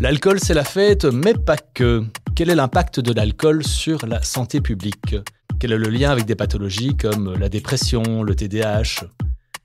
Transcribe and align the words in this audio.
L'alcool, 0.00 0.38
c'est 0.38 0.54
la 0.54 0.62
fête, 0.62 1.06
mais 1.06 1.34
pas 1.34 1.56
que. 1.56 2.04
Quel 2.36 2.50
est 2.50 2.54
l'impact 2.54 3.00
de 3.00 3.12
l'alcool 3.12 3.64
sur 3.64 4.06
la 4.06 4.22
santé 4.22 4.60
publique? 4.60 5.16
Quel 5.58 5.72
est 5.72 5.78
le 5.78 5.88
lien 5.88 6.12
avec 6.12 6.24
des 6.24 6.36
pathologies 6.36 6.96
comme 6.96 7.34
la 7.34 7.48
dépression, 7.48 8.22
le 8.22 8.36
TDAH 8.36 9.08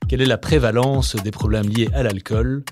Quelle 0.08 0.22
est 0.22 0.26
la 0.26 0.36
prévalence 0.36 1.14
des 1.14 1.30
problèmes 1.30 1.68
liés 1.68 1.88
à 1.94 2.02
l'alcool? 2.02 2.64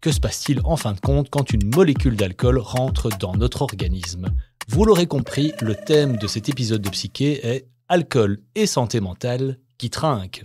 Que 0.00 0.12
se 0.12 0.18
passe-t-il 0.18 0.62
en 0.64 0.76
fin 0.78 0.94
de 0.94 1.00
compte 1.00 1.28
quand 1.28 1.52
une 1.52 1.68
molécule 1.74 2.16
d'alcool 2.16 2.56
rentre 2.56 3.10
dans 3.18 3.34
notre 3.34 3.60
organisme? 3.60 4.28
Vous 4.68 4.86
l'aurez 4.86 5.06
compris, 5.06 5.52
le 5.60 5.74
thème 5.74 6.16
de 6.16 6.26
cet 6.26 6.48
épisode 6.48 6.80
de 6.80 6.88
Psyché 6.88 7.46
est 7.46 7.66
Alcool 7.90 8.38
et 8.54 8.64
santé 8.64 9.00
mentale 9.00 9.58
qui 9.76 9.90
trinquent. 9.90 10.44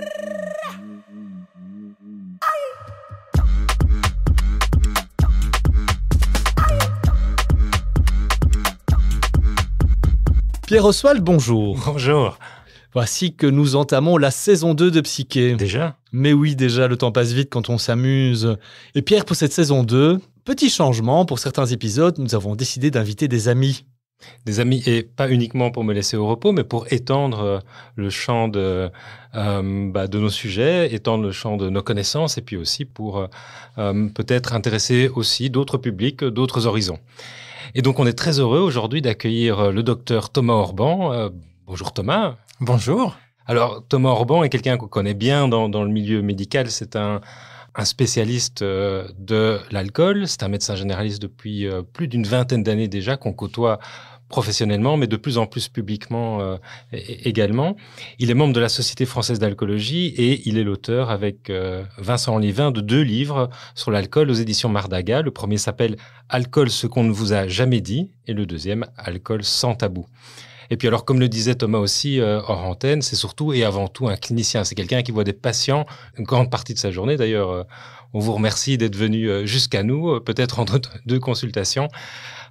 Pierre 10.71 10.85
Oswald, 10.85 11.21
bonjour. 11.21 11.77
Bonjour. 11.85 12.39
Voici 12.93 13.35
que 13.35 13.45
nous 13.45 13.75
entamons 13.75 14.15
la 14.15 14.31
saison 14.31 14.73
2 14.73 14.89
de 14.89 15.01
Psyché. 15.01 15.55
Déjà? 15.55 15.97
Mais 16.13 16.31
oui, 16.31 16.55
déjà, 16.55 16.87
le 16.87 16.95
temps 16.95 17.11
passe 17.11 17.33
vite 17.33 17.49
quand 17.49 17.69
on 17.69 17.77
s'amuse. 17.77 18.55
Et 18.95 19.01
Pierre, 19.01 19.25
pour 19.25 19.35
cette 19.35 19.51
saison 19.51 19.83
2, 19.83 20.21
petit 20.45 20.69
changement, 20.69 21.25
pour 21.25 21.39
certains 21.39 21.65
épisodes, 21.65 22.17
nous 22.19 22.35
avons 22.35 22.55
décidé 22.55 22.89
d'inviter 22.89 23.27
des 23.27 23.49
amis. 23.49 23.83
Des 24.45 24.61
amis, 24.61 24.81
et 24.85 25.03
pas 25.03 25.29
uniquement 25.29 25.71
pour 25.71 25.83
me 25.83 25.93
laisser 25.93 26.15
au 26.15 26.25
repos, 26.25 26.53
mais 26.53 26.63
pour 26.63 26.89
étendre 26.89 27.41
euh, 27.41 27.59
le 27.97 28.09
champ 28.09 28.47
de, 28.47 28.89
euh, 29.35 29.91
bah, 29.91 30.07
de 30.07 30.19
nos 30.19 30.29
sujets, 30.29 30.93
étendre 30.93 31.25
le 31.25 31.33
champ 31.33 31.57
de 31.57 31.69
nos 31.69 31.83
connaissances, 31.83 32.37
et 32.37 32.41
puis 32.41 32.55
aussi 32.55 32.85
pour 32.85 33.27
euh 33.77 34.07
peut-être 34.15 34.53
intéresser 34.53 35.09
aussi 35.09 35.49
d'autres 35.49 35.77
publics, 35.77 36.23
d'autres 36.23 36.65
horizons. 36.65 36.99
Et 37.75 37.81
donc, 37.81 37.99
on 37.99 38.07
est 38.07 38.13
très 38.13 38.39
heureux 38.39 38.59
aujourd'hui 38.59 39.01
d'accueillir 39.01 39.59
euh, 39.59 39.71
le 39.71 39.83
docteur 39.83 40.29
Thomas 40.29 40.53
Orban. 40.53 41.11
Euh, 41.13 41.29
bonjour 41.65 41.93
Thomas. 41.93 42.35
Bonjour. 42.59 43.17
Alors, 43.45 43.83
Thomas 43.87 44.09
Orban 44.09 44.43
est 44.43 44.49
quelqu'un 44.49 44.77
qu'on 44.77 44.87
connaît 44.87 45.13
bien 45.13 45.47
dans, 45.47 45.69
dans, 45.69 45.83
le 45.83 45.89
milieu 45.89 46.21
médical. 46.21 46.69
C'est 46.69 46.95
un, 46.95 47.21
un, 47.75 47.85
spécialiste 47.85 48.61
euh, 48.61 49.07
de 49.17 49.59
l'alcool. 49.71 50.27
C'est 50.27 50.43
un 50.43 50.47
médecin 50.47 50.75
généraliste 50.75 51.21
depuis 51.21 51.67
plus 51.93 52.07
d'une 52.07 52.25
vingtaine 52.25 52.63
d'années 52.63 52.87
déjà 52.87 53.17
qu'on 53.17 53.33
côtoie 53.33 53.79
professionnellement, 54.31 54.97
mais 54.97 55.07
de 55.07 55.17
plus 55.17 55.37
en 55.37 55.45
plus 55.45 55.67
publiquement 55.67 56.41
euh, 56.41 56.57
également. 56.91 57.75
Il 58.17 58.31
est 58.31 58.33
membre 58.33 58.53
de 58.53 58.59
la 58.59 58.69
Société 58.69 59.05
française 59.05 59.37
d'alcoolologie 59.37 60.07
et 60.17 60.41
il 60.49 60.57
est 60.57 60.63
l'auteur 60.63 61.11
avec 61.11 61.49
euh, 61.49 61.83
Vincent 61.99 62.37
Livin 62.39 62.71
de 62.71 62.81
deux 62.81 63.01
livres 63.01 63.49
sur 63.75 63.91
l'alcool 63.91 64.31
aux 64.31 64.33
éditions 64.33 64.69
Mardaga. 64.69 65.21
Le 65.21 65.31
premier 65.31 65.57
s'appelle 65.57 65.97
Alcool, 66.29 66.71
ce 66.71 66.87
qu'on 66.87 67.03
ne 67.03 67.11
vous 67.11 67.33
a 67.33 67.47
jamais 67.47 67.81
dit 67.81 68.09
et 68.25 68.33
le 68.33 68.45
deuxième 68.47 68.87
Alcool 68.97 69.43
sans 69.43 69.75
tabou. 69.75 70.07
Et 70.71 70.77
puis 70.77 70.87
alors, 70.87 71.03
comme 71.03 71.19
le 71.19 71.27
disait 71.27 71.55
Thomas 71.55 71.79
aussi 71.79 72.21
euh, 72.21 72.39
hors 72.47 72.63
antenne, 72.63 73.01
c'est 73.01 73.17
surtout 73.17 73.51
et 73.51 73.65
avant 73.65 73.89
tout 73.89 74.07
un 74.07 74.15
clinicien. 74.15 74.63
C'est 74.63 74.73
quelqu'un 74.73 75.03
qui 75.03 75.11
voit 75.11 75.25
des 75.25 75.33
patients 75.33 75.85
une 76.17 76.23
grande 76.23 76.49
partie 76.49 76.73
de 76.73 76.79
sa 76.79 76.91
journée. 76.91 77.17
D'ailleurs, 77.17 77.49
euh, 77.49 77.63
on 78.13 78.19
vous 78.19 78.33
remercie 78.33 78.77
d'être 78.77 78.95
venu 78.95 79.29
euh, 79.29 79.45
jusqu'à 79.45 79.83
nous, 79.83 80.19
peut-être 80.21 80.59
entre 80.59 80.79
deux 81.05 81.19
consultations. 81.19 81.89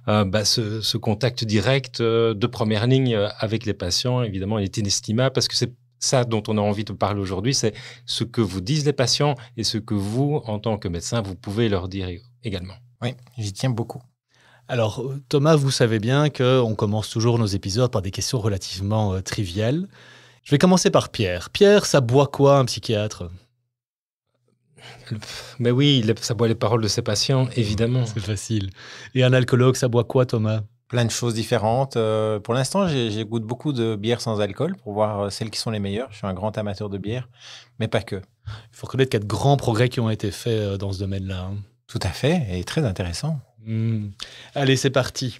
Euh, 0.07 0.25
bah, 0.25 0.45
ce, 0.45 0.81
ce, 0.81 0.97
contact 0.97 1.43
direct 1.43 2.01
euh, 2.01 2.33
de 2.33 2.47
première 2.47 2.87
ligne 2.87 3.15
euh, 3.15 3.29
avec 3.37 3.65
les 3.65 3.73
patients, 3.73 4.23
évidemment, 4.23 4.57
il 4.57 4.63
est 4.63 4.77
inestimable 4.77 5.31
parce 5.31 5.47
que 5.47 5.55
c'est 5.55 5.73
ça 5.99 6.25
dont 6.25 6.41
on 6.47 6.57
a 6.57 6.61
envie 6.61 6.83
de 6.83 6.93
parler 6.93 7.21
aujourd'hui, 7.21 7.53
c'est 7.53 7.73
ce 8.07 8.23
que 8.23 8.41
vous 8.41 8.61
disent 8.61 8.85
les 8.85 8.93
patients 8.93 9.35
et 9.57 9.63
ce 9.63 9.77
que 9.77 9.93
vous, 9.93 10.41
en 10.45 10.57
tant 10.57 10.79
que 10.79 10.87
médecin, 10.87 11.21
vous 11.21 11.35
pouvez 11.35 11.69
leur 11.69 11.87
dire 11.87 12.09
également. 12.43 12.73
Oui, 13.03 13.13
j'y 13.37 13.53
tiens 13.53 13.69
beaucoup. 13.69 14.01
Alors, 14.67 15.03
Thomas, 15.27 15.55
vous 15.55 15.69
savez 15.69 15.99
bien 15.99 16.29
qu'on 16.29 16.75
commence 16.75 17.09
toujours 17.09 17.37
nos 17.37 17.45
épisodes 17.45 17.91
par 17.91 18.01
des 18.01 18.11
questions 18.11 18.39
relativement 18.39 19.13
euh, 19.13 19.21
triviales. 19.21 19.87
Je 20.43 20.51
vais 20.51 20.57
commencer 20.57 20.89
par 20.89 21.09
Pierre. 21.09 21.49
Pierre, 21.49 21.85
ça 21.85 21.99
boit 21.99 22.27
quoi 22.27 22.57
un 22.57 22.65
psychiatre? 22.65 23.29
Mais 25.59 25.71
oui, 25.71 26.05
ça 26.21 26.33
boit 26.33 26.47
les 26.47 26.55
paroles 26.55 26.81
de 26.81 26.87
ses 26.87 27.01
patients, 27.01 27.47
évidemment. 27.55 28.05
C'est 28.05 28.19
facile. 28.19 28.69
Et 29.15 29.23
un 29.23 29.33
alcoologue, 29.33 29.75
ça 29.75 29.87
boit 29.87 30.03
quoi, 30.03 30.25
Thomas? 30.25 30.61
Plein 30.87 31.05
de 31.05 31.11
choses 31.11 31.33
différentes. 31.33 31.95
Euh, 31.95 32.39
pour 32.39 32.53
l'instant, 32.53 32.87
j'ai 32.87 33.23
goûté 33.23 33.45
beaucoup 33.45 33.71
de 33.71 33.95
bières 33.95 34.19
sans 34.19 34.41
alcool 34.41 34.75
pour 34.75 34.93
voir 34.93 35.21
euh, 35.21 35.29
celles 35.29 35.49
qui 35.49 35.59
sont 35.59 35.71
les 35.71 35.79
meilleures. 35.79 36.11
Je 36.11 36.17
suis 36.17 36.27
un 36.27 36.33
grand 36.33 36.57
amateur 36.57 36.89
de 36.89 36.97
bière, 36.97 37.29
mais 37.79 37.87
pas 37.87 38.01
que. 38.01 38.17
Il 38.17 38.51
faut 38.73 38.87
reconnaître 38.87 39.09
qu'il 39.09 39.19
y 39.19 39.23
a 39.23 39.25
de 39.25 39.29
grands 39.29 39.55
progrès 39.55 39.87
qui 39.87 40.01
ont 40.01 40.09
été 40.09 40.31
faits 40.31 40.59
euh, 40.59 40.77
dans 40.77 40.91
ce 40.91 40.99
domaine-là. 40.99 41.49
Hein. 41.51 41.57
Tout 41.87 41.99
à 42.03 42.09
fait, 42.09 42.45
et 42.51 42.63
très 42.63 42.85
intéressant. 42.85 43.39
Mmh. 43.65 44.07
Allez, 44.55 44.75
c'est 44.75 44.89
parti. 44.89 45.39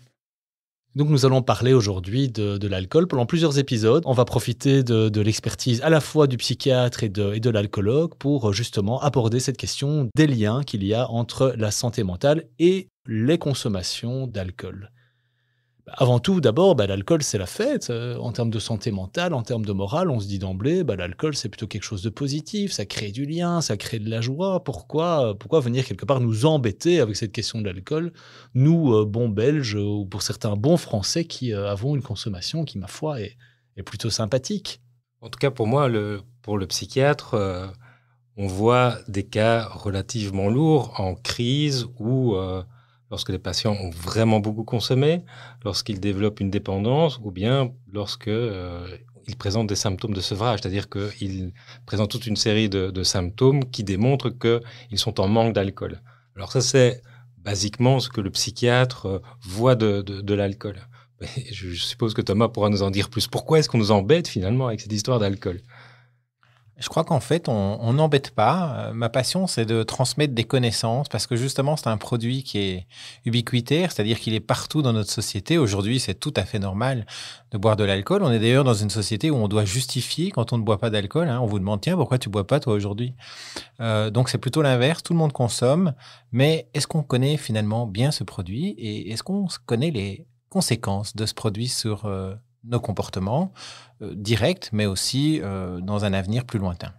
Donc 0.96 1.07
nous 1.07 1.25
allons 1.25 1.41
parler 1.41 1.72
aujourd'hui 1.74 2.28
de, 2.29 2.68
l'alcool 2.68 3.07
pendant 3.07 3.25
plusieurs 3.25 3.57
épisodes. 3.57 4.03
On 4.06 4.13
va 4.13 4.25
profiter 4.25 4.84
de, 4.84 5.22
l'expertise 5.22 5.81
à 5.81 5.90
la 5.90 6.02
fois 6.02 6.28
du 6.28 6.35
psychiatre 6.35 7.03
et 7.03 7.09
de, 7.09 7.34
et 7.34 7.40
de 7.40 7.50
l'alcoologue 7.50 8.16
pour 8.16 8.52
justement 8.52 9.01
aborder 9.01 9.40
cette 9.40 9.57
question 9.57 10.09
des 10.16 10.28
liens 10.28 10.63
qu'il 10.63 10.84
y 10.84 10.94
a 10.94 11.09
entre 11.09 11.53
la 11.57 11.72
santé 11.72 12.03
mentale 12.03 12.46
et 12.59 12.90
les 13.07 13.38
consommations 13.38 14.28
d'alcool. 14.28 14.91
Avant 15.88 16.19
tout, 16.19 16.42
d'abord, 16.42 16.75
bah, 16.75 16.86
l'alcool, 16.88 17.24
c'est 17.24 17.38
la 17.38 17.46
fête. 17.46 17.90
Euh, 17.90 18.18
en 18.18 18.31
termes 18.31 18.50
de 18.50 18.59
santé 18.59 18.92
mentale, 18.92 19.34
en 19.34 19.42
termes 19.42 19.66
de 19.66 19.74
morale, 19.74 20.09
on 20.09 20.19
se 20.19 20.28
dit 20.28 20.40
d'emblée, 20.40 20.84
bah, 20.84 20.96
l'alcool, 20.96 21.36
c'est 21.36 21.50
plutôt 21.50 21.68
quelque 21.68 21.84
chose 21.84 22.03
de 22.03 22.09
positif, 22.09 22.72
ça 22.72 22.86
crée 22.86 23.12
du 23.12 23.25
lien, 23.25 23.62
ça 23.62 23.78
crée 23.78 24.00
de 24.00 24.09
la 24.09 24.22
joie. 24.22 24.64
Pourquoi, 24.64 25.36
pourquoi 25.38 25.59
venir 25.59 25.86
quelque 25.86 26.06
part 26.06 26.19
nous 26.19 26.46
embêter 26.46 27.00
avec 27.00 27.16
cette 27.16 27.31
question 27.31 27.59
de 27.59 27.66
l'alcool 27.66 28.14
Nous, 28.53 28.94
euh, 28.94 29.06
bons 29.06 29.30
Belges, 29.30 29.75
ou 29.75 30.06
pour 30.06 30.22
certains 30.22 30.56
bons 30.56 30.78
Français 30.78 31.25
qui 31.25 31.53
euh, 31.53 31.69
avons 31.69 31.96
une 31.96 32.03
consommation 32.03 32.63
qui, 32.63 32.78
ma 32.78 32.88
foi, 32.88 33.22
est, 33.22 33.38
plutôt 33.84 34.12
sympathique? 34.12 34.81
En 35.22 35.30
tout 35.30 35.40
cas, 35.40 35.50
pour 35.50 35.66
moi, 35.66 35.90
pour 36.44 36.59
le 36.59 36.68
psychiatre, 36.68 37.34
euh, 37.34 37.68
on 38.38 38.46
voit 38.46 39.00
des 39.08 39.24
cas 39.24 39.68
relativement 39.68 40.50
lourds 40.50 40.94
en 41.00 41.16
crise 41.16 41.88
ou 41.98 42.36
lorsque 43.11 43.29
les 43.29 43.39
patients 43.39 43.73
ont 43.73 43.89
vraiment 43.89 44.39
beaucoup 44.39 44.63
consommé, 44.63 45.23
lorsqu'ils 45.63 45.99
développent 45.99 46.39
une 46.39 46.49
dépendance 46.49 47.19
ou 47.22 47.29
bien 47.29 47.72
lorsque 47.91 48.29
euh, 48.29 48.88
ils 49.27 49.35
présentent 49.35 49.67
des 49.67 49.75
symptômes 49.75 50.13
de 50.13 50.22
sevrage, 50.22 50.59
c'est-à-dire 50.61 50.89
qu'ils 50.89 51.53
présentent 51.85 52.09
toute 52.09 52.25
une 52.25 52.38
série 52.38 52.69
de, 52.69 53.03
symptômes 53.03 53.66
qui 53.69 53.83
démontrent 53.83 54.29
qu'ils 54.29 54.97
sont 54.97 55.19
en 55.19 55.27
manque 55.27 55.53
d'alcool. 55.53 56.01
Alors 56.35 56.51
ça, 56.51 56.61
c'est 56.61 57.01
basiquement 57.38 58.00
ce 58.00 58.09
que 58.09 58.21
le 58.21 58.31
psychiatre 58.31 59.05
euh, 59.05 59.19
voit 59.41 59.75
de, 59.75 60.01
de, 60.01 60.21
de 60.21 60.33
l'alcool. 60.33 60.77
Je 61.51 61.73
suppose 61.73 62.13
que 62.13 62.21
Thomas 62.21 62.47
pourra 62.47 62.69
nous 62.69 62.81
en 62.81 62.91
dire 62.91 63.09
plus. 63.09 63.27
Pourquoi 63.27 63.59
est-ce 63.59 63.69
qu'on 63.69 63.77
nous 63.77 63.91
embête 63.91 64.27
finalement 64.27 64.67
avec 64.67 64.79
cette 64.79 64.94
histoire 64.94 65.19
d'alcool? 65.19 65.61
Je 66.81 66.90
crois 66.90 67.03
qu'en 67.03 67.19
fait, 67.19 67.47
on 67.47 67.94
n'embête 67.94 68.31
pas. 68.31 68.75
Euh, 68.75 68.94
ma 68.94 69.09
passion, 69.09 69.46
c'est 69.46 69.66
de 69.66 69.84
transmettre 69.84 70.34
des 70.34 70.44
connaissances 70.44 71.08
parce 71.09 71.28
que 71.28 71.36
justement, 71.36 71.78
c'est 71.78 71.88
un 71.88 71.97
produit 71.97 72.44
qui 72.44 72.58
est 72.58 72.88
ubiquitaire, 73.24 73.92
c'est-à-dire 73.92 74.19
qu'il 74.19 74.34
est 74.34 74.40
partout 74.40 74.81
dans 74.81 74.92
notre 74.92 75.12
société. 75.12 75.59
Aujourd'hui, 75.59 76.00
c'est 76.00 76.16
tout 76.16 76.34
à 76.36 76.44
fait 76.44 76.58
normal 76.58 77.06
de 77.52 77.58
boire 77.59 77.75
de 77.75 77.84
l'alcool. 77.84 78.24
On 78.24 78.31
est 78.31 78.40
d'ailleurs 78.40 78.64
dans 78.64 78.74
une 78.74 78.90
société 78.90 79.30
où 79.30 79.36
on 79.36 79.48
doit 79.48 79.63
justifier 79.63 80.31
quand 80.31 80.54
on 80.54 80.57
ne 80.57 80.63
boit 80.63 80.80
pas 80.80 80.89
d'alcool. 80.89 81.30
Hein. 81.30 81.39
On 81.39 81.45
vous 81.45 81.60
demande, 81.60 81.81
tiens, 81.81 81.95
pourquoi 81.95 82.18
tu 82.18 82.30
bois 82.30 82.48
pas 82.48 82.60
toi 82.60 82.74
aujourd'hui? 82.74 83.13
Euh, 83.80 84.10
Donc, 84.10 84.30
c'est 84.30 84.39
plutôt 84.39 84.63
l'inverse. 84.63 85.04
Tout 85.04 85.13
le 85.13 85.19
monde 85.19 85.34
consomme. 85.34 85.94
Mais 86.31 86.68
est-ce 86.74 86.88
qu'on 86.88 87.04
connaît 87.04 87.38
finalement 87.38 87.86
bien 87.86 88.10
ce 88.10 88.24
produit? 88.24 88.69
Et 88.80 89.12
est-ce 89.12 89.22
qu'on 89.22 89.48
connaît 89.68 89.92
les 89.92 90.25
conséquences 90.50 91.16
de 91.16 91.25
ce 91.27 91.34
produit 91.36 91.68
sur 91.68 92.06
euh, 92.06 92.34
nos 92.63 92.80
comportements 92.80 93.52
euh, 94.02 94.13
directs, 94.16 94.69
mais 94.72 94.86
aussi 94.86 95.40
euh, 95.42 95.80
dans 95.80 96.06
un 96.06 96.13
avenir 96.13 96.46
plus 96.46 96.60
lointain. 96.60 96.94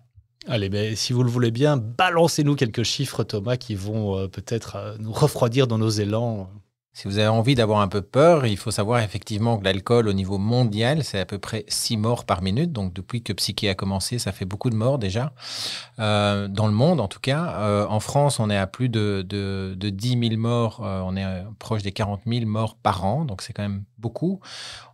Allez, 0.49 0.69
ben, 0.69 0.97
si 0.97 1.13
vous 1.13 1.23
le 1.23 1.31
voulez 1.31 1.53
bien, 1.53 1.77
balancez-nous 1.77 2.57
quelques 2.57 2.83
chiffres, 2.83 3.23
Thomas, 3.23 3.57
qui 3.57 3.75
vont 3.75 4.19
euh, 4.19 4.29
peut-être 4.29 4.97
nous 4.99 5.13
refroidir 5.13 5.67
dans 5.67 5.79
nos 5.79 5.91
élans. 5.91 6.49
Si 6.95 7.09
vous 7.09 7.17
avez 7.17 7.29
envie 7.29 7.55
d'avoir 7.55 7.81
un 7.81 7.89
peu 7.89 8.03
peur, 8.03 8.45
il 8.45 8.59
faut 8.59 8.71
savoir 8.71 9.01
effectivement 9.01 9.57
que 9.57 9.65
l'alcool 9.65 10.09
au 10.09 10.13
niveau 10.13 10.37
mondial, 10.37 11.05
c'est 11.05 11.19
à 11.19 11.25
peu 11.25 11.39
près 11.39 11.65
6 11.69 11.97
morts 11.97 12.27
par 12.27 12.43
minute. 12.43 12.71
Donc 12.71 12.93
depuis 12.93 13.23
que 13.23 13.33
Psyché 13.33 13.71
a 13.71 13.75
commencé, 13.75 14.19
ça 14.19 14.31
fait 14.31 14.45
beaucoup 14.45 14.69
de 14.69 14.77
morts 14.77 14.99
déjà. 14.99 15.33
Euh, 16.01 16.49
dans 16.49 16.67
le 16.67 16.75
monde 16.75 17.01
en 17.01 17.09
tout 17.09 17.21
cas. 17.21 17.55
Euh, 17.61 17.87
en 17.89 17.99
France, 17.99 18.41
on 18.41 18.51
est 18.51 18.59
à 18.59 18.67
plus 18.67 18.91
de, 18.91 19.25
de, 19.27 19.75
de 19.75 19.89
10 19.89 20.29
000 20.29 20.37
morts. 20.37 20.83
Euh, 20.85 21.01
on 21.03 21.17
est 21.17 21.45
proche 21.59 21.83
des 21.83 21.93
40 21.93 22.23
000 22.27 22.45
morts 22.45 22.77
par 22.77 23.07
an. 23.07 23.25
Donc 23.25 23.41
c'est 23.41 23.55
quand 23.55 23.63
même 23.63 23.85
beaucoup. 24.03 24.41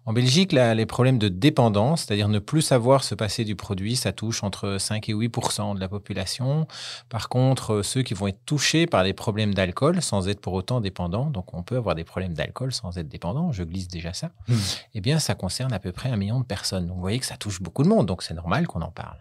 En 0.06 0.12
Belgique, 0.12 0.52
là, 0.52 0.75
les 0.75 0.87
problèmes 0.87 1.19
de 1.19 1.28
dépendance, 1.28 2.05
c'est-à-dire 2.05 2.28
ne 2.28 2.38
plus 2.38 2.62
savoir 2.62 3.02
se 3.02 3.14
passer 3.14 3.44
du 3.44 3.56
produit, 3.56 3.96
ça 3.96 4.12
touche 4.12 4.43
entre 4.44 4.78
5 4.78 5.08
et 5.08 5.14
8% 5.14 5.75
de 5.75 5.81
la 5.81 5.88
population. 5.88 6.69
Par 7.08 7.28
contre, 7.28 7.82
ceux 7.82 8.02
qui 8.02 8.14
vont 8.14 8.28
être 8.28 8.44
touchés 8.46 8.87
par 8.87 9.05
des 9.05 9.12
problèmes 9.12 9.52
d'alcool 9.52 10.00
sans 10.00 10.28
être 10.28 10.40
pour 10.40 10.52
autant 10.52 10.81
dépendants, 10.81 11.31
donc 11.31 11.52
on 11.52 11.62
peut 11.62 11.76
avoir 11.76 11.94
des 11.94 12.05
problèmes 12.05 12.34
d'alcool 12.34 12.72
sans 12.72 12.96
être 12.96 13.08
dépendant, 13.08 13.52
je 13.52 13.64
glisse 13.64 13.88
déjà 13.88 14.12
ça, 14.12 14.31
mmh. 14.46 14.55
eh 14.94 15.00
bien 15.00 15.19
ça 15.19 15.34
concerne 15.34 15.72
à 15.72 15.78
peu 15.78 15.93
près 15.93 16.10
un 16.10 16.16
million 16.16 16.40
de 16.40 16.46
personnes. 16.46 16.87
Donc 16.87 16.96
vous 16.96 17.02
voyez 17.02 17.19
que 17.19 17.26
ça 17.26 17.37
touche 17.37 17.60
beaucoup 17.60 17.82
de 17.82 17.88
monde, 17.88 18.06
donc 18.06 18.22
c'est 18.22 18.34
normal 18.34 18.66
qu'on 18.66 18.82
en 18.82 18.93
parle. 18.93 19.19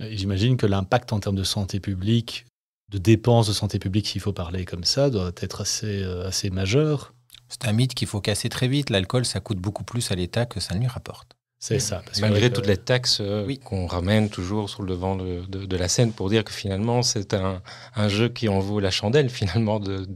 J'imagine 0.00 0.56
que 0.56 0.66
l'impact 0.66 1.12
en 1.12 1.20
termes 1.20 1.36
de 1.36 1.44
santé 1.44 1.80
publique, 1.80 2.46
de 2.90 2.98
dépenses 2.98 3.48
de 3.48 3.52
santé 3.52 3.78
publique, 3.78 4.08
s'il 4.08 4.20
faut 4.20 4.32
parler 4.32 4.64
comme 4.64 4.84
ça, 4.84 5.10
doit 5.10 5.32
être 5.36 5.60
assez, 5.60 6.02
euh, 6.02 6.28
assez 6.28 6.50
majeur. 6.50 7.14
C'est 7.48 7.66
un 7.66 7.72
mythe 7.72 7.94
qu'il 7.94 8.08
faut 8.08 8.20
casser 8.20 8.48
très 8.48 8.68
vite. 8.68 8.90
L'alcool, 8.90 9.24
ça 9.24 9.40
coûte 9.40 9.58
beaucoup 9.58 9.84
plus 9.84 10.10
à 10.10 10.14
l'État 10.14 10.46
que 10.46 10.60
ça 10.60 10.74
ne 10.74 10.80
lui 10.80 10.86
rapporte. 10.86 11.38
C'est 11.60 11.80
ça. 11.80 12.02
Malgré 12.20 12.52
toutes 12.52 12.68
les 12.68 12.76
taxes 12.76 13.18
euh, 13.20 13.52
qu'on 13.64 13.86
ramène 13.86 14.30
toujours 14.30 14.70
sur 14.70 14.82
le 14.82 14.90
devant 14.90 15.16
de, 15.16 15.76
la 15.76 15.88
scène 15.88 16.12
pour 16.12 16.30
dire 16.30 16.44
que 16.44 16.52
finalement, 16.52 17.02
c'est 17.02 17.34
un, 17.34 18.08
jeu 18.08 18.28
qui 18.28 18.48
en 18.48 18.60
vaut 18.60 18.78
la 18.78 18.92
chandelle, 18.92 19.28
finalement, 19.40 19.80
de, 19.80 20.06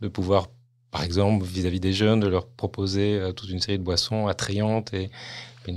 de 0.00 0.08
pouvoir, 0.08 0.46
par 0.90 1.02
exemple, 1.04 1.44
vis-à-vis 1.44 1.80
des 1.80 1.92
jeunes, 1.92 2.20
de 2.20 2.26
leur 2.26 2.48
proposer 2.48 3.18
euh, 3.18 3.32
toute 3.32 3.50
une 3.50 3.60
série 3.60 3.78
de 3.78 3.84
boissons 3.84 4.28
attrayantes 4.28 4.94
et, 4.94 5.10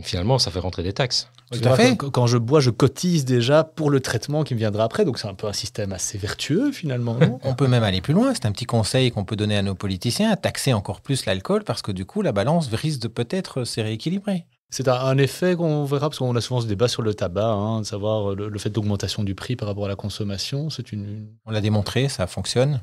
finalement, 0.03 0.39
ça 0.39 0.51
fait 0.51 0.59
rentrer 0.59 0.83
des 0.83 0.93
taxes. 0.93 1.27
Tout 1.51 1.67
à 1.67 1.75
fait. 1.75 1.97
Quand, 1.97 2.27
je 2.27 2.37
bois, 2.37 2.61
je 2.61 2.69
cotise 2.69 3.25
déjà 3.25 3.63
pour 3.63 3.89
le 3.89 3.99
traitement 3.99 4.43
qui 4.43 4.53
me 4.53 4.59
viendra 4.59 4.85
après. 4.85 5.03
Donc 5.03 5.19
c'est 5.19 5.27
un 5.27 5.33
peu 5.33 5.47
un 5.47 5.53
système 5.53 5.91
assez 5.91 6.17
vertueux 6.17 6.71
finalement. 6.71 7.17
On 7.43 7.55
peut 7.55 7.67
même 7.67 7.83
aller 7.83 8.01
plus 8.01 8.13
loin. 8.13 8.33
C'est 8.33 8.45
un 8.45 8.51
petit 8.51 8.65
conseil 8.65 9.11
qu'on 9.11 9.25
peut 9.25 9.35
donner 9.35 9.57
à 9.57 9.61
nos 9.61 9.75
politiciens, 9.75 10.35
taxer 10.35 10.73
encore 10.73 11.01
plus 11.01 11.25
l'alcool 11.25 11.63
parce 11.63 11.81
que 11.81 11.91
du 11.91 12.05
coup 12.05 12.21
la 12.21 12.31
balance 12.31 12.69
risque 12.73 13.01
de 13.01 13.07
peut-être 13.07 13.65
se 13.65 13.81
rééquilibrer. 13.81 14.45
C'est 14.73 14.87
un, 14.87 15.17
effet 15.17 15.55
qu'on 15.57 15.83
verra 15.83 16.09
parce 16.09 16.19
qu'on 16.19 16.33
a 16.33 16.39
souvent 16.39 16.61
ce 16.61 16.65
débat 16.65 16.87
sur 16.87 17.01
le 17.01 17.13
tabac, 17.13 17.45
hein, 17.45 17.81
de 17.81 17.85
savoir 17.85 18.33
le, 18.33 18.57
fait 18.57 18.69
d'augmentation 18.69 19.21
du 19.25 19.35
prix 19.35 19.57
par 19.57 19.67
rapport 19.67 19.83
à 19.83 19.89
la 19.89 19.97
consommation. 19.97 20.69
C'est 20.69 20.93
une... 20.93 21.27
On 21.45 21.51
l'a 21.51 21.59
démontré, 21.59 22.07
ça 22.07 22.25
fonctionne, 22.25 22.81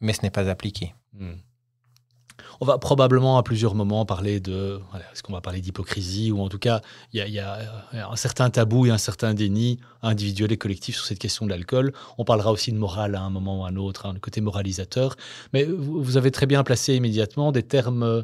mais 0.00 0.14
ce 0.14 0.22
n'est 0.22 0.30
pas 0.30 0.48
appliqué. 0.48 0.94
Hmm. 1.12 1.34
On 2.60 2.64
va 2.64 2.78
probablement 2.78 3.38
à 3.38 3.42
plusieurs 3.44 3.74
moments 3.74 4.04
parler 4.04 4.40
de. 4.40 4.80
Est-ce 5.12 5.22
qu'on 5.22 5.32
va 5.32 5.40
parler 5.40 5.60
d'hypocrisie 5.60 6.32
Ou 6.32 6.40
en 6.40 6.48
tout 6.48 6.58
cas, 6.58 6.80
il 7.12 7.20
y, 7.20 7.38
a 7.38 7.58
un 7.92 8.16
certain 8.16 8.50
tabou 8.50 8.86
et 8.86 8.90
un 8.90 8.98
certain 8.98 9.32
déni 9.32 9.78
individuel 10.02 10.50
et 10.50 10.56
collectif 10.56 10.96
sur 10.96 11.04
cette 11.04 11.20
question 11.20 11.46
de 11.46 11.50
l'alcool. 11.50 11.92
On 12.18 12.24
parlera 12.24 12.50
aussi 12.50 12.72
de 12.72 12.78
morale 12.78 13.14
à 13.14 13.22
un 13.22 13.30
moment 13.30 13.60
ou 13.60 13.64
à 13.64 13.68
un 13.68 13.76
autre, 13.76 14.06
hein, 14.06 14.14
côté 14.20 14.40
moralisateur. 14.40 15.14
Mais 15.52 15.64
vous, 15.64 16.16
avez 16.16 16.32
très 16.32 16.46
bien 16.46 16.64
placé 16.64 16.94
immédiatement 16.94 17.52
des 17.52 17.62
termes. 17.62 18.02
Euh, 18.02 18.22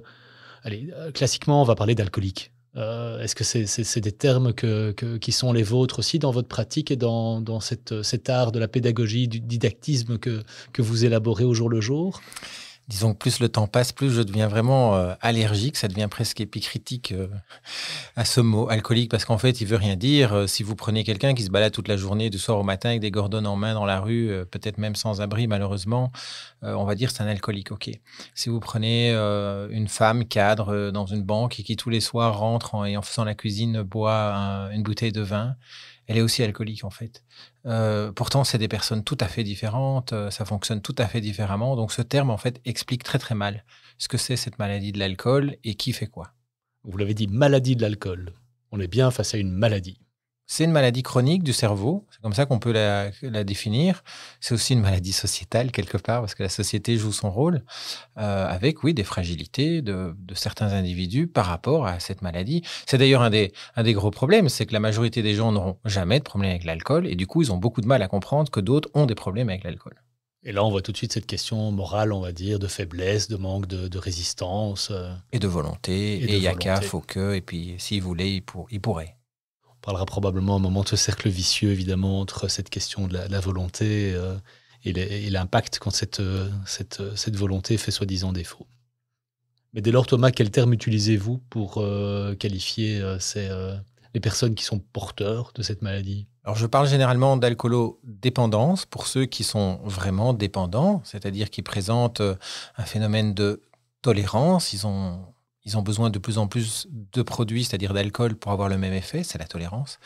allez, 0.64 0.92
euh, 0.94 1.12
classiquement, 1.12 1.62
on 1.62 1.64
va 1.64 1.76
parler 1.76 1.94
d'alcoolique. 1.94 2.50
Euh, 2.76 3.20
est-ce 3.20 3.36
que 3.36 3.44
c'est 3.44 4.00
des 4.00 4.10
termes 4.10 4.52
qui 4.52 5.30
sont 5.30 5.52
les 5.52 5.62
vôtres 5.62 6.00
aussi 6.00 6.18
dans 6.18 6.32
votre 6.32 6.48
pratique 6.48 6.90
et 6.90 6.96
dans, 6.96 7.60
cet 7.60 8.28
art 8.28 8.50
de 8.50 8.58
la 8.58 8.66
pédagogie, 8.66 9.28
du 9.28 9.38
didactisme 9.38 10.18
que 10.18 10.42
vous 10.78 11.04
élaborez 11.04 11.44
au 11.44 11.54
jour 11.54 11.68
le 11.68 11.80
jour? 11.80 12.20
Disons 12.88 13.14
que 13.14 13.18
plus 13.18 13.40
le 13.40 13.48
temps 13.48 13.66
passe, 13.66 13.92
plus 13.92 14.10
je 14.10 14.22
deviens 14.22 14.48
vraiment 14.48 14.94
euh, 14.94 15.14
allergique, 15.20 15.76
ça 15.76 15.88
devient 15.88 16.08
presque 16.10 16.40
épicritique 16.40 17.12
euh, 17.12 17.28
à 18.16 18.24
ce 18.24 18.40
mot 18.40 18.68
alcoolique, 18.68 19.10
parce 19.10 19.24
qu'en 19.24 19.38
fait, 19.38 19.60
il 19.60 19.66
veut 19.66 19.76
rien 19.76 19.96
dire. 19.96 20.34
Euh, 20.34 20.46
si 20.46 20.62
vous 20.62 20.74
prenez 20.74 21.02
quelqu'un 21.02 21.34
qui 21.34 21.42
se 21.42 21.50
balade 21.50 21.72
toute 21.72 21.88
la 21.88 21.96
journée, 21.96 22.28
du 22.28 22.38
soir 22.38 22.58
au 22.58 22.62
matin, 22.62 22.90
avec 22.90 23.00
des 23.00 23.10
gordons 23.10 23.44
en 23.44 23.56
main 23.56 23.74
dans 23.74 23.86
la 23.86 24.00
rue, 24.00 24.30
peut-être 24.50 24.78
même 24.78 24.96
sans 24.96 25.20
abri, 25.20 25.46
malheureusement, 25.46 26.12
on 26.62 26.84
va 26.84 26.94
dire 26.94 27.10
c'est 27.10 27.22
un 27.22 27.26
alcoolique, 27.26 27.72
ok. 27.72 27.90
Si 28.34 28.48
vous 28.48 28.60
prenez 28.60 29.12
une 29.12 29.88
femme 29.88 30.24
cadre 30.24 30.90
dans 30.90 31.06
une 31.06 31.22
banque 31.22 31.60
et 31.60 31.62
qui 31.62 31.76
tous 31.76 31.90
les 31.90 32.00
soirs 32.00 32.38
rentre 32.38 32.74
en, 32.74 32.84
et 32.84 32.96
en 32.96 33.02
faisant 33.02 33.24
la 33.24 33.34
cuisine 33.34 33.82
boit 33.82 34.68
une 34.72 34.82
bouteille 34.82 35.12
de 35.12 35.20
vin, 35.20 35.56
elle 36.06 36.18
est 36.18 36.22
aussi 36.22 36.42
alcoolique 36.42 36.84
en 36.84 36.90
fait. 36.90 37.24
Euh, 37.66 38.12
pourtant, 38.12 38.44
c'est 38.44 38.58
des 38.58 38.68
personnes 38.68 39.04
tout 39.04 39.18
à 39.20 39.28
fait 39.28 39.44
différentes, 39.44 40.12
euh, 40.12 40.30
ça 40.30 40.44
fonctionne 40.44 40.82
tout 40.82 40.94
à 40.98 41.06
fait 41.06 41.20
différemment. 41.20 41.76
Donc, 41.76 41.92
ce 41.92 42.02
terme 42.02 42.30
en 42.30 42.36
fait 42.36 42.60
explique 42.64 43.02
très 43.02 43.18
très 43.18 43.34
mal 43.34 43.64
ce 43.98 44.08
que 44.08 44.18
c'est 44.18 44.36
cette 44.36 44.58
maladie 44.58 44.92
de 44.92 44.98
l'alcool 44.98 45.56
et 45.64 45.74
qui 45.74 45.92
fait 45.92 46.06
quoi. 46.06 46.32
Vous 46.82 46.98
l'avez 46.98 47.14
dit, 47.14 47.26
maladie 47.26 47.76
de 47.76 47.82
l'alcool. 47.82 48.34
On 48.70 48.80
est 48.80 48.88
bien 48.88 49.10
face 49.10 49.34
à 49.34 49.38
une 49.38 49.52
maladie. 49.52 50.03
C'est 50.46 50.64
une 50.64 50.72
maladie 50.72 51.02
chronique 51.02 51.42
du 51.42 51.54
cerveau, 51.54 52.04
c'est 52.10 52.20
comme 52.20 52.34
ça 52.34 52.44
qu'on 52.44 52.58
peut 52.58 52.72
la, 52.72 53.10
définir. 53.44 54.04
C'est 54.40 54.52
aussi 54.52 54.74
une 54.74 54.80
maladie 54.80 55.12
sociétale 55.12 55.72
quelque 55.72 55.96
part, 55.96 56.20
parce 56.20 56.34
que 56.34 56.42
la 56.42 56.50
société 56.50 56.98
joue 56.98 57.12
son 57.12 57.30
rôle, 57.30 57.62
euh, 58.18 58.46
avec, 58.46 58.84
oui, 58.84 58.92
des 58.92 59.04
fragilités 59.04 59.80
de, 59.80 60.14
certains 60.34 60.72
individus 60.72 61.26
par 61.26 61.46
rapport 61.46 61.86
à 61.86 61.98
cette 61.98 62.20
maladie. 62.20 62.62
C'est 62.86 62.98
d'ailleurs 62.98 63.22
un 63.22 63.30
des, 63.30 63.52
un 63.74 63.82
des 63.82 63.94
gros 63.94 64.10
problèmes, 64.10 64.50
c'est 64.50 64.66
que 64.66 64.74
la 64.74 64.80
majorité 64.80 65.22
des 65.22 65.34
gens 65.34 65.50
n'auront 65.50 65.78
jamais 65.86 66.18
de 66.18 66.24
problème 66.24 66.50
avec 66.50 66.64
l'alcool, 66.64 67.06
et 67.06 67.14
du 67.14 67.26
coup, 67.26 67.40
ils 67.40 67.50
ont 67.50 67.56
beaucoup 67.56 67.80
de 67.80 67.86
mal 67.86 68.02
à 68.02 68.08
comprendre 68.08 68.50
que 68.50 68.60
d'autres 68.60 68.90
ont 68.92 69.06
des 69.06 69.14
problèmes 69.14 69.48
avec 69.48 69.64
l'alcool. 69.64 69.94
Et 70.46 70.52
là, 70.52 70.62
on 70.62 70.70
voit 70.70 70.82
tout 70.82 70.92
de 70.92 70.96
suite 70.98 71.14
cette 71.14 71.24
question 71.24 71.72
morale, 71.72 72.12
on 72.12 72.20
va 72.20 72.32
dire, 72.32 72.58
de 72.58 72.66
faiblesse, 72.66 73.28
de 73.28 73.36
manque 73.36 73.66
de, 73.66 73.98
résistance. 73.98 74.90
Euh. 74.90 75.10
Et 75.32 75.38
de 75.38 75.48
volonté. 75.48 76.16
Et, 76.16 76.36
il 76.36 76.42
y 76.42 76.48
a 76.48 76.54
qu'à, 76.54 76.82
faut 76.82 77.00
que, 77.00 77.34
et 77.34 77.40
puis 77.40 77.76
s'il 77.78 78.02
voulait, 78.02 78.30
il, 78.34 78.42
pour, 78.42 78.66
il 78.70 78.80
pourrait 78.80 79.16
parlera 79.84 80.06
probablement 80.06 80.56
un 80.56 80.60
moment 80.60 80.82
de 80.82 80.88
ce 80.88 80.96
cercle 80.96 81.28
vicieux, 81.28 81.70
évidemment, 81.70 82.20
entre 82.20 82.48
cette 82.48 82.70
question 82.70 83.06
de 83.06 83.18
la, 83.18 83.40
volonté 83.40 84.12
euh, 84.14 84.34
et 84.82 85.30
l'impact 85.30 85.78
quand 85.78 85.90
cette, 85.90 86.20
euh, 86.20 86.48
cette, 86.66 87.00
euh, 87.00 87.14
cette, 87.16 87.36
volonté 87.36 87.76
fait 87.76 87.90
soi-disant 87.90 88.32
défaut. 88.32 88.66
Mais 89.74 89.82
dès 89.82 89.90
lors, 89.90 90.06
Thomas, 90.06 90.30
quel 90.30 90.50
terme 90.50 90.72
utilisez-vous 90.72 91.38
pour 91.50 91.84
qualifier 92.38 93.02
les 94.14 94.20
personnes 94.20 94.54
qui 94.54 94.62
sont 94.62 94.78
porteurs 94.78 95.50
de 95.52 95.62
cette 95.62 95.82
maladie? 95.82 96.28
Alors, 96.44 96.56
je 96.56 96.66
parle 96.66 96.86
généralement 96.86 97.36
d'alcoolo-dépendance 97.36 98.86
pour 98.86 99.08
ceux 99.08 99.26
qui 99.26 99.42
sont 99.42 99.80
vraiment 99.82 100.32
dépendants, 100.32 101.02
c'est-à-dire 101.04 101.50
qui 101.50 101.62
présentent 101.62 102.22
un 102.22 102.84
phénomène 102.84 103.34
de 103.34 103.62
tolérance. 104.00 104.72
Ils 104.72 104.86
ont 104.86 105.33
ils 105.64 105.78
ont 105.78 105.82
besoin 105.82 106.10
de 106.10 106.18
plus 106.18 106.38
en 106.38 106.46
plus 106.46 106.86
de 106.90 107.22
produits, 107.22 107.64
c'est-à-dire 107.64 107.94
d'alcool, 107.94 108.36
pour 108.36 108.52
avoir 108.52 108.68
le 108.68 108.78
même 108.78 108.92
effet, 108.92 109.22
c'est 109.22 109.38
la 109.38 109.46
tolérance, 109.46 109.98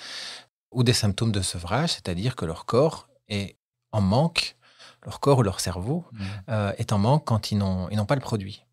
ou 0.70 0.82
des 0.82 0.92
symptômes 0.92 1.32
de 1.32 1.40
sevrage, 1.40 1.90
c'est-à-dire 1.90 2.36
que 2.36 2.44
leur 2.44 2.66
corps 2.66 3.08
est 3.28 3.56
en 3.92 4.00
manque, 4.00 4.56
leur 5.04 5.20
corps 5.20 5.38
ou 5.38 5.42
leur 5.42 5.60
cerveau 5.60 6.04
mmh. 6.12 6.24
euh, 6.50 6.72
est 6.78 6.92
en 6.92 6.98
manque 6.98 7.24
quand 7.24 7.50
ils 7.50 7.58
n'ont 7.58 8.06
pas 8.06 8.14
le 8.14 8.20
produit. 8.20 8.64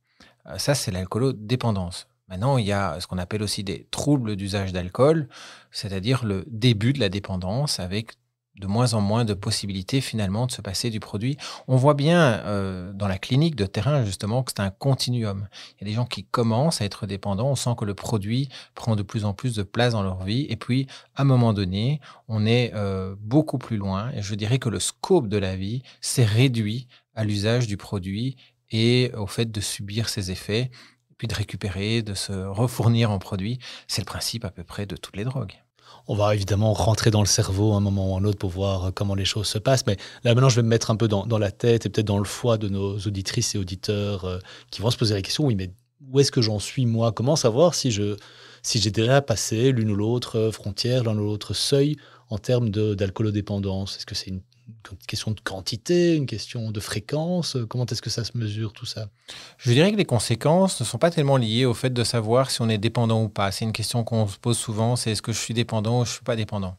Euh, 0.47 0.57
ça, 0.57 0.75
c'est 0.75 0.91
l'alcoolodépendance. 0.91 2.07
Maintenant, 2.27 2.57
il 2.57 2.65
y 2.65 2.71
a 2.71 2.99
ce 2.99 3.07
qu'on 3.07 3.17
appelle 3.17 3.43
aussi 3.43 3.63
des 3.63 3.87
troubles 3.91 4.35
d'usage 4.35 4.73
d'alcool, 4.73 5.29
c'est-à-dire 5.71 6.25
le 6.25 6.43
début 6.47 6.93
de 6.93 6.99
la 6.99 7.09
dépendance 7.09 7.79
avec 7.79 8.13
de 8.59 8.67
moins 8.67 8.93
en 8.93 9.01
moins 9.01 9.25
de 9.25 9.33
possibilités 9.33 10.01
finalement 10.01 10.47
de 10.47 10.51
se 10.51 10.61
passer 10.61 10.89
du 10.89 10.99
produit. 10.99 11.37
On 11.67 11.75
voit 11.75 11.93
bien 11.93 12.39
euh, 12.45 12.93
dans 12.93 13.07
la 13.07 13.17
clinique 13.17 13.55
de 13.55 13.65
terrain 13.65 14.05
justement 14.05 14.43
que 14.43 14.51
c'est 14.55 14.61
un 14.61 14.69
continuum. 14.69 15.47
Il 15.73 15.81
y 15.81 15.89
a 15.89 15.91
des 15.91 15.95
gens 15.95 16.05
qui 16.05 16.23
commencent 16.23 16.81
à 16.81 16.85
être 16.85 17.05
dépendants, 17.05 17.49
on 17.49 17.55
sent 17.55 17.71
que 17.77 17.85
le 17.85 17.93
produit 17.93 18.49
prend 18.73 18.95
de 18.95 19.03
plus 19.03 19.25
en 19.25 19.33
plus 19.33 19.55
de 19.55 19.63
place 19.63 19.93
dans 19.93 20.03
leur 20.03 20.23
vie 20.23 20.45
et 20.49 20.55
puis 20.55 20.87
à 21.15 21.23
un 21.23 21.25
moment 21.25 21.53
donné, 21.53 21.99
on 22.27 22.45
est 22.45 22.71
euh, 22.75 23.15
beaucoup 23.19 23.57
plus 23.57 23.77
loin 23.77 24.11
et 24.13 24.21
je 24.21 24.35
dirais 24.35 24.59
que 24.59 24.69
le 24.69 24.79
scope 24.79 25.27
de 25.27 25.37
la 25.37 25.55
vie 25.55 25.83
s'est 26.01 26.25
réduit 26.25 26.87
à 27.15 27.23
l'usage 27.23 27.67
du 27.67 27.77
produit 27.77 28.35
et 28.71 29.11
au 29.15 29.27
fait 29.27 29.51
de 29.51 29.61
subir 29.61 30.09
ses 30.09 30.31
effets, 30.31 30.71
puis 31.17 31.27
de 31.27 31.33
récupérer, 31.33 32.01
de 32.01 32.13
se 32.13 32.33
refournir 32.33 33.11
en 33.11 33.19
produit. 33.19 33.59
C'est 33.87 34.01
le 34.01 34.05
principe 34.05 34.45
à 34.45 34.51
peu 34.51 34.63
près 34.63 34.85
de 34.85 34.97
toutes 34.97 35.15
les 35.15 35.23
drogues. 35.23 35.64
On 36.07 36.15
va 36.15 36.35
évidemment 36.35 36.73
rentrer 36.73 37.11
dans 37.11 37.21
le 37.21 37.27
cerveau 37.27 37.73
à 37.73 37.77
un 37.77 37.79
moment 37.79 38.13
ou 38.13 38.17
un 38.17 38.23
autre 38.25 38.37
pour 38.37 38.51
voir 38.51 38.91
comment 38.93 39.15
les 39.15 39.25
choses 39.25 39.47
se 39.47 39.57
passent. 39.57 39.85
Mais 39.87 39.97
là, 40.23 40.33
maintenant, 40.35 40.49
je 40.49 40.57
vais 40.57 40.63
me 40.63 40.67
mettre 40.67 40.91
un 40.91 40.95
peu 40.95 41.07
dans, 41.07 41.37
la 41.37 41.51
tête 41.51 41.85
et 41.85 41.89
peut-être 41.89 42.05
dans 42.05 42.19
le 42.19 42.25
foie 42.25 42.57
de 42.57 42.69
nos 42.69 42.97
auditrices 42.99 43.55
et 43.55 43.57
auditeurs 43.57 44.25
euh, 44.25 44.39
qui 44.71 44.81
vont 44.81 44.91
se 44.91 44.97
poser 44.97 45.15
la 45.15 45.21
question 45.21 45.45
oui, 45.45 45.55
mais 45.55 45.71
où 46.11 46.19
est-ce 46.19 46.31
que 46.31 46.41
j'en 46.41 46.59
suis, 46.59 46.85
moi? 46.85 47.11
Comment 47.11 47.35
savoir 47.35 47.73
si 47.73 47.91
je 47.91 48.15
si 48.61 48.79
j'ai 48.79 48.91
déjà 48.91 49.21
passé 49.21 49.71
l'une 49.71 49.91
ou 49.91 49.95
l'autre 49.95 50.49
frontière, 50.51 51.03
l'un 51.03 51.15
ou 51.15 51.25
l'autre 51.25 51.53
seuil 51.53 51.97
en 52.29 52.37
termes 52.37 52.69
d'alcoolodépendance? 52.69 53.97
Est-ce 53.97 54.05
que 54.05 54.15
c'est 54.15 54.31
une 54.31 54.41
une 54.67 54.97
question 55.07 55.31
de 55.31 55.39
quantité, 55.39 56.15
une 56.15 56.25
question 56.25 56.71
de 56.71 56.79
fréquence 56.79 57.57
Comment 57.69 57.85
est-ce 57.85 58.01
que 58.01 58.09
ça 58.09 58.23
se 58.23 58.37
mesure 58.37 58.73
tout 58.73 58.85
ça? 58.85 59.09
Je 59.57 59.71
dirais 59.71 59.91
que 59.91 59.97
les 59.97 60.05
conséquences 60.05 60.79
ne 60.79 60.85
sont 60.85 60.97
pas 60.97 61.11
tellement 61.11 61.37
liées 61.37 61.65
au 61.65 61.73
fait 61.73 61.91
de 61.91 62.03
savoir 62.03 62.49
si 62.49 62.61
on 62.61 62.69
est 62.69 62.77
dépendant 62.77 63.23
ou 63.23 63.29
pas. 63.29 63.51
C'est 63.51 63.65
une 63.65 63.73
question 63.73 64.03
qu'on 64.03 64.27
se 64.27 64.37
pose 64.37 64.57
souvent, 64.57 64.95
c'est 64.95 65.11
est-ce 65.11 65.21
que 65.21 65.31
je 65.31 65.39
suis 65.39 65.53
dépendant 65.53 66.01
ou 66.01 66.05
je 66.05 66.09
ne 66.09 66.13
suis 66.15 66.23
pas 66.23 66.35
dépendant? 66.35 66.77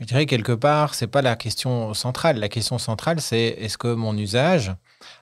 Je 0.00 0.04
dirais 0.04 0.26
quelque 0.26 0.52
part, 0.52 0.94
ce 0.94 1.04
n'est 1.04 1.10
pas 1.10 1.22
la 1.22 1.36
question 1.36 1.94
centrale. 1.94 2.38
La 2.38 2.48
question 2.48 2.78
centrale, 2.78 3.20
c'est 3.20 3.56
est-ce 3.58 3.78
que 3.78 3.92
mon 3.92 4.16
usage 4.16 4.74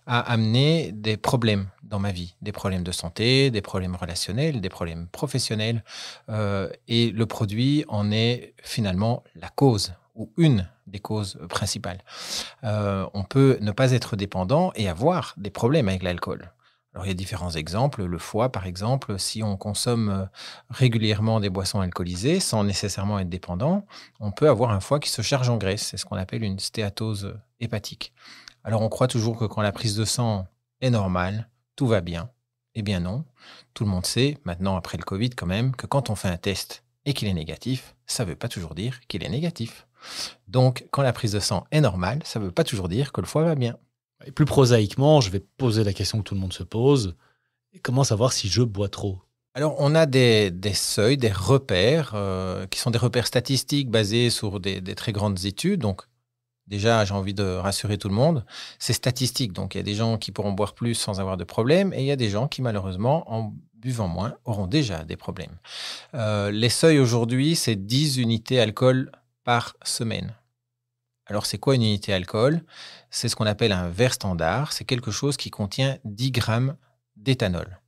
a 0.06 0.20
amené 0.20 0.92
des 0.92 1.16
problèmes 1.16 1.68
dans 1.82 1.99
ma 1.99 2.12
vie, 2.12 2.34
des 2.42 2.52
problèmes 2.52 2.82
de 2.82 2.92
santé, 2.92 3.50
des 3.50 3.62
problèmes 3.62 3.96
relationnels, 3.96 4.61
des 4.61 4.68
problèmes 4.68 5.06
professionnels, 5.12 5.84
euh, 6.28 6.68
et 6.88 7.11
le 7.11 7.26
produit 7.26 7.84
en 7.88 8.11
est 8.11 8.54
finalement 8.62 9.23
la 9.37 9.49
cause 9.49 9.92
ou 10.14 10.33
une 10.37 10.68
des 10.87 11.00
causes 11.00 11.38
principales. 11.49 12.02
Euh, 12.62 13.06
on 13.14 13.25
peut 13.25 13.59
ne 13.61 13.73
pas 13.73 13.92
être 13.92 14.16
dépendant 14.16 14.73
et 14.75 14.88
avoir 14.88 15.35
des 15.37 15.50
problèmes 15.50 15.88
avec 15.88 16.02
l'alcool. 16.02 16.52
Alors 16.94 17.06
il 17.06 17.09
y 17.09 17.12
a 17.12 17.14
différents 17.14 17.50
exemples. 17.50 18.04
Le 18.04 18.18
foie, 18.18 18.52
par 18.52 18.66
exemple, 18.66 19.18
si 19.18 19.42
on 19.42 19.56
consomme 19.56 20.09
euh, 20.11 20.25
régulièrement 20.71 21.40
des 21.40 21.50
boissons 21.50 21.80
alcoolisées 21.80 22.38
sans 22.38 22.62
nécessairement 22.62 23.18
être 23.18 23.28
dépendant, 23.28 23.85
on 24.21 24.30
peut 24.30 24.49
avoir 24.49 24.71
un 24.71 24.80
foie 24.80 25.00
qui 25.00 25.11
se 25.11 25.23
charge 25.23 25.49
en 25.49 25.56
graisse. 25.56 25.83
C'est 25.83 25.97
ce 25.97 26.04
qu'on 26.04 26.16
appelle 26.16 26.44
une 26.44 26.61
stéatose 26.61 27.35
hépatique. 27.59 28.12
Alors 28.62 28.83
on 28.83 28.88
croit 28.88 29.09
toujours 29.09 29.37
que 29.37 29.44
quand 29.44 29.62
la 29.62 29.73
prise 29.73 29.97
de 29.97 30.04
sang 30.04 30.47
est 30.80 30.90
normale, 30.90 31.49
tout 31.75 31.88
va 31.88 32.00
bien. 32.00 32.30
Eh 32.76 32.83
bien 32.83 33.00
non. 33.00 33.25
Tout 33.75 33.85
le 33.85 33.90
monde 33.90 34.06
sait, 34.06 34.38
maintenant 34.44 34.76
après 34.76 34.97
le 34.97 35.04
Covid 35.04 35.30
quand 35.30 35.47
même, 35.47 35.75
que 35.75 35.87
quand 35.87 36.11
on 36.11 36.14
fait 36.14 36.28
un 36.28 36.37
test 36.37 36.85
et 37.06 37.12
qu'il 37.12 37.28
est 37.28 37.35
négatif, 37.35 37.97
ça 38.06 38.25
ne 38.25 38.30
veut 38.30 38.37
pas 38.37 38.49
toujours 38.49 38.75
dire 38.75 39.00
qu'il 39.09 39.25
est 39.25 39.28
négatif. 39.28 39.87
Donc 40.49 40.87
quand 40.90 41.02
la 41.02 41.12
prise 41.12 41.32
de 41.32 41.40
sang 41.40 41.64
est 41.70 41.80
normale, 41.80 42.20
ça 42.25 42.38
ne 42.38 42.44
veut 42.44 42.50
pas 42.50 42.64
toujours 42.64 42.88
dire 42.88 43.12
que 43.12 43.20
le 43.20 43.26
foie 43.26 43.44
va 43.44 43.54
bien. 43.54 43.76
Et 44.26 44.30
plus 44.30 44.44
prosaïquement, 44.44 45.20
je 45.20 45.30
vais 45.30 45.40
poser 45.40 45.84
la 45.84 45.92
question 45.92 46.18
que 46.18 46.25
tout 46.25 46.34
le 46.34 46.40
monde 46.40 46.52
se 46.52 46.62
pose. 46.62 47.14
Comment 47.82 48.04
savoir 48.04 48.32
si 48.32 48.49
je 48.49 48.62
bois 48.62 48.88
trop? 48.88 49.20
Alors, 49.56 49.76
on 49.78 49.94
a 49.94 50.06
des, 50.06 50.52
seuils, 50.75 51.16
des 51.16 51.30
repères, 51.30 52.12
euh, 52.14 52.66
qui 52.66 52.80
sont 52.80 52.90
des 52.90 52.99
repères 52.99 53.26
statistiques 53.26 53.88
basés 53.88 54.28
sur 54.30 54.58
des, 54.58 54.82
très 54.96 55.12
grandes 55.12 55.44
études. 55.44 55.80
Donc, 55.80 56.02
déjà, 56.66 57.04
j'ai 57.04 57.14
envie 57.14 57.34
de 57.34 57.44
rassurer 57.44 57.96
tout 57.96 58.08
le 58.08 58.16
monde, 58.16 58.44
c'est 58.80 58.92
statistique. 58.92 59.52
Donc, 59.52 59.75
il 59.75 59.78
y 59.78 59.80
a 59.80 59.84
des 59.84 59.94
gens 59.94 60.18
qui 60.18 60.32
pourront 60.32 60.52
boire 60.52 60.75
plus 60.75 60.94
sans 60.94 61.20
avoir 61.20 61.37
de 61.37 61.44
problème, 61.44 61.92
et 61.92 62.00
il 62.00 62.06
y 62.06 62.11
a 62.11 62.16
des 62.16 62.30
gens 62.30 62.49
qui, 62.49 62.62
malheureusement, 62.62 63.32
en 63.32 63.54
buvant 63.75 64.08
moins, 64.08 64.34
auront 64.44 64.66
déjà 64.66 65.04
des 65.04 65.16
problèmes. 65.16 65.56
Euh, 66.14 66.50
les 66.50 66.68
seuils 66.68 66.99
aujourd'hui, 66.99 67.54
c'est 67.54 67.76
10 67.76 68.16
unités 68.18 68.58
alcool 68.58 69.12
par 69.44 69.76
semaine. 69.84 70.34
Alors, 71.26 71.46
c'est 71.46 71.58
quoi 71.58 71.74
une 71.74 71.82
unité 71.82 72.12
alcool? 72.12 72.62
C'est 73.10 73.28
ce 73.28 73.36
qu'on 73.36 73.46
appelle 73.46 73.72
un 73.72 73.88
verre 73.88 74.12
standard. 74.12 74.72
C'est 74.72 74.84
quelque 74.84 75.10
chose 75.10 75.36
qui 75.36 75.50
contient 75.50 75.98
10 76.04 76.32
grammes 76.32 76.76
d'éthanol. 77.16 77.80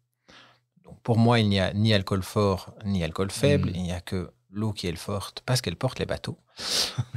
Donc, 0.84 1.00
pour 1.02 1.18
moi, 1.18 1.38
il 1.40 1.48
n'y 1.48 1.60
a 1.60 1.72
ni 1.74 1.92
alcool 1.92 2.22
fort 2.22 2.74
ni 2.84 3.04
alcool 3.04 3.30
faible. 3.30 3.70
Hmm. 3.70 3.74
Il 3.74 3.82
n'y 3.82 3.92
a 3.92 4.00
que 4.00 4.30
l'eau 4.50 4.72
qui 4.72 4.86
est 4.86 4.96
forte 4.96 5.42
parce 5.44 5.60
qu'elle 5.60 5.76
porte 5.76 5.98
les 5.98 6.06
bateaux. 6.06 6.38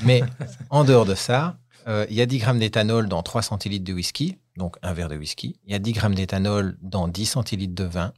Mais 0.03 0.22
en 0.69 0.84
dehors 0.84 1.05
de 1.05 1.15
ça, 1.15 1.58
euh, 1.88 2.05
il 2.10 2.15
y 2.15 2.22
a 2.22 2.25
10 2.25 2.39
grammes 2.39 2.60
d'éthanol 2.60 3.08
dans 3.08 3.24
3 3.24 3.41
centilitres 3.41 3.86
de 3.86 3.93
whisky, 3.93 4.38
donc 4.58 4.75
un 4.81 4.93
verre 4.93 5.08
de 5.08 5.15
whisky. 5.15 5.55
Il 5.65 5.72
y 5.72 5.75
a 5.75 5.79
10 5.79 5.93
grammes 5.93 6.15
d'éthanol 6.15 6.77
dans 6.81 7.08
10 7.08 7.25
centilitres 7.25 7.75
de 7.75 7.86
vin. 7.86 8.13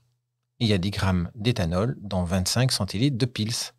Et 0.60 0.66
il 0.66 0.68
y 0.68 0.74
a 0.74 0.78
10 0.78 0.92
grammes 0.92 1.32
d'éthanol 1.36 1.98
dans 2.02 2.24
25 2.24 2.72
centilitres 2.72 3.18
de 3.18 3.26
pils. 3.26 3.74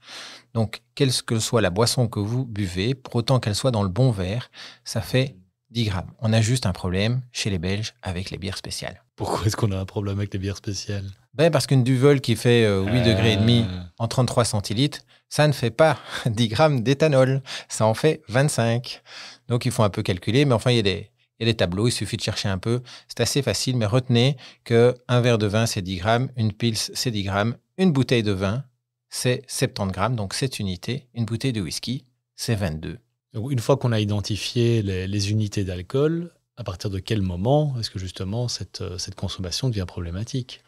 Donc, 0.54 0.82
quelle 0.94 1.12
que 1.22 1.38
soit 1.38 1.60
la 1.60 1.70
boisson 1.70 2.08
que 2.08 2.20
vous 2.20 2.44
buvez, 2.44 2.94
pour 2.94 3.16
autant 3.16 3.40
qu'elle 3.40 3.54
soit 3.54 3.70
dans 3.70 3.82
le 3.82 3.88
bon 3.88 4.10
verre, 4.10 4.50
ça 4.84 5.00
fait 5.00 5.36
10 5.70 5.84
grammes. 5.84 6.10
On 6.20 6.32
a 6.32 6.40
juste 6.40 6.66
un 6.66 6.72
problème 6.72 7.22
chez 7.32 7.48
les 7.50 7.58
Belges 7.58 7.94
avec 8.02 8.30
les 8.30 8.38
bières 8.38 8.58
spéciales. 8.58 9.02
Pourquoi 9.16 9.46
est-ce 9.46 9.56
qu'on 9.56 9.72
a 9.72 9.78
un 9.78 9.86
problème 9.86 10.18
avec 10.18 10.32
les 10.32 10.38
bières 10.38 10.56
spéciales? 10.56 11.06
Ben 11.34 11.50
Parce 11.50 11.66
qu'une 11.66 11.82
Duvel 11.82 12.20
qui 12.20 12.36
fait 12.36 12.62
8 12.62 12.66
euh, 12.66 13.04
degrés 13.04 13.32
et 13.32 13.36
demi 13.36 13.64
en 13.98 14.06
33 14.06 14.44
centilitres, 14.44 15.00
ça 15.30 15.46
ne 15.48 15.52
fait 15.52 15.70
pas 15.70 15.98
10 16.26 16.48
grammes 16.48 16.82
d'éthanol. 16.82 17.42
Ça 17.68 17.86
en 17.86 17.94
fait 17.94 18.22
25. 18.28 19.02
Donc, 19.48 19.64
il 19.64 19.72
faut 19.72 19.82
un 19.82 19.90
peu 19.90 20.02
calculer. 20.02 20.44
Mais 20.44 20.52
enfin, 20.52 20.70
il 20.70 20.76
y 20.76 20.80
a 20.80 20.82
des, 20.82 21.10
il 21.38 21.46
y 21.46 21.48
a 21.48 21.52
des 21.52 21.56
tableaux, 21.56 21.88
il 21.88 21.92
suffit 21.92 22.18
de 22.18 22.22
chercher 22.22 22.48
un 22.48 22.58
peu. 22.58 22.82
C'est 23.08 23.20
assez 23.20 23.42
facile, 23.42 23.76
mais 23.76 23.86
retenez 23.86 24.36
que 24.64 24.94
un 25.08 25.20
verre 25.20 25.38
de 25.38 25.46
vin, 25.46 25.66
c'est 25.66 25.82
10 25.82 25.96
grammes, 25.96 26.28
une 26.36 26.52
pils, 26.52 26.76
c'est 26.76 27.10
10 27.10 27.24
grammes, 27.24 27.56
une 27.78 27.92
bouteille 27.92 28.22
de 28.22 28.32
vin, 28.32 28.64
c'est 29.12 29.42
70 29.46 29.92
grammes, 29.92 30.16
donc 30.16 30.32
7 30.32 30.58
unités. 30.58 31.06
Une 31.12 31.26
bouteille 31.26 31.52
de 31.52 31.60
whisky, 31.60 32.06
c'est 32.34 32.54
22. 32.54 32.98
une 33.34 33.58
fois 33.58 33.76
qu'on 33.76 33.92
a 33.92 34.00
identifié 34.00 34.80
les, 34.80 35.30
unités 35.30 35.64
d'alcool, 35.64 36.30
à 36.56 36.64
partir 36.64 36.88
de 36.88 36.98
quel 36.98 37.20
moment 37.20 37.74
est-ce 37.78 37.90
que 37.90 37.98
justement 37.98 38.48
cette, 38.48 38.80
euh, 38.80 38.96
cette 38.96 39.14
consommation 39.14 39.68
devient 39.68 39.84
problématique? 39.86 40.62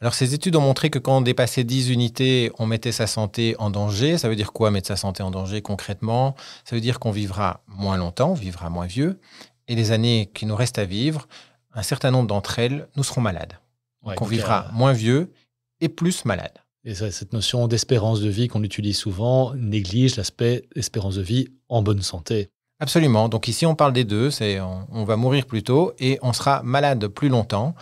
Alors, 0.00 0.14
ces 0.14 0.34
études 0.34 0.54
ont 0.54 0.60
montré 0.60 0.88
que 0.88 1.00
quand 1.00 1.18
on 1.18 1.20
dépassait 1.20 1.64
10 1.64 1.90
unités, 1.90 2.52
on 2.58 2.66
mettait 2.66 2.92
sa 2.92 3.08
santé 3.08 3.56
en 3.58 3.70
danger. 3.70 4.18
Ça 4.18 4.28
veut 4.28 4.36
dire 4.36 4.52
quoi 4.52 4.70
mettre 4.70 4.86
sa 4.88 4.96
santé 4.96 5.24
en 5.24 5.32
danger 5.32 5.60
concrètement? 5.60 6.36
Ça 6.64 6.76
veut 6.76 6.80
dire 6.80 7.00
qu'on 7.00 7.10
vivra 7.10 7.64
moins 7.66 7.96
longtemps, 7.96 8.30
on 8.30 8.34
vivra 8.34 8.70
moins 8.70 8.86
vieux. 8.86 9.18
Et 9.66 9.74
les 9.74 9.90
années 9.90 10.30
qui 10.32 10.46
nous 10.46 10.56
restent 10.56 10.78
à 10.78 10.84
vivre, 10.84 11.26
un 11.74 11.82
certain 11.82 12.12
nombre 12.12 12.28
d'entre 12.28 12.60
elles, 12.60 12.88
nous 12.94 13.02
serons 13.02 13.20
malades. 13.20 13.58
donc, 14.04 14.22
on 14.22 14.26
vivra 14.26 14.68
moins 14.72 14.92
vieux 14.92 15.32
et 15.80 15.88
plus 15.88 16.24
malade. 16.24 16.59
Et 16.84 16.94
cette 16.94 17.34
notion 17.34 17.68
d'espérance 17.68 18.20
de 18.20 18.28
vie 18.30 18.48
qu'on 18.48 18.62
utilise 18.62 18.96
souvent 18.96 19.54
néglige 19.54 20.16
l'aspect 20.16 20.64
espérance 20.74 21.16
de 21.16 21.22
vie 21.22 21.48
en 21.68 21.82
bonne 21.82 22.00
santé. 22.00 22.48
Absolument. 22.82 23.28
Donc 23.28 23.46
ici, 23.46 23.66
on 23.66 23.74
parle 23.74 23.92
des 23.92 24.04
deux. 24.04 24.30
C'est 24.30 24.58
on, 24.60 25.04
va 25.04 25.16
mourir 25.16 25.44
plus 25.44 25.62
tôt 25.62 25.92
et 25.98 26.18
on 26.22 26.32
sera 26.32 26.62
malade 26.62 27.06
plus 27.08 27.28
longtemps. 27.28 27.74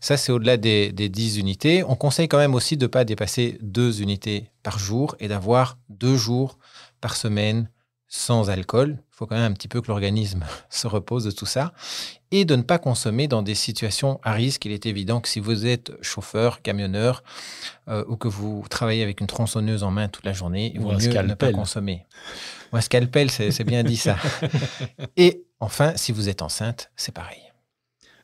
Ça, 0.00 0.16
c'est 0.16 0.32
au-delà 0.32 0.56
des, 0.56 0.92
des 0.92 1.10
10 1.10 1.36
unités. 1.36 1.84
On 1.84 1.94
conseille 1.94 2.28
quand 2.28 2.38
même 2.38 2.54
aussi 2.54 2.78
de 2.78 2.86
ne 2.86 2.88
pas 2.88 3.04
dépasser 3.04 3.58
deux 3.60 4.00
unités 4.00 4.50
par 4.62 4.78
jour 4.78 5.14
et 5.20 5.28
d'avoir 5.28 5.76
deux 5.90 6.16
jours 6.16 6.58
par 7.02 7.16
semaine 7.16 7.68
sans 8.08 8.48
alcool. 8.48 8.98
Il 9.16 9.20
faut 9.20 9.26
quand 9.26 9.36
même 9.36 9.50
un 9.50 9.54
petit 9.54 9.66
peu 9.66 9.80
que 9.80 9.88
l'organisme 9.88 10.44
se 10.68 10.86
repose 10.86 11.24
de 11.24 11.30
tout 11.30 11.46
ça. 11.46 11.72
Et 12.32 12.44
de 12.44 12.54
ne 12.54 12.60
pas 12.60 12.78
consommer 12.78 13.28
dans 13.28 13.40
des 13.40 13.54
situations 13.54 14.20
à 14.22 14.34
risque. 14.34 14.66
Il 14.66 14.72
est 14.72 14.84
évident 14.84 15.22
que 15.22 15.28
si 15.28 15.40
vous 15.40 15.64
êtes 15.64 15.90
chauffeur, 16.02 16.60
camionneur, 16.60 17.24
euh, 17.88 18.04
ou 18.08 18.16
que 18.16 18.28
vous 18.28 18.66
travaillez 18.68 19.02
avec 19.02 19.22
une 19.22 19.26
tronçonneuse 19.26 19.84
en 19.84 19.90
main 19.90 20.08
toute 20.08 20.26
la 20.26 20.34
journée, 20.34 20.70
il 20.74 20.82
vaut 20.82 20.92
mieux 20.92 21.22
ne 21.22 21.32
pas 21.32 21.50
consommer. 21.50 22.04
Ou 22.74 22.76
un 22.76 22.82
scalpel, 22.82 23.30
c'est 23.30 23.64
bien 23.64 23.84
dit 23.84 23.96
ça. 23.96 24.18
Et 25.16 25.46
enfin, 25.60 25.94
si 25.96 26.12
vous 26.12 26.28
êtes 26.28 26.42
enceinte, 26.42 26.90
c'est 26.94 27.14
pareil. 27.14 27.40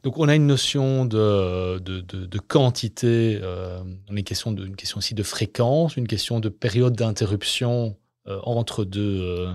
Donc 0.02 0.18
on 0.18 0.28
a 0.28 0.34
une 0.34 0.46
notion 0.46 1.06
de, 1.06 1.78
de, 1.78 2.38
quantité, 2.38 3.38
euh, 3.40 3.82
on 4.10 4.16
une 4.16 4.24
question, 4.24 4.54
une 4.54 4.76
question 4.76 4.98
aussi 4.98 5.14
de 5.14 5.22
fréquence, 5.22 5.96
une 5.96 6.08
question 6.08 6.38
de 6.38 6.50
période 6.50 6.94
d'interruption 6.94 7.96
entre 8.26 8.84
deux, 8.84 9.20
euh, 9.20 9.54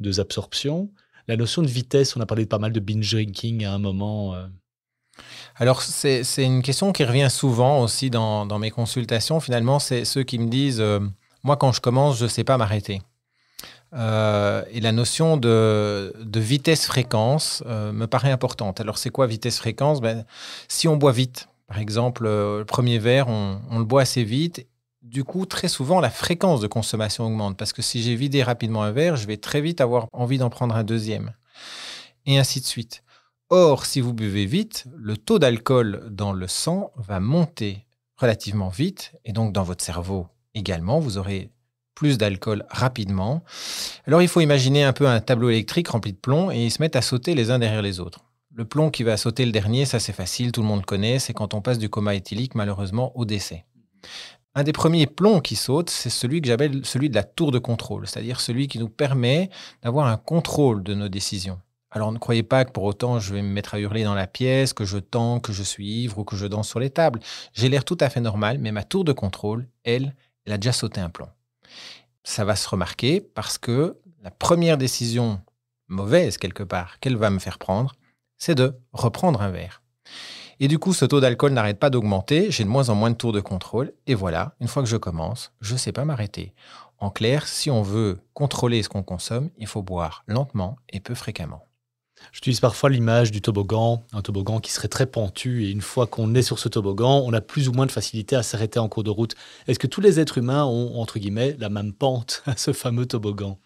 deux, 0.00 0.20
absorptions. 0.20 0.90
La 1.28 1.36
notion 1.36 1.62
de 1.62 1.68
vitesse, 1.68 2.16
on 2.16 2.20
a 2.20 2.26
parlé 2.26 2.46
pas 2.46 2.58
mal 2.58 2.72
de 2.72 2.80
binge 2.80 3.10
drinking 3.10 3.64
à 3.64 3.72
un 3.72 3.78
moment. 3.78 4.34
Euh. 4.34 4.46
Alors, 5.56 5.82
c'est 5.82 6.22
une 6.38 6.62
question 6.62 6.92
qui 6.92 7.04
revient 7.04 7.28
souvent 7.30 7.82
aussi 7.82 8.10
dans, 8.10 8.46
dans 8.46 8.58
mes 8.58 8.70
consultations. 8.70 9.40
Finalement, 9.40 9.78
c'est 9.78 10.04
ceux 10.04 10.22
qui 10.22 10.38
me 10.38 10.48
disent 10.48 10.82
Moi, 11.42 11.56
quand 11.56 11.72
je 11.72 11.80
commence, 11.80 12.18
je 12.18 12.24
ne 12.24 12.28
sais 12.28 12.44
pas 12.44 12.58
m'arrêter. 12.58 13.00
et 13.94 14.80
la 14.80 14.92
notion 14.92 15.38
de, 15.38 16.14
de 16.22 16.40
vitesse-fréquence 16.40 17.64
me 17.66 18.04
paraît 18.04 18.30
importante. 18.30 18.78
Alors, 18.80 18.98
c'est 18.98 19.08
quoi 19.08 19.26
vitesse-fréquence? 19.26 20.02
Ben, 20.02 20.26
Si 20.68 20.86
on 20.86 20.98
boit 20.98 21.12
vite, 21.12 21.48
par 21.66 21.78
exemple, 21.78 22.24
le 22.24 22.64
premier 22.64 22.98
verre, 22.98 23.28
on, 23.28 23.78
le 23.78 23.84
boit 23.84 24.02
assez 24.02 24.24
vite 24.24 24.66
du 25.06 25.24
coup, 25.24 25.46
très 25.46 25.68
souvent, 25.68 26.00
la 26.00 26.10
fréquence 26.10 26.60
de 26.60 26.66
consommation 26.66 27.26
augmente 27.26 27.56
parce 27.56 27.72
que 27.72 27.82
si 27.82 28.02
j'ai 28.02 28.16
vidé 28.16 28.42
rapidement 28.42 28.82
un 28.82 28.92
verre, 28.92 29.16
je 29.16 29.26
vais 29.26 29.36
très 29.36 29.60
vite 29.60 29.80
avoir 29.80 30.08
envie 30.12 30.38
d'en 30.38 30.50
prendre 30.50 30.74
un 30.74 30.84
deuxième. 30.84 31.32
Et 32.26 32.38
ainsi 32.38 32.60
de 32.60 32.66
suite. 32.66 33.02
Or, 33.48 33.86
si 33.86 34.00
vous 34.00 34.12
buvez 34.12 34.46
vite, 34.46 34.86
le 34.96 35.16
taux 35.16 35.38
d'alcool 35.38 36.08
dans 36.10 36.32
le 36.32 36.48
sang 36.48 36.90
va 36.96 37.20
monter 37.20 37.86
relativement 38.16 38.68
vite 38.68 39.12
et 39.24 39.32
donc 39.32 39.52
dans 39.52 39.62
votre 39.62 39.84
cerveau 39.84 40.26
également, 40.54 40.98
vous 40.98 41.18
aurez 41.18 41.50
plus 41.94 42.18
d'alcool 42.18 42.64
rapidement. 42.68 43.44
Alors, 44.06 44.22
il 44.22 44.28
faut 44.28 44.40
imaginer 44.40 44.82
un 44.82 44.92
peu 44.92 45.06
un 45.06 45.20
tableau 45.20 45.50
électrique 45.50 45.88
rempli 45.88 46.12
de 46.12 46.18
plomb 46.18 46.50
et 46.50 46.64
ils 46.64 46.70
se 46.70 46.82
mettent 46.82 46.96
à 46.96 47.02
sauter 47.02 47.34
les 47.34 47.50
uns 47.50 47.58
derrière 47.58 47.82
les 47.82 48.00
autres. 48.00 48.24
Le 48.52 48.64
plomb 48.64 48.90
qui 48.90 49.04
va 49.04 49.16
sauter 49.16 49.44
le 49.46 49.52
dernier, 49.52 49.84
ça 49.84 50.00
c'est 50.00 50.12
facile, 50.12 50.50
tout 50.50 50.62
le 50.62 50.66
monde 50.66 50.84
connaît, 50.84 51.18
c'est 51.18 51.32
quand 51.32 51.54
on 51.54 51.60
passe 51.60 51.78
du 51.78 51.88
coma 51.88 52.14
éthylique 52.14 52.54
malheureusement 52.54 53.16
au 53.16 53.24
décès. 53.24 53.64
Un 54.58 54.64
des 54.64 54.72
premiers 54.72 55.06
plombs 55.06 55.40
qui 55.40 55.54
saute, 55.54 55.90
c'est 55.90 56.08
celui 56.08 56.40
que 56.40 56.48
j'appelle 56.48 56.80
celui 56.86 57.10
de 57.10 57.14
la 57.14 57.24
tour 57.24 57.52
de 57.52 57.58
contrôle, 57.58 58.06
c'est-à-dire 58.06 58.40
celui 58.40 58.68
qui 58.68 58.78
nous 58.78 58.88
permet 58.88 59.50
d'avoir 59.82 60.06
un 60.06 60.16
contrôle 60.16 60.82
de 60.82 60.94
nos 60.94 61.10
décisions. 61.10 61.60
Alors 61.90 62.10
ne 62.10 62.16
croyez 62.16 62.42
pas 62.42 62.64
que 62.64 62.70
pour 62.70 62.84
autant 62.84 63.20
je 63.20 63.34
vais 63.34 63.42
me 63.42 63.50
mettre 63.50 63.74
à 63.74 63.80
hurler 63.80 64.02
dans 64.02 64.14
la 64.14 64.26
pièce, 64.26 64.72
que 64.72 64.86
je 64.86 64.96
tends, 64.96 65.40
que 65.40 65.52
je 65.52 65.62
suis 65.62 65.86
ivre 65.86 66.20
ou 66.20 66.24
que 66.24 66.36
je 66.36 66.46
danse 66.46 66.70
sur 66.70 66.80
les 66.80 66.88
tables. 66.88 67.20
J'ai 67.52 67.68
l'air 67.68 67.84
tout 67.84 67.98
à 68.00 68.08
fait 68.08 68.22
normal, 68.22 68.56
mais 68.58 68.72
ma 68.72 68.82
tour 68.82 69.04
de 69.04 69.12
contrôle, 69.12 69.68
elle, 69.84 70.16
elle 70.46 70.54
a 70.54 70.56
déjà 70.56 70.72
sauté 70.72 71.02
un 71.02 71.10
plomb. 71.10 71.28
Ça 72.24 72.46
va 72.46 72.56
se 72.56 72.66
remarquer 72.66 73.20
parce 73.20 73.58
que 73.58 73.98
la 74.22 74.30
première 74.30 74.78
décision 74.78 75.38
mauvaise 75.88 76.38
quelque 76.38 76.62
part 76.62 76.98
qu'elle 77.00 77.16
va 77.18 77.28
me 77.28 77.40
faire 77.40 77.58
prendre, 77.58 77.92
c'est 78.38 78.54
de 78.54 78.74
reprendre 78.94 79.42
un 79.42 79.50
verre. 79.50 79.82
Et 80.58 80.68
du 80.68 80.78
coup, 80.78 80.94
ce 80.94 81.04
taux 81.04 81.20
d'alcool 81.20 81.52
n'arrête 81.52 81.78
pas 81.78 81.90
d'augmenter, 81.90 82.50
j'ai 82.50 82.64
de 82.64 82.68
moins 82.68 82.88
en 82.88 82.94
moins 82.94 83.10
de 83.10 83.16
tours 83.16 83.32
de 83.32 83.40
contrôle, 83.40 83.92
et 84.06 84.14
voilà, 84.14 84.54
une 84.60 84.68
fois 84.68 84.82
que 84.82 84.88
je 84.88 84.96
commence, 84.96 85.52
je 85.60 85.74
ne 85.74 85.78
sais 85.78 85.92
pas 85.92 86.04
m'arrêter. 86.04 86.54
En 86.98 87.10
clair, 87.10 87.46
si 87.46 87.70
on 87.70 87.82
veut 87.82 88.18
contrôler 88.32 88.82
ce 88.82 88.88
qu'on 88.88 89.02
consomme, 89.02 89.50
il 89.58 89.66
faut 89.66 89.82
boire 89.82 90.24
lentement 90.26 90.76
et 90.88 91.00
peu 91.00 91.14
fréquemment. 91.14 91.66
J'utilise 92.32 92.60
parfois 92.60 92.88
l'image 92.88 93.30
du 93.30 93.42
toboggan, 93.42 94.02
un 94.12 94.22
toboggan 94.22 94.60
qui 94.60 94.72
serait 94.72 94.88
très 94.88 95.04
pentu, 95.04 95.64
et 95.66 95.70
une 95.70 95.82
fois 95.82 96.06
qu'on 96.06 96.34
est 96.34 96.42
sur 96.42 96.58
ce 96.58 96.70
toboggan, 96.70 97.22
on 97.24 97.34
a 97.34 97.42
plus 97.42 97.68
ou 97.68 97.72
moins 97.72 97.84
de 97.84 97.92
facilité 97.92 98.34
à 98.34 98.42
s'arrêter 98.42 98.78
en 98.78 98.88
cours 98.88 99.04
de 99.04 99.10
route. 99.10 99.34
Est-ce 99.66 99.78
que 99.78 99.86
tous 99.86 100.00
les 100.00 100.18
êtres 100.20 100.38
humains 100.38 100.64
ont, 100.64 100.98
entre 100.98 101.18
guillemets, 101.18 101.56
la 101.58 101.68
même 101.68 101.92
pente 101.92 102.42
à 102.46 102.56
ce 102.56 102.72
fameux 102.72 103.06
toboggan? 103.06 103.58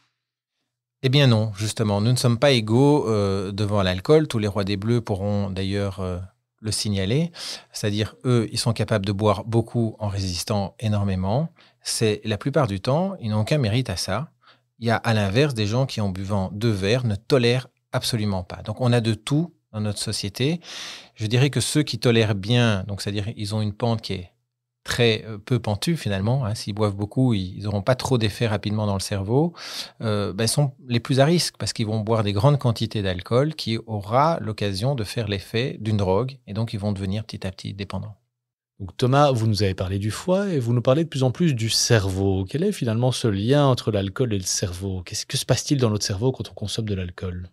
Eh 1.03 1.09
bien 1.09 1.29
non, 1.29 1.53
justement, 1.55 2.03
nous 2.03 2.11
ne 2.13 2.17
sommes 2.17 2.39
pas 2.39 2.51
égaux 2.51 3.09
euh, 3.09 3.53
devant 3.53 3.83
l'alcool. 3.83 4.29
Tous 4.29 4.39
les 4.39 4.49
rois 4.49 4.65
des 4.65 4.77
bleus 4.77 5.01
pourront 5.01 5.49
d'ailleurs 5.49 6.01
euh, 6.01 6.19
le 6.61 6.73
signaler. 6.73 7.33
C'est-à-dire, 7.73 8.15
eux, 8.25 8.49
ils 8.53 8.59
sont 8.59 8.73
capables 8.73 9.07
de 9.07 9.13
boire 9.13 9.45
beaucoup 9.45 9.97
en 9.99 10.09
résistant 10.09 10.75
énormément. 10.79 11.49
C'est 11.83 12.21
la 12.25 12.39
plupart 12.39 12.67
du 12.67 12.81
temps, 12.81 13.17
ils 13.21 13.31
n'ont 13.31 13.41
aucun 13.41 13.59
mérite 13.59 13.91
à 13.91 13.97
ça. 13.97 14.31
Il 14.79 14.87
y 14.87 14.91
a 14.91 14.97
à 14.97 15.15
l'inverse 15.15 15.55
des 15.55 15.67
gens 15.67 15.87
qui, 15.87 16.01
en 16.01 16.09
buvant 16.09 16.51
deux 16.53 16.71
verres, 16.71 17.05
ne 17.05 17.15
tolèrent 17.15 17.69
absolument 17.93 18.45
pas. 18.45 18.63
Donc, 18.63 18.81
on 18.81 18.93
a 18.93 19.01
de 19.01 19.15
tout 19.15 19.53
dans 19.73 19.81
notre 19.81 19.99
société. 19.99 20.61
Je 21.15 21.27
dirais 21.27 21.51
que 21.51 21.61
ceux 21.61 21.83
qui 21.83 21.99
tolèrent 21.99 22.35
bien, 22.35 22.85
donc 22.87 23.03
c'est-à-dire 23.03 23.29
ils 23.37 23.55
ont 23.55 23.61
une 23.61 23.73
pente 23.73 24.03
qui 24.03 24.15
est 24.15 24.33
très 24.85 25.25
euh, 25.27 25.39
peu 25.39 25.59
pentue 25.59 25.97
finalement, 25.97 26.45
hein, 26.45 26.55
s'ils 26.55 26.75
boivent 26.75 26.97
beaucoup, 26.97 27.35
ils 27.35 27.63
n'auront 27.65 27.83
pas 27.83 27.95
trop 27.95 28.19
d'effet 28.19 28.47
rapidement 28.47 28.87
dans 28.87 28.95
le 28.95 29.01
cerveau, 29.01 29.53
euh, 30.01 30.33
ben, 30.33 30.47
sont 30.47 30.73
les 30.89 31.01
plus 31.01 31.21
à 31.21 31.25
risque 31.25 31.57
parce 31.59 31.73
qu'ils 31.73 31.87
vont 31.87 32.01
boire 32.01 32.23
des 32.23 32.33
grandes 32.33 32.59
quantités 32.59 33.03
d'alcool 33.03 33.55
qui 33.55 33.79
aura 33.87 34.39
l'occasion 34.41 34.95
de 34.95 35.05
faire 35.05 35.29
l'effet 35.29 35.77
d'une 35.81 35.97
drogue 35.97 36.39
et 36.47 36.55
donc 36.55 36.73
ils 36.73 36.81
vont 36.81 36.93
devenir 36.93 37.25
petit 37.25 37.47
à 37.47 37.51
petit 37.51 37.75
dépendants. 37.75 38.17
Donc 38.79 38.97
Thomas, 38.97 39.31
vous 39.31 39.47
nous 39.47 39.63
avez 39.63 39.75
parlé 39.75 39.99
du 39.99 40.11
foie 40.11 40.49
et 40.49 40.59
vous 40.59 40.73
nous 40.73 40.81
parlez 40.81 41.05
de 41.05 41.09
plus 41.09 41.23
en 41.23 41.31
plus 41.31 41.55
du 41.55 41.69
cerveau. 41.69 42.47
Quel 42.49 42.65
est 42.65 42.73
finalement 42.73 43.13
ce 43.13 43.29
lien 43.29 43.67
entre 43.67 43.93
l'alcool 43.93 44.33
et 44.33 44.39
le 44.39 44.45
cerveau? 44.45 45.03
Qu'est-ce 45.03 45.27
que 45.27 45.37
se 45.37 45.45
passe-t-il 45.45 45.79
dans 45.79 45.91
notre 45.91 46.07
cerveau 46.07 46.33
quand 46.33 46.49
on 46.51 46.55
consomme 46.55 46.89
de 46.89 46.95
l'alcool? 46.95 47.51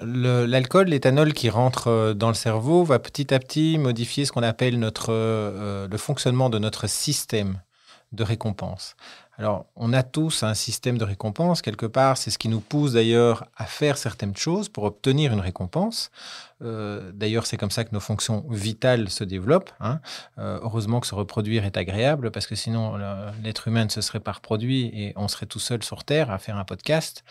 L'alcool, 0.00 0.88
l'éthanol 0.88 1.32
qui 1.32 1.50
rentre 1.50 1.88
euh, 1.88 2.14
dans 2.14 2.28
le 2.28 2.34
cerveau 2.34 2.84
va 2.84 2.98
petit 2.98 3.32
à 3.34 3.38
petit 3.38 3.78
modifier 3.78 4.24
ce 4.24 4.32
qu'on 4.32 4.42
appelle 4.42 4.78
notre, 4.78 5.12
euh, 5.12 5.86
le 5.88 5.96
fonctionnement 5.98 6.50
de 6.50 6.58
notre 6.58 6.86
système 6.88 7.60
de 8.12 8.24
récompense. 8.24 8.96
Alors, 9.38 9.66
on 9.76 9.92
a 9.92 10.02
tous 10.02 10.42
un 10.42 10.54
système 10.54 10.98
de 10.98 11.04
récompense, 11.04 11.62
quelque 11.62 11.86
part, 11.86 12.18
c'est 12.18 12.30
ce 12.30 12.38
qui 12.38 12.48
nous 12.48 12.60
pousse 12.60 12.92
d'ailleurs 12.92 13.46
à 13.56 13.64
faire 13.64 13.96
certaines 13.96 14.36
choses 14.36 14.68
pour 14.68 14.84
obtenir 14.84 15.32
une 15.32 15.40
récompense. 15.40 16.10
Euh, 16.62 17.12
d'ailleurs, 17.14 17.46
c'est 17.46 17.56
comme 17.56 17.70
ça 17.70 17.84
que 17.84 17.90
nos 17.92 18.00
fonctions 18.00 18.44
vitales 18.50 19.08
se 19.08 19.24
développent. 19.24 19.70
Hein. 19.80 20.00
Euh, 20.38 20.58
heureusement 20.62 21.00
que 21.00 21.06
se 21.06 21.14
reproduire 21.14 21.64
est 21.64 21.76
agréable, 21.76 22.30
parce 22.30 22.46
que 22.46 22.54
sinon, 22.54 22.98
l'être 23.42 23.68
humain 23.68 23.84
ne 23.84 23.90
se 23.90 24.00
serait 24.00 24.20
pas 24.20 24.32
reproduit 24.32 24.86
et 24.94 25.12
on 25.16 25.28
serait 25.28 25.46
tout 25.46 25.58
seul 25.58 25.82
sur 25.82 26.04
Terre 26.04 26.30
à 26.30 26.38
faire 26.38 26.56
un 26.56 26.64
podcast. 26.64 27.24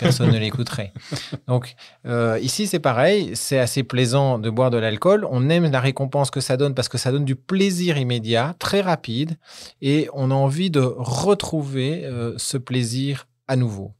Personne 0.00 0.30
ne 0.30 0.38
l'écouterait. 0.38 0.92
Donc, 1.46 1.74
euh, 2.06 2.38
ici, 2.40 2.66
c'est 2.66 2.80
pareil. 2.80 3.32
C'est 3.34 3.58
assez 3.58 3.82
plaisant 3.82 4.38
de 4.38 4.50
boire 4.50 4.70
de 4.70 4.78
l'alcool. 4.78 5.26
On 5.30 5.48
aime 5.48 5.70
la 5.70 5.80
récompense 5.80 6.30
que 6.30 6.40
ça 6.40 6.56
donne 6.56 6.74
parce 6.74 6.88
que 6.88 6.98
ça 6.98 7.12
donne 7.12 7.24
du 7.24 7.36
plaisir 7.36 7.98
immédiat, 7.98 8.54
très 8.58 8.80
rapide, 8.80 9.36
et 9.80 10.08
on 10.12 10.30
a 10.30 10.34
envie 10.34 10.70
de 10.70 10.80
retrouver 10.80 12.08
ce 12.36 12.56
plaisir 12.56 13.26
à 13.48 13.56
nouveau. 13.56 13.92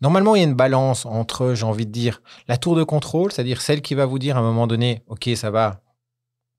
Normalement, 0.00 0.34
il 0.34 0.40
y 0.40 0.44
a 0.44 0.48
une 0.48 0.54
balance 0.54 1.06
entre, 1.06 1.54
j'ai 1.54 1.64
envie 1.64 1.86
de 1.86 1.92
dire, 1.92 2.22
la 2.48 2.56
tour 2.56 2.76
de 2.76 2.84
contrôle, 2.84 3.32
c'est-à-dire 3.32 3.60
celle 3.60 3.82
qui 3.82 3.94
va 3.94 4.06
vous 4.06 4.18
dire 4.18 4.36
à 4.36 4.40
un 4.40 4.42
moment 4.42 4.66
donné, 4.66 5.02
OK, 5.08 5.28
ça 5.34 5.50
va, 5.50 5.80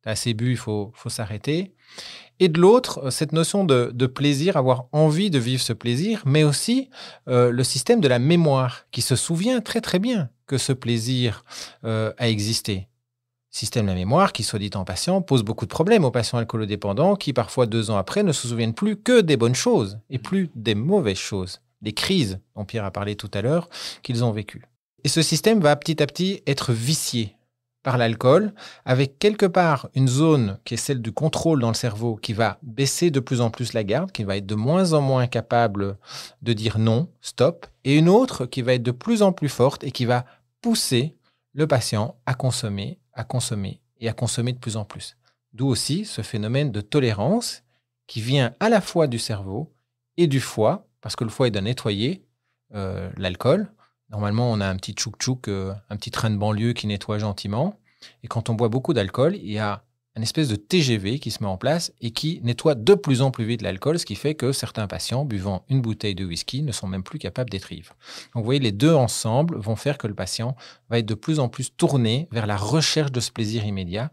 t'as 0.01 0.12
assez 0.12 0.34
bu, 0.34 0.51
il 0.51 0.58
faut, 0.58 0.91
faut 0.96 1.10
s'arrêter. 1.10 1.74
Et 2.39 2.50
de 2.50 2.60
l'autre, 2.60 3.05
euh, 3.05 3.10
cette 3.10 3.32
notion 3.32 3.63
de, 3.63 4.08
plaisir, 4.08 4.58
avoir 4.58 4.86
envie 4.91 5.29
de 5.29 5.39
vivre 5.39 5.62
ce 5.62 5.74
plaisir, 5.74 6.24
mais 6.25 6.43
aussi 6.43 6.89
euh, 7.27 7.51
le 7.51 7.63
système 7.63 8.01
de 8.01 8.08
la 8.08 8.20
mémoire, 8.20 8.86
qui 8.91 9.01
se 9.01 9.15
souvient 9.15 9.62
très 9.62 9.82
très 9.82 10.00
bien 10.00 10.29
que 10.46 10.58
ce 10.58 10.74
plaisir 10.74 11.46
euh, 11.86 12.12
a 12.17 12.27
existé. 12.27 12.88
Système 13.50 13.86
de 13.86 13.91
la 13.91 13.96
mémoire 13.96 14.34
qui, 14.34 14.43
soit 14.43 14.60
dit 14.60 14.72
en 14.74 14.84
patient, 14.84 15.22
pose 15.22 15.43
beaucoup 15.43 15.65
de 15.65 15.70
problèmes 15.70 16.03
aux 16.05 16.12
patients 16.12 16.39
alcoolodépendants 16.39 17.15
qui, 17.15 17.34
parfois 17.34 17.67
deux 17.67 17.91
ans 17.91 17.98
après, 17.98 18.24
ne 18.24 18.32
se 18.32 18.48
souviennent 18.48 18.74
plus 18.74 18.98
que 18.98 19.22
des 19.22 19.38
bonnes 19.38 19.55
choses 19.55 20.00
et 20.10 20.17
plus 20.17 20.50
des 20.55 20.75
mauvaises 20.75 21.17
choses 21.17 21.62
des 21.83 21.93
crises 21.93 22.39
dont 22.55 22.65
Pierre 22.65 22.85
a 22.85 22.91
parlé 22.91 23.15
tout 23.15 23.29
à 23.33 23.41
l'heure, 23.41 23.69
qu'ils 24.01 24.23
ont 24.23 24.31
vécues. 24.31 24.65
Et 25.03 25.09
ce 25.09 25.21
système 25.21 25.59
va 25.59 25.75
petit 25.75 26.01
à 26.01 26.07
petit 26.07 26.41
être 26.47 26.73
vicié 26.73 27.35
par 27.83 27.97
l'alcool, 27.97 28.53
avec 28.85 29.19
quelque 29.19 29.45
part 29.45 29.89
une 29.93 30.07
zone 30.07 30.57
qui 30.63 30.75
est 30.75 30.77
celle 30.77 31.01
du 31.01 31.11
contrôle 31.11 31.59
dans 31.59 31.67
le 31.67 31.73
cerveau 31.73 32.15
qui 32.15 32.31
va 32.31 32.57
baisser 32.63 33.11
de 33.11 33.19
plus 33.19 33.41
en 33.41 33.51
plus 33.51 33.73
la 33.73 33.83
garde, 33.83 34.13
qui 34.13 34.23
va 34.23 34.37
être 34.37 34.45
de 34.45 34.55
moins 34.55 34.93
en 34.93 35.01
moins 35.01 35.27
capable 35.27 35.97
de 36.41 36.53
dire 36.53 36.79
non, 36.79 37.09
stop, 37.19 37.67
et 37.83 37.97
une 37.97 38.07
autre 38.07 38.45
qui 38.45 38.61
va 38.61 38.73
être 38.73 38.83
de 38.83 38.91
plus 38.91 39.21
en 39.21 39.33
plus 39.33 39.49
forte 39.49 39.84
et 39.84 39.91
qui 39.91 40.05
va 40.05 40.25
pousser 40.62 41.17
le 41.53 41.67
patient 41.67 42.15
à 42.25 42.34
consommer, 42.34 42.99
à 43.12 43.25
consommer 43.25 43.81
et 43.99 44.08
à 44.08 44.13
consommer 44.13 44.53
de 44.53 44.60
plus 44.60 44.77
en 44.77 44.86
plus. 44.86 45.17
D'où 45.51 45.67
aussi 45.67 46.05
ce 46.05 46.21
phénomène 46.21 46.71
de 46.71 46.81
tolérance 46.81 47.63
qui 48.08 48.21
vient 48.21 48.53
à 48.62 48.69
la 48.69 48.79
fois 48.79 49.08
du 49.08 49.19
cerveau 49.19 49.73
et 50.15 50.27
du 50.27 50.39
foie, 50.39 50.88
parce 51.03 51.15
que 51.15 51.23
le 51.23 51.29
foie, 51.29 51.47
est 51.47 51.51
de 51.51 51.59
nettoyer 51.59 52.25
euh, 52.73 53.11
l'alcool. 53.17 53.71
Normalement, 54.09 54.51
on 54.51 54.61
a 54.61 54.67
un 54.67 54.77
petit 54.77 54.93
tchouk-tchouk, 54.93 55.49
euh, 55.49 55.73
un 55.89 55.97
petit 55.97 56.11
train 56.11 56.31
de 56.31 56.37
banlieue 56.37 56.73
qui 56.73 56.87
nettoie 56.87 57.19
gentiment. 57.19 57.79
Et 58.23 58.27
quand 58.27 58.49
on 58.49 58.55
boit 58.55 58.69
beaucoup 58.69 58.93
d'alcool, 58.93 59.35
il 59.35 59.51
y 59.51 59.59
a 59.59 59.83
une 60.15 60.23
espèce 60.23 60.47
de 60.47 60.55
TGV 60.55 61.19
qui 61.19 61.31
se 61.31 61.43
met 61.43 61.49
en 61.49 61.57
place 61.57 61.91
et 61.99 62.11
qui 62.11 62.39
nettoie 62.43 62.75
de 62.75 62.93
plus 62.93 63.21
en 63.21 63.31
plus 63.31 63.45
vite 63.45 63.63
l'alcool, 63.63 63.99
ce 63.99 64.05
qui 64.05 64.15
fait 64.15 64.35
que 64.35 64.51
certains 64.51 64.87
patients 64.87 65.25
buvant 65.25 65.65
une 65.69 65.81
bouteille 65.81 66.15
de 66.15 66.23
whisky 66.23 66.61
ne 66.61 66.71
sont 66.71 66.87
même 66.87 67.03
plus 67.03 67.19
capables 67.19 67.49
d'étrivre. 67.49 67.95
Donc 68.33 68.43
vous 68.43 68.45
voyez, 68.45 68.59
les 68.59 68.71
deux 68.71 68.93
ensemble 68.93 69.57
vont 69.57 69.75
faire 69.75 69.97
que 69.97 70.07
le 70.07 70.13
patient 70.13 70.55
va 70.89 70.99
être 70.99 71.05
de 71.05 71.15
plus 71.15 71.39
en 71.39 71.49
plus 71.49 71.75
tourné 71.75 72.27
vers 72.31 72.45
la 72.45 72.57
recherche 72.57 73.11
de 73.11 73.19
ce 73.19 73.31
plaisir 73.31 73.65
immédiat. 73.65 74.11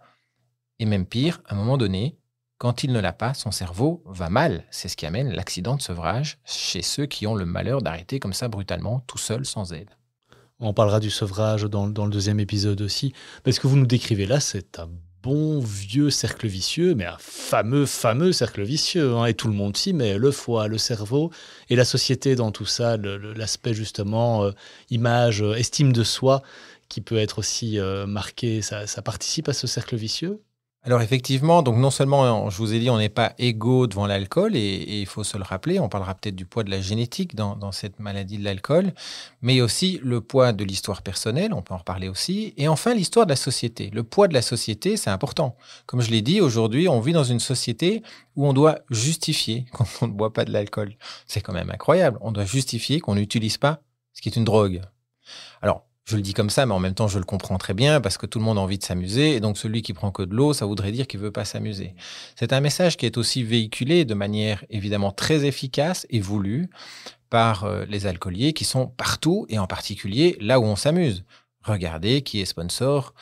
Et 0.78 0.86
même 0.86 1.04
pire, 1.04 1.42
à 1.44 1.54
un 1.54 1.56
moment 1.58 1.76
donné, 1.76 2.16
quand 2.60 2.84
il 2.84 2.92
ne 2.92 3.00
l'a 3.00 3.14
pas, 3.14 3.32
son 3.32 3.52
cerveau 3.52 4.02
va 4.04 4.28
mal. 4.28 4.64
C'est 4.70 4.88
ce 4.88 4.96
qui 4.98 5.06
amène 5.06 5.32
l'accident 5.32 5.76
de 5.76 5.80
sevrage 5.80 6.36
chez 6.44 6.82
ceux 6.82 7.06
qui 7.06 7.26
ont 7.26 7.34
le 7.34 7.46
malheur 7.46 7.80
d'arrêter 7.80 8.20
comme 8.20 8.34
ça 8.34 8.48
brutalement, 8.48 9.02
tout 9.06 9.16
seul, 9.16 9.46
sans 9.46 9.72
aide. 9.72 9.88
On 10.58 10.74
parlera 10.74 11.00
du 11.00 11.08
sevrage 11.08 11.62
dans, 11.62 11.86
le 11.86 12.10
deuxième 12.10 12.38
épisode 12.38 12.82
aussi. 12.82 13.14
Mais 13.46 13.52
ce 13.52 13.60
que 13.60 13.66
vous 13.66 13.78
nous 13.78 13.86
décrivez 13.86 14.26
là, 14.26 14.40
c'est 14.40 14.78
un 14.78 14.90
bon 15.22 15.58
vieux 15.58 16.10
cercle 16.10 16.48
vicieux, 16.48 16.94
mais 16.94 17.06
un 17.06 17.16
fameux, 17.18 17.86
fameux 17.86 18.32
cercle 18.32 18.62
vicieux. 18.62 19.16
Hein. 19.16 19.24
et 19.24 19.32
tout 19.32 19.48
le 19.48 19.54
monde 19.54 19.74
s'y 19.74 19.94
met, 19.94 20.18
le 20.18 20.30
foie, 20.30 20.68
le 20.68 20.76
cerveau, 20.76 21.30
et 21.70 21.76
la 21.76 21.86
société 21.86 22.36
dans 22.36 22.52
tout 22.52 22.66
ça, 22.66 22.98
l'aspect 22.98 23.72
justement 23.72 24.44
euh, 24.44 24.50
image, 24.90 25.40
euh, 25.40 25.54
estime 25.54 25.94
de 25.94 26.04
soi, 26.04 26.42
qui 26.90 27.00
peut 27.00 27.16
être 27.16 27.38
aussi 27.38 27.78
euh, 27.78 28.06
marqué, 28.06 28.60
ça 28.60 29.02
participe 29.02 29.48
à 29.48 29.54
ce 29.54 29.66
cercle 29.66 29.96
vicieux 29.96 30.42
alors 30.82 31.02
effectivement, 31.02 31.62
donc 31.62 31.76
non 31.76 31.90
seulement, 31.90 32.48
je 32.48 32.56
vous 32.56 32.72
ai 32.72 32.78
dit, 32.78 32.88
on 32.88 32.96
n'est 32.96 33.10
pas 33.10 33.34
égaux 33.36 33.86
devant 33.86 34.06
l'alcool, 34.06 34.56
et, 34.56 35.00
il 35.00 35.04
faut 35.04 35.24
se 35.24 35.36
le 35.36 35.44
rappeler, 35.44 35.78
on 35.78 35.90
parlera 35.90 36.14
peut-être 36.14 36.34
du 36.34 36.46
poids 36.46 36.64
de 36.64 36.70
la 36.70 36.80
génétique 36.80 37.34
dans, 37.34 37.70
cette 37.70 37.98
maladie 38.00 38.38
de 38.38 38.44
l'alcool, 38.44 38.94
mais 39.42 39.60
aussi 39.60 40.00
le 40.02 40.22
poids 40.22 40.54
de 40.54 40.64
l'histoire 40.64 41.02
personnelle, 41.02 41.52
on 41.52 41.60
peut 41.60 41.74
en 41.74 41.78
reparler 41.78 42.08
aussi, 42.08 42.54
et 42.56 42.66
enfin 42.66 42.94
l'histoire 42.94 43.26
de 43.26 43.30
la 43.30 43.36
société. 43.36 43.90
Le 43.92 44.04
poids 44.04 44.26
de 44.26 44.32
la 44.32 44.40
société, 44.40 44.96
c'est 44.96 45.10
important. 45.10 45.54
Comme 45.84 46.00
je 46.00 46.10
l'ai 46.10 46.22
dit, 46.22 46.40
aujourd'hui, 46.40 46.88
on 46.88 47.00
vit 47.00 47.12
dans 47.12 47.24
une 47.24 47.40
société 47.40 48.02
où 48.34 48.46
on 48.46 48.54
doit 48.54 48.78
justifier 48.88 49.66
quand 49.72 49.86
on 50.00 50.06
ne 50.06 50.12
boit 50.12 50.32
pas 50.32 50.46
de 50.46 50.52
l'alcool. 50.52 50.94
C'est 51.26 51.42
quand 51.42 51.52
même 51.52 51.70
incroyable, 51.70 52.16
on 52.22 52.32
doit 52.32 52.46
justifier 52.46 53.00
qu'on 53.00 53.16
n'utilise 53.16 53.58
pas 53.58 53.82
ce 54.14 54.22
qui 54.22 54.30
est 54.30 54.36
une 54.36 54.44
drogue. 54.44 54.80
Alors, 55.60 55.84
je 56.10 56.16
le 56.16 56.22
dis 56.22 56.34
comme 56.34 56.50
ça, 56.50 56.66
mais 56.66 56.74
en 56.74 56.80
même 56.80 56.94
temps, 56.94 57.08
je 57.08 57.18
le 57.18 57.24
comprends 57.24 57.56
très 57.56 57.72
bien 57.72 58.00
parce 58.00 58.18
que 58.18 58.26
tout 58.26 58.38
le 58.38 58.44
monde 58.44 58.58
a 58.58 58.60
envie 58.60 58.78
de 58.78 58.84
s'amuser. 58.84 59.36
Et 59.36 59.40
donc, 59.40 59.56
celui 59.56 59.80
qui 59.82 59.92
prend 59.92 60.10
que 60.10 60.22
de 60.22 60.34
l'eau, 60.34 60.52
ça 60.52 60.66
voudrait 60.66 60.90
dire 60.90 61.06
qu'il 61.06 61.20
veut 61.20 61.30
pas 61.30 61.44
s'amuser. 61.44 61.94
C'est 62.34 62.52
un 62.52 62.60
message 62.60 62.96
qui 62.96 63.06
est 63.06 63.16
aussi 63.16 63.44
véhiculé 63.44 64.04
de 64.04 64.14
manière 64.14 64.64
évidemment 64.70 65.12
très 65.12 65.44
efficace 65.44 66.06
et 66.10 66.20
voulue 66.20 66.68
par 67.30 67.64
euh, 67.64 67.84
les 67.88 68.06
alcooliers 68.06 68.52
qui 68.52 68.64
sont 68.64 68.88
partout 68.88 69.46
et 69.48 69.58
en 69.58 69.68
particulier 69.68 70.36
là 70.40 70.58
où 70.58 70.64
on 70.64 70.76
s'amuse. 70.76 71.24
Regardez 71.62 72.22
qui 72.22 72.40
est 72.40 72.44
sponsor 72.44 73.14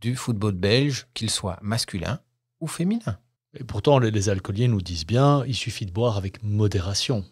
du 0.00 0.16
football 0.16 0.54
belge, 0.54 1.06
qu'il 1.12 1.28
soit 1.28 1.58
masculin 1.60 2.20
ou 2.60 2.66
féminin. 2.66 3.18
Et 3.58 3.64
pourtant, 3.64 3.98
les 3.98 4.28
alcooliers 4.28 4.68
nous 4.68 4.80
disent 4.80 5.06
bien, 5.06 5.44
il 5.46 5.56
suffit 5.56 5.84
de 5.84 5.92
boire 5.92 6.16
avec 6.16 6.42
modération. 6.42 7.24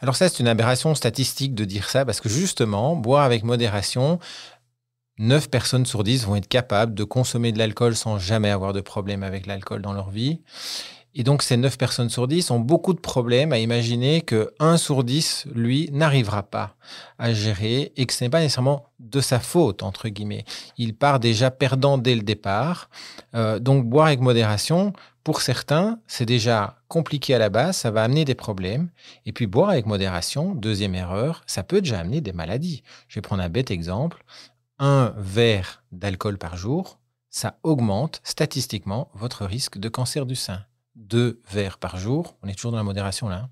Alors 0.00 0.16
ça, 0.16 0.28
c'est 0.28 0.40
une 0.40 0.48
aberration 0.48 0.94
statistique 0.94 1.54
de 1.54 1.64
dire 1.64 1.88
ça, 1.88 2.04
parce 2.04 2.20
que 2.20 2.28
justement, 2.28 2.96
boire 2.96 3.24
avec 3.24 3.44
modération, 3.44 4.18
9 5.18 5.48
personnes 5.48 5.86
sur 5.86 6.02
10 6.02 6.26
vont 6.26 6.36
être 6.36 6.48
capables 6.48 6.94
de 6.94 7.04
consommer 7.04 7.52
de 7.52 7.58
l'alcool 7.58 7.94
sans 7.94 8.18
jamais 8.18 8.50
avoir 8.50 8.72
de 8.72 8.80
problème 8.80 9.22
avec 9.22 9.46
l'alcool 9.46 9.82
dans 9.82 9.92
leur 9.92 10.10
vie. 10.10 10.40
Et 11.16 11.22
donc, 11.22 11.42
ces 11.42 11.56
9 11.56 11.78
personnes 11.78 12.10
sur 12.10 12.26
10 12.26 12.50
ont 12.50 12.58
beaucoup 12.58 12.92
de 12.92 12.98
problèmes 12.98 13.52
à 13.52 13.58
imaginer 13.58 14.20
que 14.20 14.52
1 14.58 14.76
sur 14.76 15.04
10, 15.04 15.46
lui, 15.54 15.88
n'arrivera 15.92 16.42
pas 16.42 16.74
à 17.18 17.32
gérer 17.32 17.92
et 17.96 18.06
que 18.06 18.12
ce 18.12 18.24
n'est 18.24 18.30
pas 18.30 18.40
nécessairement 18.40 18.86
de 18.98 19.20
sa 19.20 19.38
faute, 19.38 19.84
entre 19.84 20.08
guillemets. 20.08 20.44
Il 20.76 20.96
part 20.96 21.20
déjà 21.20 21.52
perdant 21.52 21.98
dès 21.98 22.16
le 22.16 22.22
départ. 22.22 22.90
Euh, 23.36 23.60
donc, 23.60 23.84
boire 23.86 24.08
avec 24.08 24.20
modération, 24.20 24.92
pour 25.24 25.40
certains, 25.40 25.98
c'est 26.06 26.26
déjà 26.26 26.76
compliqué 26.88 27.34
à 27.34 27.38
la 27.38 27.48
base, 27.48 27.78
ça 27.78 27.90
va 27.90 28.04
amener 28.04 28.24
des 28.24 28.34
problèmes. 28.34 28.90
Et 29.26 29.32
puis, 29.32 29.46
boire 29.46 29.70
avec 29.70 29.86
modération, 29.86 30.54
deuxième 30.54 30.94
erreur, 30.94 31.42
ça 31.46 31.62
peut 31.62 31.80
déjà 31.80 32.00
amener 32.00 32.20
des 32.20 32.32
maladies. 32.32 32.82
Je 33.08 33.16
vais 33.16 33.22
prendre 33.22 33.42
un 33.42 33.48
bête 33.48 33.70
exemple. 33.70 34.22
Un 34.78 35.14
verre 35.16 35.82
d'alcool 35.92 36.38
par 36.38 36.56
jour, 36.56 36.98
ça 37.30 37.58
augmente 37.62 38.20
statistiquement 38.22 39.10
votre 39.14 39.44
risque 39.44 39.78
de 39.78 39.88
cancer 39.88 40.26
du 40.26 40.36
sein 40.36 40.64
deux 40.94 41.40
verres 41.50 41.78
par 41.78 41.96
jour, 41.96 42.36
on 42.42 42.48
est 42.48 42.54
toujours 42.54 42.72
dans 42.72 42.78
la 42.78 42.84
modération 42.84 43.28
là, 43.28 43.36
hein. 43.36 43.50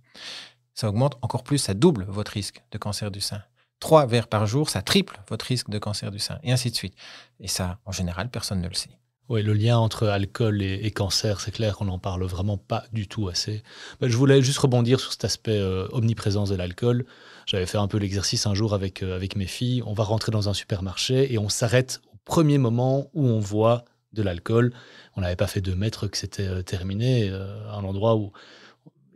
ça 0.74 0.88
augmente 0.88 1.18
encore 1.22 1.42
plus, 1.42 1.58
ça 1.58 1.74
double 1.74 2.04
votre 2.08 2.32
risque 2.32 2.62
de 2.70 2.78
cancer 2.78 3.10
du 3.10 3.20
sein. 3.20 3.42
Trois 3.80 4.06
verres 4.06 4.28
par 4.28 4.46
jour, 4.46 4.70
ça 4.70 4.80
triple 4.80 5.20
votre 5.28 5.46
risque 5.46 5.68
de 5.68 5.78
cancer 5.78 6.10
du 6.10 6.20
sein, 6.20 6.38
et 6.44 6.52
ainsi 6.52 6.70
de 6.70 6.76
suite. 6.76 6.94
Et 7.40 7.48
ça, 7.48 7.80
en 7.84 7.90
général, 7.90 8.30
personne 8.30 8.60
ne 8.60 8.68
le 8.68 8.74
sait. 8.74 8.96
Oui, 9.28 9.42
le 9.42 9.52
lien 9.52 9.78
entre 9.78 10.08
alcool 10.08 10.62
et, 10.62 10.90
cancer, 10.90 11.40
c'est 11.40 11.52
clair 11.52 11.76
qu'on 11.76 11.84
n'en 11.84 11.98
parle 11.98 12.24
vraiment 12.24 12.58
pas 12.58 12.84
du 12.92 13.06
tout 13.06 13.28
assez. 13.28 13.62
Ben, 14.00 14.08
je 14.08 14.16
voulais 14.16 14.42
juste 14.42 14.58
rebondir 14.58 14.98
sur 15.00 15.12
cet 15.12 15.24
aspect 15.24 15.58
euh, 15.58 15.86
omniprésence 15.92 16.50
de 16.50 16.56
l'alcool. 16.56 17.06
J'avais 17.46 17.66
fait 17.66 17.78
un 17.78 17.86
peu 17.86 17.98
l'exercice 17.98 18.46
un 18.46 18.54
jour 18.54 18.74
avec, 18.74 19.02
euh, 19.02 19.14
avec 19.14 19.36
mes 19.36 19.46
filles. 19.46 19.82
On 19.86 19.94
va 19.94 20.04
rentrer 20.04 20.32
dans 20.32 20.48
un 20.48 20.54
supermarché 20.54 21.32
et 21.32 21.38
on 21.38 21.48
s'arrête 21.48 22.00
au 22.12 22.16
premier 22.24 22.58
moment 22.58 23.10
où 23.14 23.26
on 23.26 23.38
voit 23.38 23.84
de 24.12 24.22
l'alcool. 24.22 24.74
On 25.16 25.20
n'avait 25.20 25.36
pas 25.36 25.46
fait 25.46 25.60
deux 25.60 25.76
mètres 25.76 26.08
que 26.08 26.18
c'était 26.18 26.48
euh, 26.48 26.62
terminé, 26.62 27.30
un 27.30 27.84
endroit 27.84 28.16
où 28.16 28.32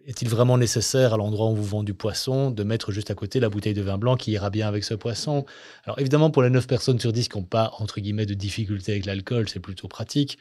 est-il 0.06 0.28
vraiment 0.28 0.56
nécessaire, 0.58 1.14
à 1.14 1.16
l'endroit 1.16 1.46
où 1.46 1.50
on 1.50 1.54
vous 1.54 1.64
vend 1.64 1.82
du 1.82 1.94
poisson, 1.94 2.50
de 2.50 2.62
mettre 2.64 2.92
juste 2.92 3.10
à 3.10 3.14
côté 3.14 3.40
la 3.40 3.48
bouteille 3.48 3.74
de 3.74 3.82
vin 3.82 3.98
blanc 3.98 4.16
qui 4.16 4.32
ira 4.32 4.50
bien 4.50 4.68
avec 4.68 4.84
ce 4.84 4.94
poisson? 4.94 5.44
Alors 5.84 5.98
évidemment, 5.98 6.30
pour 6.30 6.42
les 6.42 6.50
9 6.50 6.66
personnes 6.66 7.00
sur 7.00 7.12
10 7.12 7.28
qui 7.28 7.36
n'ont 7.38 7.44
pas, 7.44 7.72
entre 7.78 8.00
guillemets, 8.00 8.26
de 8.26 8.34
difficultés 8.34 8.92
avec 8.92 9.06
l'alcool, 9.06 9.48
c'est 9.48 9.60
plutôt 9.60 9.88
pratique. 9.88 10.38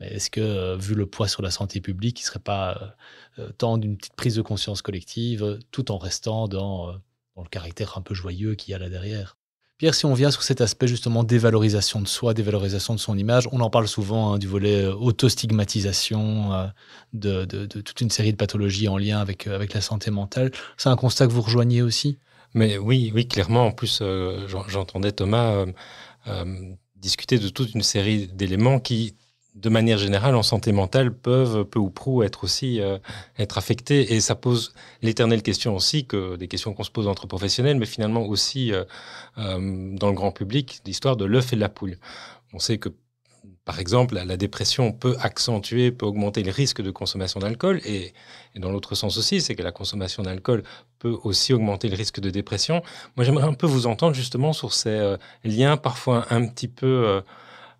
Mais 0.00 0.08
est-ce 0.14 0.30
que, 0.30 0.40
euh, 0.40 0.76
vu 0.76 0.94
le 0.94 1.06
poids 1.06 1.28
sur 1.28 1.42
la 1.42 1.50
santé 1.50 1.80
publique, 1.80 2.20
il 2.20 2.24
ne 2.24 2.26
serait 2.26 2.38
pas 2.40 2.96
euh, 3.38 3.44
euh, 3.44 3.52
temps 3.52 3.78
d'une 3.78 3.96
petite 3.96 4.14
prise 4.14 4.36
de 4.36 4.42
conscience 4.42 4.82
collective, 4.82 5.58
tout 5.72 5.90
en 5.90 5.98
restant 5.98 6.48
dans, 6.48 6.92
dans 7.36 7.42
le 7.42 7.48
caractère 7.48 7.98
un 7.98 8.02
peu 8.02 8.14
joyeux 8.14 8.54
qu'il 8.54 8.72
y 8.72 8.74
a 8.74 8.78
là 8.78 8.88
derrière? 8.90 9.37
Pierre, 9.78 9.94
si 9.94 10.06
on 10.06 10.14
vient 10.14 10.32
sur 10.32 10.42
cet 10.42 10.60
aspect 10.60 10.88
justement 10.88 11.22
dévalorisation 11.22 12.00
de 12.00 12.08
soi, 12.08 12.34
dévalorisation 12.34 12.94
de 12.94 12.98
son 12.98 13.16
image, 13.16 13.48
on 13.52 13.60
en 13.60 13.70
parle 13.70 13.86
souvent 13.86 14.32
hein, 14.32 14.38
du 14.38 14.48
volet 14.48 14.82
euh, 14.82 14.92
autostigmatisation, 14.92 16.52
euh, 16.52 16.66
de, 17.12 17.66
toute 17.66 18.00
une 18.00 18.10
série 18.10 18.32
de 18.32 18.36
pathologies 18.36 18.88
en 18.88 18.98
lien 18.98 19.20
avec, 19.20 19.46
euh, 19.46 19.54
avec 19.54 19.74
la 19.74 19.80
santé 19.80 20.10
mentale. 20.10 20.50
C'est 20.76 20.88
un 20.88 20.96
constat 20.96 21.28
que 21.28 21.32
vous 21.32 21.42
rejoignez 21.42 21.80
aussi? 21.80 22.18
Mais 22.54 22.76
oui, 22.76 23.12
oui, 23.14 23.28
clairement. 23.28 23.66
En 23.66 23.72
plus, 23.72 24.02
j'entendais 24.48 25.12
Thomas 25.12 25.64
discuter 26.96 27.38
de 27.38 27.48
toute 27.48 27.74
une 27.74 27.82
série 27.82 28.26
d'éléments 28.26 28.80
qui 28.80 29.14
de 29.60 29.68
manière 29.68 29.98
générale, 29.98 30.36
en 30.36 30.42
santé 30.42 30.72
mentale, 30.72 31.12
peuvent 31.12 31.64
peu 31.64 31.78
ou 31.78 31.90
prou 31.90 32.22
être 32.22 32.44
aussi 32.44 32.80
euh, 32.80 32.98
être 33.38 33.58
affectés. 33.58 34.14
Et 34.14 34.20
ça 34.20 34.34
pose 34.34 34.72
l'éternelle 35.02 35.42
question 35.42 35.74
aussi, 35.74 36.06
que 36.06 36.36
des 36.36 36.48
questions 36.48 36.74
qu'on 36.74 36.84
se 36.84 36.90
pose 36.90 37.08
entre 37.08 37.26
professionnels, 37.26 37.76
mais 37.76 37.86
finalement 37.86 38.22
aussi 38.22 38.72
euh, 38.72 38.84
euh, 39.38 39.96
dans 39.96 40.08
le 40.08 40.14
grand 40.14 40.30
public, 40.30 40.80
l'histoire 40.86 41.16
de 41.16 41.24
l'œuf 41.24 41.52
et 41.52 41.56
de 41.56 41.60
la 41.60 41.68
poule. 41.68 41.98
On 42.52 42.60
sait 42.60 42.78
que, 42.78 42.88
par 43.64 43.80
exemple, 43.80 44.14
la, 44.14 44.36
dépression 44.36 44.92
peut 44.92 45.16
accentuer, 45.20 45.90
peut 45.90 46.06
augmenter 46.06 46.42
les 46.42 46.52
risques 46.52 46.80
de 46.80 46.90
consommation 46.90 47.40
d'alcool. 47.40 47.80
Et, 47.84 48.12
et, 48.54 48.60
dans 48.60 48.70
l'autre 48.70 48.94
sens 48.94 49.18
aussi, 49.18 49.40
c'est 49.40 49.56
que 49.56 49.62
la 49.62 49.72
consommation 49.72 50.22
d'alcool 50.22 50.62
peut 51.00 51.16
aussi 51.24 51.52
augmenter 51.52 51.88
le 51.88 51.96
risque 51.96 52.20
de 52.20 52.30
dépression. 52.30 52.82
Moi, 53.16 53.24
j'aimerais 53.24 53.46
un 53.46 53.54
peu 53.54 53.66
vous 53.66 53.86
entendre 53.86 54.14
justement 54.14 54.52
sur 54.52 54.72
ces 54.72 55.16
liens 55.44 55.76
parfois 55.76 56.26
un 56.30 56.46
petit 56.46 56.68
peu 56.68 57.22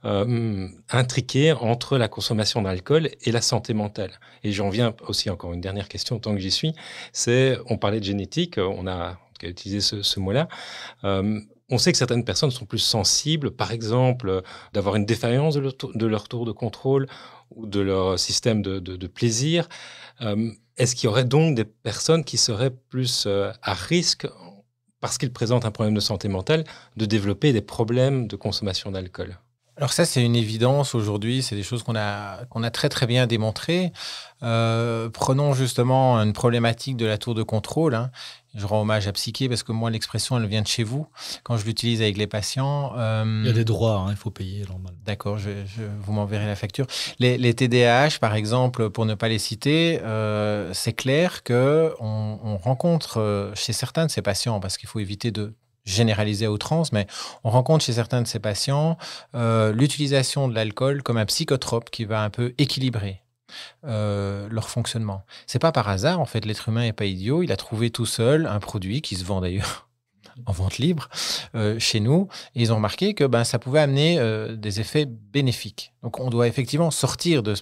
euh, 0.05 0.69
intriqué 0.91 1.53
entre 1.53 1.99
la 1.99 2.07
consommation 2.07 2.63
d'alcool 2.63 3.11
et 3.21 3.33
la 3.33 3.41
santé 3.41 3.75
mentale. 3.75 4.13
Et 4.45 4.53
j'en 4.53 4.71
viens 4.71 4.95
aussi 5.09 5.29
encore 5.29 5.53
une 5.53 5.61
dernière 5.61 5.89
question 5.89 6.21
tant 6.21 6.35
que 6.35 6.41
j'y 6.41 6.53
suis. 6.53 6.73
C'est, 7.13 7.59
on 7.67 7.79
parlait 7.79 7.99
de 7.99 8.05
génétique, 8.05 8.59
on 8.59 8.87
a, 8.87 9.19
utilisé 9.43 9.81
ce, 9.81 10.21
mot-là. 10.21 10.47
Euh, 11.03 11.41
on 11.69 11.79
sait 11.79 11.91
que 11.91 11.99
certaines 11.99 12.25
personnes 12.25 12.53
sont 12.53 12.65
plus 12.65 12.79
sensibles, 12.79 13.51
par 13.51 13.73
exemple, 13.73 14.43
d'avoir 14.73 14.95
une 14.95 15.05
défaillance 15.05 15.55
de 15.55 16.07
leur, 16.07 16.29
tour, 16.29 16.45
de 16.45 16.53
contrôle 16.53 17.09
ou 17.51 17.67
de 17.67 17.81
leur 17.81 18.21
système 18.21 18.63
de, 18.63 19.07
plaisir. 19.09 19.69
Euh, 20.21 20.53
est-ce 20.77 20.95
qu'il 20.95 21.07
y 21.07 21.11
aurait 21.11 21.25
donc 21.25 21.57
des 21.57 21.65
personnes 21.65 22.23
qui 22.23 22.37
seraient 22.37 22.71
plus 22.71 23.27
à 23.27 23.75
risque, 23.75 24.29
parce 25.01 25.19
qu'ils 25.19 25.33
présentent 25.33 25.65
un 25.65 25.73
problème 25.73 25.95
de 25.95 26.01
santé 26.01 26.29
mentale, 26.29 26.63
de 26.97 27.05
développer 27.05 27.53
des 27.53 27.63
problèmes 27.63 28.29
de 28.29 28.37
consommation 28.37 28.93
d'alcool? 28.93 29.37
Alors 29.79 29.93
ça, 29.93 30.05
c'est 30.05 30.25
une 30.25 30.35
évidence 30.35 30.97
aujourd'hui, 30.97 31.41
c'est 31.41 31.55
des 31.55 31.63
choses 31.63 31.85
qu'on 31.85 31.95
a, 31.95 32.45
qu'on 32.47 32.65
a 32.65 32.71
très 32.71 32.89
très 32.89 33.07
bien 33.07 33.29
démontrées. 33.29 33.93
Euh, 34.43 35.09
prenons 35.09 35.55
justement 35.55 36.17
une 36.19 36.33
problématique 36.33 36.97
de 36.97 37.07
la 37.07 37.17
tour 37.17 37.37
de 37.37 37.45
contrôle. 37.45 37.95
Hein. 37.95 38.11
Je 38.57 38.67
rends 38.67 38.81
hommage 38.81 39.07
à 39.07 39.13
Psyché 39.13 39.49
parce 39.49 39.63
que 39.63 39.71
moi, 39.71 39.91
l'expression, 39.91 40.37
elle 40.37 40.47
vient 40.47 40.63
de 40.63 40.67
chez 40.67 40.83
vous. 40.83 41.07
Quand 41.45 41.57
je 41.57 41.65
l'utilise 41.65 42.03
avec 42.03 42.17
les 42.17 42.27
patients... 42.27 42.93
Euh, 42.97 43.43
il 43.45 43.47
y 43.47 43.51
a 43.51 43.53
des 43.53 43.65
droits, 43.65 44.01
hein, 44.01 44.11
il 44.11 44.17
faut 44.17 44.33
payer 44.33 44.65
normalement. 44.69 44.99
D'accord, 45.07 45.39
je, 45.39 45.51
vous 46.01 46.13
m'enverrez 46.13 46.47
la 46.47 46.57
facture. 46.57 46.87
Les, 47.21 47.39
les, 47.39 47.55
TDAH, 47.55 48.19
par 48.21 48.35
exemple, 48.35 48.91
pour 48.91 49.07
ne 49.07 49.15
pas 49.15 49.29
les 49.29 49.39
citer, 49.39 50.01
euh, 50.03 50.75
c'est 50.75 50.93
clair 50.93 51.45
qu'on 51.45 51.95
on 52.01 52.57
rencontre 52.57 53.53
chez 53.55 53.73
certains 53.73 54.07
de 54.07 54.11
ces 54.11 54.23
patients, 54.23 54.59
parce 54.59 54.77
qu'il 54.77 54.89
faut 54.89 54.99
éviter 54.99 55.31
de 55.31 55.55
généralisé 55.89 56.47
à 56.47 56.53
outrance, 56.53 56.93
mais 56.93 57.07
on 57.45 57.51
rencontre 57.51 57.85
chez 57.85 57.93
certains 57.93 58.23
de 58.23 58.27
ces 58.27 58.39
patients 58.39 58.97
euh, 59.35 59.73
l'utilisation 59.73 60.49
de 60.49 60.55
l'alcool 60.55 61.03
comme 61.03 61.17
un 61.17 61.27
psychotrope 61.27 61.91
qui 61.91 62.05
va 62.05 62.23
un 62.23 62.31
peu 62.31 62.55
équilibrer 62.59 63.23
euh, 63.87 64.47
leur 64.51 64.69
fonctionnement. 64.69 65.25
C'est 65.47 65.59
pas 65.59 65.73
par 65.73 65.89
hasard, 65.89 66.21
en 66.21 66.27
fait, 66.27 66.45
l'être 66.45 66.69
humain 66.69 66.83
n'est 66.83 66.93
pas 66.93 67.07
idiot. 67.07 67.43
Il 67.43 67.53
a 67.53 67.57
trouvé 67.57 67.91
tout 67.91 68.07
seul 68.07 68.47
un 68.47 68.61
produit 68.61 69.01
qui 69.01 69.17
se 69.17 69.25
vend 69.25 69.41
d'ailleurs 69.41 69.88
en 70.47 70.53
vente 70.53 70.79
libre 70.79 71.09
euh, 71.55 71.79
chez 71.79 72.01
nous. 72.01 72.29
Et 72.55 72.63
ils 72.63 72.73
ont 72.73 72.77
remarqué 72.77 73.15
que 73.15 73.25
ben, 73.25 73.45
ça 73.45 73.59
pouvait 73.59 73.81
amener 73.81 74.19
euh, 74.19 74.57
des 74.57 74.81
effets 74.81 75.07
bénéfiques. 75.07 75.93
Donc 76.03 76.21
on 76.21 76.31
doit 76.31 76.47
effectivement 76.47 76.91
sortir 76.91 77.43
de, 77.43 77.55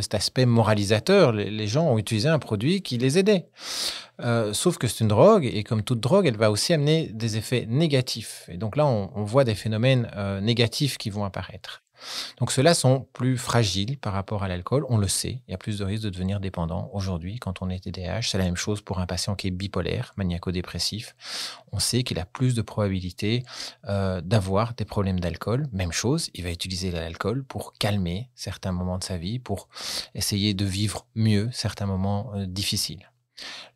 cet 0.00 0.14
aspect 0.14 0.46
moralisateur. 0.46 1.32
Les, 1.32 1.66
gens 1.66 1.86
ont 1.86 1.98
utilisé 1.98 2.28
un 2.28 2.38
produit 2.38 2.82
qui 2.82 2.98
les 2.98 3.18
aidait. 3.18 3.46
Euh, 4.20 4.52
sauf 4.52 4.78
que 4.78 4.86
c'est 4.86 5.00
une 5.00 5.08
drogue, 5.08 5.44
et 5.44 5.64
comme 5.64 5.82
toute 5.82 6.00
drogue, 6.00 6.26
elle 6.26 6.36
va 6.36 6.50
aussi 6.50 6.72
amener 6.72 7.10
des 7.12 7.36
effets 7.36 7.66
négatifs. 7.68 8.48
Et 8.48 8.56
donc 8.56 8.76
là, 8.76 8.86
on 8.86 9.24
voit 9.24 9.44
des 9.44 9.54
phénomènes 9.54 10.08
négatifs 10.40 10.98
qui 10.98 11.10
vont 11.10 11.24
apparaître. 11.24 11.83
Donc 12.38 12.52
ceux-là 12.52 12.74
sont 12.74 13.06
plus 13.12 13.36
fragiles 13.36 13.98
par 13.98 14.12
rapport 14.12 14.42
à 14.42 14.48
l'alcool, 14.48 14.84
on 14.88 14.98
le 14.98 15.08
sait. 15.08 15.42
Il 15.46 15.52
y 15.52 15.54
a 15.54 15.58
plus 15.58 15.78
de 15.78 15.84
risques 15.84 16.04
de 16.04 16.10
devenir 16.10 16.40
dépendant 16.40 16.90
aujourd'hui 16.92 17.38
quand 17.38 17.62
on 17.62 17.70
est 17.70 17.80
TDAH. 17.80 18.22
C'est 18.22 18.38
la 18.38 18.44
même 18.44 18.56
chose 18.56 18.80
pour 18.80 18.98
un 18.98 19.06
patient 19.06 19.34
qui 19.34 19.48
est 19.48 19.50
bipolaire, 19.50 20.12
maniaco-dépressif. 20.16 21.14
On 21.72 21.78
sait 21.78 22.02
qu'il 22.02 22.18
a 22.18 22.24
plus 22.24 22.54
de 22.54 22.62
probabilité 22.62 23.44
euh, 23.88 24.20
d'avoir 24.20 24.74
des 24.74 24.84
problèmes 24.84 25.20
d'alcool. 25.20 25.68
Même 25.72 25.92
chose, 25.92 26.30
il 26.34 26.44
va 26.44 26.50
utiliser 26.50 26.90
l'alcool 26.90 27.44
pour 27.44 27.74
calmer 27.74 28.28
certains 28.34 28.72
moments 28.72 28.98
de 28.98 29.04
sa 29.04 29.16
vie, 29.16 29.38
pour 29.38 29.68
essayer 30.14 30.54
de 30.54 30.64
vivre 30.64 31.06
mieux 31.14 31.48
certains 31.52 31.86
moments 31.86 32.32
euh, 32.34 32.46
difficiles. 32.46 33.10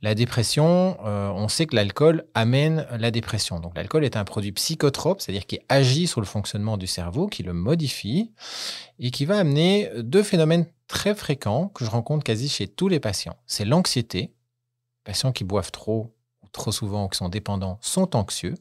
La 0.03 0.15
dépression, 0.15 0.97
euh, 1.05 1.29
on 1.31 1.49
sait 1.49 1.67
que 1.67 1.75
l'alcool 1.75 2.27
amène 2.35 2.87
la 2.97 3.11
dépression. 3.11 3.61
Donc 3.61 3.77
l'alcool 3.77 4.05
est 4.05 4.17
un 4.17 4.25
produit 4.25 4.53
psychotrope, 4.53 5.21
c'est-à-dire 5.21 5.47
qui 5.47 5.61
agit 5.69 6.07
sur 6.07 6.21
le 6.21 6.27
fonctionnement 6.27 6.77
du 6.77 6.87
cerveau, 6.87 7.27
qui 7.27 7.43
le 7.43 7.53
modifie 7.53 8.33
et 8.99 9.11
qui 9.11 9.25
va 9.25 9.39
amener 9.39 9.91
deux 9.97 10.23
phénomènes 10.23 10.67
très 10.87 11.15
fréquents 11.15 11.69
que 11.69 11.85
je 11.85 11.91
rencontre 11.91 12.25
quasi 12.25 12.49
chez 12.49 12.69
tous 12.69 12.89
les 12.89 13.01
patients. 13.01 13.37
C'est 13.47 13.65
l'anxiété. 13.65 14.21
Les 14.21 15.13
patients 15.13 15.33
qui 15.33 15.45
boivent 15.45 15.73
trop 15.73 16.15
ou 16.43 16.49
trop 16.53 16.73
souvent 16.73 17.05
ou 17.05 17.09
qui 17.09 17.19
sont 17.19 17.29
dépendants 17.29 17.79
sont 17.81 18.17
anxieux 18.17 18.55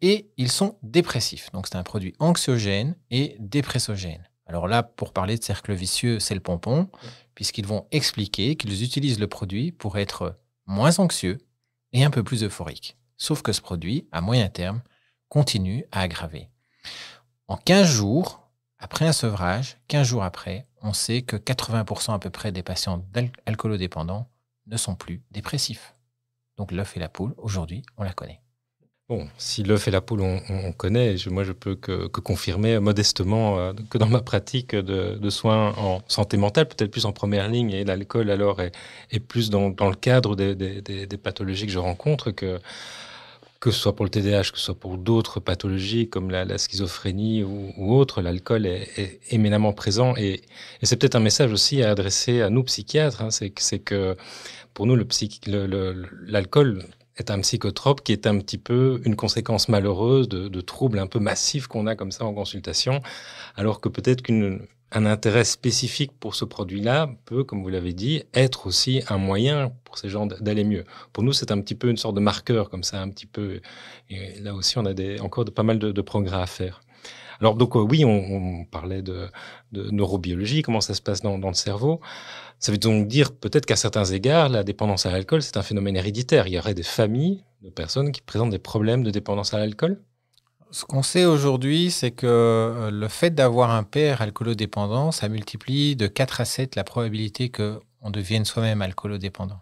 et 0.00 0.30
ils 0.36 0.50
sont 0.50 0.78
dépressifs. 0.82 1.50
Donc 1.52 1.66
c'est 1.66 1.76
un 1.76 1.82
produit 1.82 2.14
anxiogène 2.18 2.96
et 3.10 3.36
dépressogène. 3.38 4.28
Alors 4.46 4.68
là, 4.68 4.82
pour 4.82 5.12
parler 5.12 5.36
de 5.36 5.42
cercle 5.42 5.72
vicieux, 5.74 6.20
c'est 6.20 6.34
le 6.34 6.40
pompon 6.40 6.88
puisqu'ils 7.36 7.66
vont 7.66 7.86
expliquer 7.92 8.56
qu'ils 8.56 8.82
utilisent 8.82 9.20
le 9.20 9.28
produit 9.28 9.70
pour 9.70 9.98
être 9.98 10.40
moins 10.66 10.98
anxieux 10.98 11.38
et 11.92 12.02
un 12.02 12.10
peu 12.10 12.24
plus 12.24 12.42
euphorique. 12.42 12.96
Sauf 13.16 13.42
que 13.42 13.52
ce 13.52 13.60
produit, 13.60 14.08
à 14.10 14.20
moyen 14.20 14.48
terme, 14.48 14.82
continue 15.28 15.84
à 15.92 16.00
aggraver. 16.00 16.50
En 17.46 17.56
15 17.56 17.86
jours, 17.88 18.50
après 18.78 19.06
un 19.06 19.12
sevrage, 19.12 19.78
15 19.88 20.06
jours 20.06 20.24
après, 20.24 20.66
on 20.82 20.92
sait 20.92 21.22
que 21.22 21.36
80% 21.36 22.14
à 22.14 22.18
peu 22.18 22.30
près 22.30 22.52
des 22.52 22.62
patients 22.62 23.04
alcoolodépendants 23.46 24.28
ne 24.66 24.76
sont 24.76 24.96
plus 24.96 25.22
dépressifs. 25.30 25.94
Donc 26.56 26.72
l'œuf 26.72 26.96
et 26.96 27.00
la 27.00 27.08
poule, 27.08 27.34
aujourd'hui, 27.36 27.82
on 27.96 28.02
la 28.02 28.12
connaît. 28.12 28.40
Bon, 29.08 29.28
si 29.38 29.62
l'œuf 29.62 29.86
et 29.86 29.92
la 29.92 30.00
poule, 30.00 30.20
on, 30.20 30.72
connaît, 30.72 31.14
moi 31.30 31.44
je 31.44 31.52
peux 31.52 31.76
que, 31.76 32.08
confirmer 32.08 32.80
modestement 32.80 33.56
euh, 33.56 33.72
que 33.88 33.98
dans 33.98 34.08
ma 34.08 34.20
pratique 34.20 34.74
de, 34.74 35.30
soins 35.30 35.74
en 35.76 36.02
santé 36.08 36.36
mentale, 36.36 36.66
peut-être 36.66 36.90
plus 36.90 37.06
en 37.06 37.12
première 37.12 37.48
ligne, 37.48 37.70
et 37.70 37.84
l'alcool 37.84 38.30
alors 38.30 38.60
est, 38.60 39.20
plus 39.20 39.48
dans, 39.48 39.68
le 39.68 39.94
cadre 39.94 40.34
des, 40.34 41.16
pathologies 41.22 41.66
que 41.66 41.72
je 41.72 41.78
rencontre, 41.78 42.32
que, 42.32 42.58
que 43.60 43.70
ce 43.70 43.78
soit 43.78 43.94
pour 43.94 44.04
le 44.04 44.10
TDAH, 44.10 44.50
que 44.50 44.58
ce 44.58 44.64
soit 44.64 44.74
pour 44.74 44.98
d'autres 44.98 45.38
pathologies 45.38 46.08
comme 46.08 46.32
la, 46.32 46.58
schizophrénie 46.58 47.44
ou, 47.44 47.72
ou 47.76 47.94
autre, 47.94 48.22
l'alcool 48.22 48.66
est, 48.66 49.20
éminemment 49.30 49.72
présent. 49.72 50.16
Et, 50.16 50.42
c'est 50.82 50.96
peut-être 50.96 51.14
un 51.14 51.20
message 51.20 51.52
aussi 51.52 51.80
à 51.80 51.90
adresser 51.90 52.42
à 52.42 52.50
nous 52.50 52.64
psychiatres, 52.64 53.22
hein, 53.22 53.30
c'est 53.30 53.78
que 53.78 54.16
pour 54.74 54.86
nous, 54.86 54.96
l'alcool 56.26 56.84
est 57.16 57.30
un 57.30 57.40
psychotrope 57.40 58.02
qui 58.02 58.12
est 58.12 58.26
un 58.26 58.38
petit 58.38 58.58
peu 58.58 59.00
une 59.04 59.16
conséquence 59.16 59.68
malheureuse 59.68 60.28
de, 60.28 60.60
troubles 60.60 60.98
un 60.98 61.06
peu 61.06 61.18
massifs 61.18 61.66
qu'on 61.66 61.86
a 61.86 61.94
comme 61.94 62.12
ça 62.12 62.24
en 62.24 62.34
consultation, 62.34 63.00
alors 63.56 63.80
que 63.80 63.88
peut-être 63.88 64.22
qu'un 64.22 64.58
intérêt 64.90 65.44
spécifique 65.44 66.12
pour 66.18 66.34
ce 66.34 66.44
produit-là 66.44 67.10
peut, 67.24 67.44
comme 67.44 67.62
vous 67.62 67.68
l'avez 67.68 67.92
dit, 67.92 68.24
être 68.34 68.66
aussi 68.66 69.02
un 69.08 69.18
moyen 69.18 69.72
pour 69.84 69.98
ces 69.98 70.08
gens 70.08 70.26
d'aller 70.26 70.64
mieux. 70.64 70.84
Pour 71.12 71.22
nous, 71.22 71.32
c'est 71.32 71.50
un 71.50 71.60
petit 71.60 71.74
peu 71.74 71.88
une 71.88 71.96
sorte 71.96 72.16
de 72.16 72.20
marqueur 72.20 72.68
comme 72.68 72.82
ça, 72.82 73.00
un 73.00 73.08
petit 73.10 73.26
peu. 73.26 73.60
Et 74.10 74.40
là 74.40 74.54
aussi, 74.54 74.78
on 74.78 74.86
a 74.86 74.94
encore 75.22 75.44
pas 75.46 75.62
mal 75.62 75.78
de, 75.78 76.02
progrès 76.02 76.40
à 76.40 76.46
faire. 76.46 76.80
Alors 77.40 77.54
donc 77.54 77.74
oui, 77.74 78.04
on, 78.04 78.64
parlait 78.64 79.02
de, 79.02 79.28
neurobiologie, 79.72 80.62
comment 80.62 80.80
ça 80.80 80.94
se 80.94 81.02
passe 81.02 81.20
dans, 81.20 81.38
dans 81.38 81.48
le 81.48 81.54
cerveau. 81.54 82.00
Ça 82.58 82.72
veut 82.72 82.78
donc 82.78 83.06
dire 83.06 83.32
peut-être 83.32 83.66
qu'à 83.66 83.76
certains 83.76 84.04
égards, 84.04 84.48
la 84.48 84.64
dépendance 84.64 85.06
à 85.06 85.10
l'alcool, 85.10 85.42
c'est 85.42 85.56
un 85.56 85.62
phénomène 85.62 85.96
héréditaire. 85.96 86.46
Il 86.46 86.54
y 86.54 86.58
aurait 86.58 86.74
des 86.74 86.82
familles 86.82 87.44
de 87.62 87.70
personnes 87.70 88.12
qui 88.12 88.22
présentent 88.22 88.50
des 88.50 88.58
problèmes 88.58 89.02
de 89.02 89.10
dépendance 89.10 89.54
à 89.54 89.58
l'alcool? 89.58 90.00
Ce 90.70 90.84
qu'on 90.84 91.02
sait 91.02 91.24
aujourd'hui, 91.24 91.90
c'est 91.90 92.10
que 92.10 92.26
euh, 92.26 92.90
le 92.90 93.08
fait 93.08 93.30
d'avoir 93.30 93.70
un 93.70 93.84
père 93.84 94.20
alcoolodépendant, 94.20 95.12
ça 95.12 95.28
multiplie 95.28 95.96
de 95.96 96.06
4 96.06 96.40
à 96.40 96.44
7 96.44 96.76
la 96.76 96.84
probabilité 96.84 97.50
qu'on 97.50 98.10
devienne 98.10 98.44
soi-même 98.44 98.82
alcoolodépendant. 98.82 99.60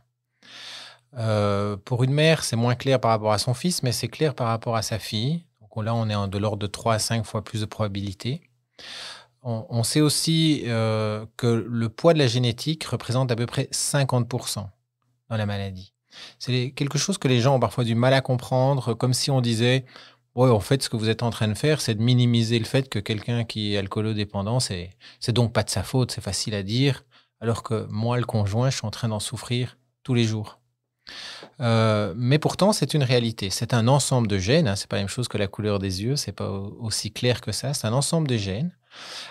Euh, 1.16 1.76
pour 1.76 2.02
une 2.04 2.12
mère, 2.12 2.42
c'est 2.42 2.56
moins 2.56 2.74
clair 2.74 3.00
par 3.00 3.10
rapport 3.10 3.32
à 3.32 3.38
son 3.38 3.54
fils, 3.54 3.82
mais 3.82 3.92
c'est 3.92 4.08
clair 4.08 4.34
par 4.34 4.48
rapport 4.48 4.76
à 4.76 4.82
sa 4.82 4.98
fille. 4.98 5.44
Là, 5.82 5.94
on 5.94 6.08
est 6.08 6.28
de 6.28 6.38
l'ordre 6.38 6.58
de 6.58 6.66
3 6.66 6.94
à 6.94 6.98
5 6.98 7.24
fois 7.24 7.42
plus 7.42 7.60
de 7.60 7.66
probabilité. 7.66 8.42
On, 9.46 9.82
sait 9.82 10.00
aussi 10.00 10.62
euh, 10.64 11.26
que 11.36 11.46
le 11.46 11.90
poids 11.90 12.14
de 12.14 12.18
la 12.18 12.26
génétique 12.26 12.82
représente 12.84 13.30
à 13.30 13.36
peu 13.36 13.44
près 13.44 13.68
50% 13.72 14.66
dans 15.28 15.36
la 15.36 15.44
maladie. 15.44 15.92
C'est 16.38 16.70
quelque 16.70 16.96
chose 16.96 17.18
que 17.18 17.28
les 17.28 17.40
gens 17.40 17.56
ont 17.56 17.60
parfois 17.60 17.84
du 17.84 17.94
mal 17.94 18.14
à 18.14 18.22
comprendre, 18.22 18.94
comme 18.94 19.12
si 19.12 19.30
on 19.30 19.42
disait 19.42 19.84
oui, 20.34 20.50
en 20.50 20.60
fait, 20.60 20.82
ce 20.82 20.88
que 20.88 20.96
vous 20.96 21.08
êtes 21.08 21.22
en 21.22 21.30
train 21.30 21.46
de 21.46 21.54
faire, 21.54 21.80
c'est 21.80 21.94
de 21.94 22.02
minimiser 22.02 22.58
le 22.58 22.64
fait 22.64 22.88
que 22.88 22.98
quelqu'un 22.98 23.44
qui 23.44 23.74
est 23.74 23.78
alcoolodépendant, 23.78 24.58
c'est, 24.60 24.90
c'est 25.20 25.32
donc 25.32 25.52
pas 25.52 25.62
de 25.62 25.70
sa 25.70 25.84
faute, 25.84 26.10
c'est 26.10 26.20
facile 26.20 26.54
à 26.54 26.64
dire, 26.64 27.04
alors 27.40 27.62
que 27.62 27.86
moi, 27.88 28.18
le 28.18 28.24
conjoint, 28.24 28.70
je 28.70 28.78
suis 28.78 28.86
en 28.86 28.90
train 28.90 29.08
d'en 29.08 29.20
souffrir 29.20 29.78
tous 30.02 30.14
les 30.14 30.24
jours. 30.24 30.58
Euh, 31.60 32.14
mais 32.16 32.38
pourtant, 32.38 32.72
c'est 32.72 32.94
une 32.94 33.02
réalité. 33.02 33.50
C'est 33.50 33.74
un 33.74 33.88
ensemble 33.88 34.28
de 34.28 34.38
gènes. 34.38 34.68
Hein, 34.68 34.76
c'est 34.76 34.88
pas 34.88 34.96
la 34.96 35.02
même 35.02 35.08
chose 35.08 35.28
que 35.28 35.38
la 35.38 35.46
couleur 35.46 35.78
des 35.78 36.02
yeux. 36.02 36.16
C'est 36.16 36.32
pas 36.32 36.50
aussi 36.50 37.12
clair 37.12 37.40
que 37.40 37.52
ça. 37.52 37.74
C'est 37.74 37.86
un 37.86 37.92
ensemble 37.92 38.28
de 38.28 38.36
gènes, 38.36 38.72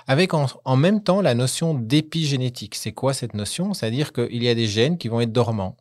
avec 0.07 0.33
en, 0.33 0.47
en 0.65 0.75
même 0.75 1.03
temps 1.03 1.21
la 1.21 1.36
notion 1.36 1.73
d'épigénétique. 1.73 2.75
C'est 2.75 2.91
quoi 2.91 3.13
cette 3.13 3.33
notion? 3.33 3.73
C'est-à-dire 3.73 4.13
qu'il 4.13 4.43
y 4.43 4.49
a 4.49 4.55
des 4.55 4.67
gènes 4.67 4.97
qui 4.97 5.07
vont 5.07 5.21
être 5.21 5.31
dormants, 5.31 5.77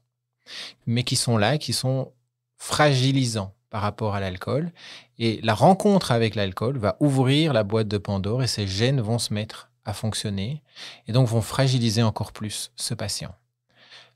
mais 0.87 1.03
qui 1.05 1.17
sont 1.17 1.37
là, 1.37 1.59
qui 1.59 1.73
sont 1.73 2.13
fragilisants 2.57 3.55
par 3.71 3.83
rapport 3.83 4.15
à 4.15 4.21
l'alcool. 4.21 4.71
Et 5.19 5.41
la 5.43 5.55
rencontre 5.55 6.13
avec 6.13 6.35
l'alcool 6.35 6.79
va 6.79 6.97
ouvrir 7.01 7.53
la 7.53 7.65
boîte 7.65 7.89
de 7.89 7.99
Pandore 7.99 8.43
et 8.43 8.47
ces 8.47 8.67
gènes 8.67 9.01
vont 9.01 9.19
se 9.19 9.33
mettre 9.33 9.71
à 9.85 9.95
fonctionner 9.95 10.63
et 11.09 11.13
donc 11.13 11.27
vont 11.27 11.41
fragiliser 11.41 12.03
encore 12.03 12.33
plus 12.33 12.71
ce 12.77 12.95
patient. 12.95 13.35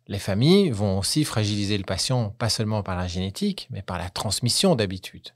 Les 0.08 0.18
familles 0.18 0.70
vont 0.70 0.98
aussi 0.98 1.24
fragiliser 1.24 1.76
le 1.76 1.84
patient, 1.84 2.30
pas 2.30 2.48
seulement 2.48 2.82
par 2.82 2.96
la 2.96 3.08
génétique, 3.08 3.66
mais 3.70 3.82
par 3.82 3.98
la 3.98 4.08
transmission 4.08 4.76
d'habitude. 4.76 5.30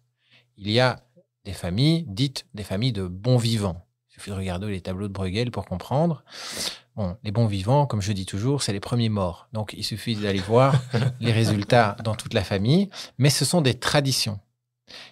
Il 0.57 0.71
y 0.71 0.79
a 0.79 1.03
des 1.45 1.53
familles 1.53 2.05
dites 2.07 2.47
des 2.55 2.63
familles 2.63 2.93
de 2.93 3.07
bons 3.07 3.39
vivants. 3.39 3.85
Il 4.09 4.15
suffit 4.15 4.31
de 4.31 4.37
regarder 4.37 4.69
les 4.69 4.81
tableaux 4.81 5.09
de 5.09 5.13
Bruegel 5.13 5.51
pour 5.51 5.65
comprendre. 5.65 6.23
Bon, 6.95 7.17
les 7.25 7.33
bons 7.33 7.47
vivants, 7.47 7.87
comme 7.87 8.03
je 8.03 8.13
dis 8.13 8.27
toujours, 8.27 8.63
c'est 8.63 8.73
les 8.73 8.81
premiers 8.81 9.09
morts. 9.09 9.49
Donc, 9.53 9.75
il 9.77 9.85
suffit 9.85 10.17
d'aller 10.17 10.41
voir 10.41 10.75
les 11.21 11.33
résultats 11.33 11.97
dans 12.05 12.15
toute 12.15 12.35
la 12.35 12.45
famille. 12.45 12.91
Mais 13.19 13.31
ce 13.31 13.45
sont 13.45 13.63
des 13.63 13.75
traditions. 13.75 14.39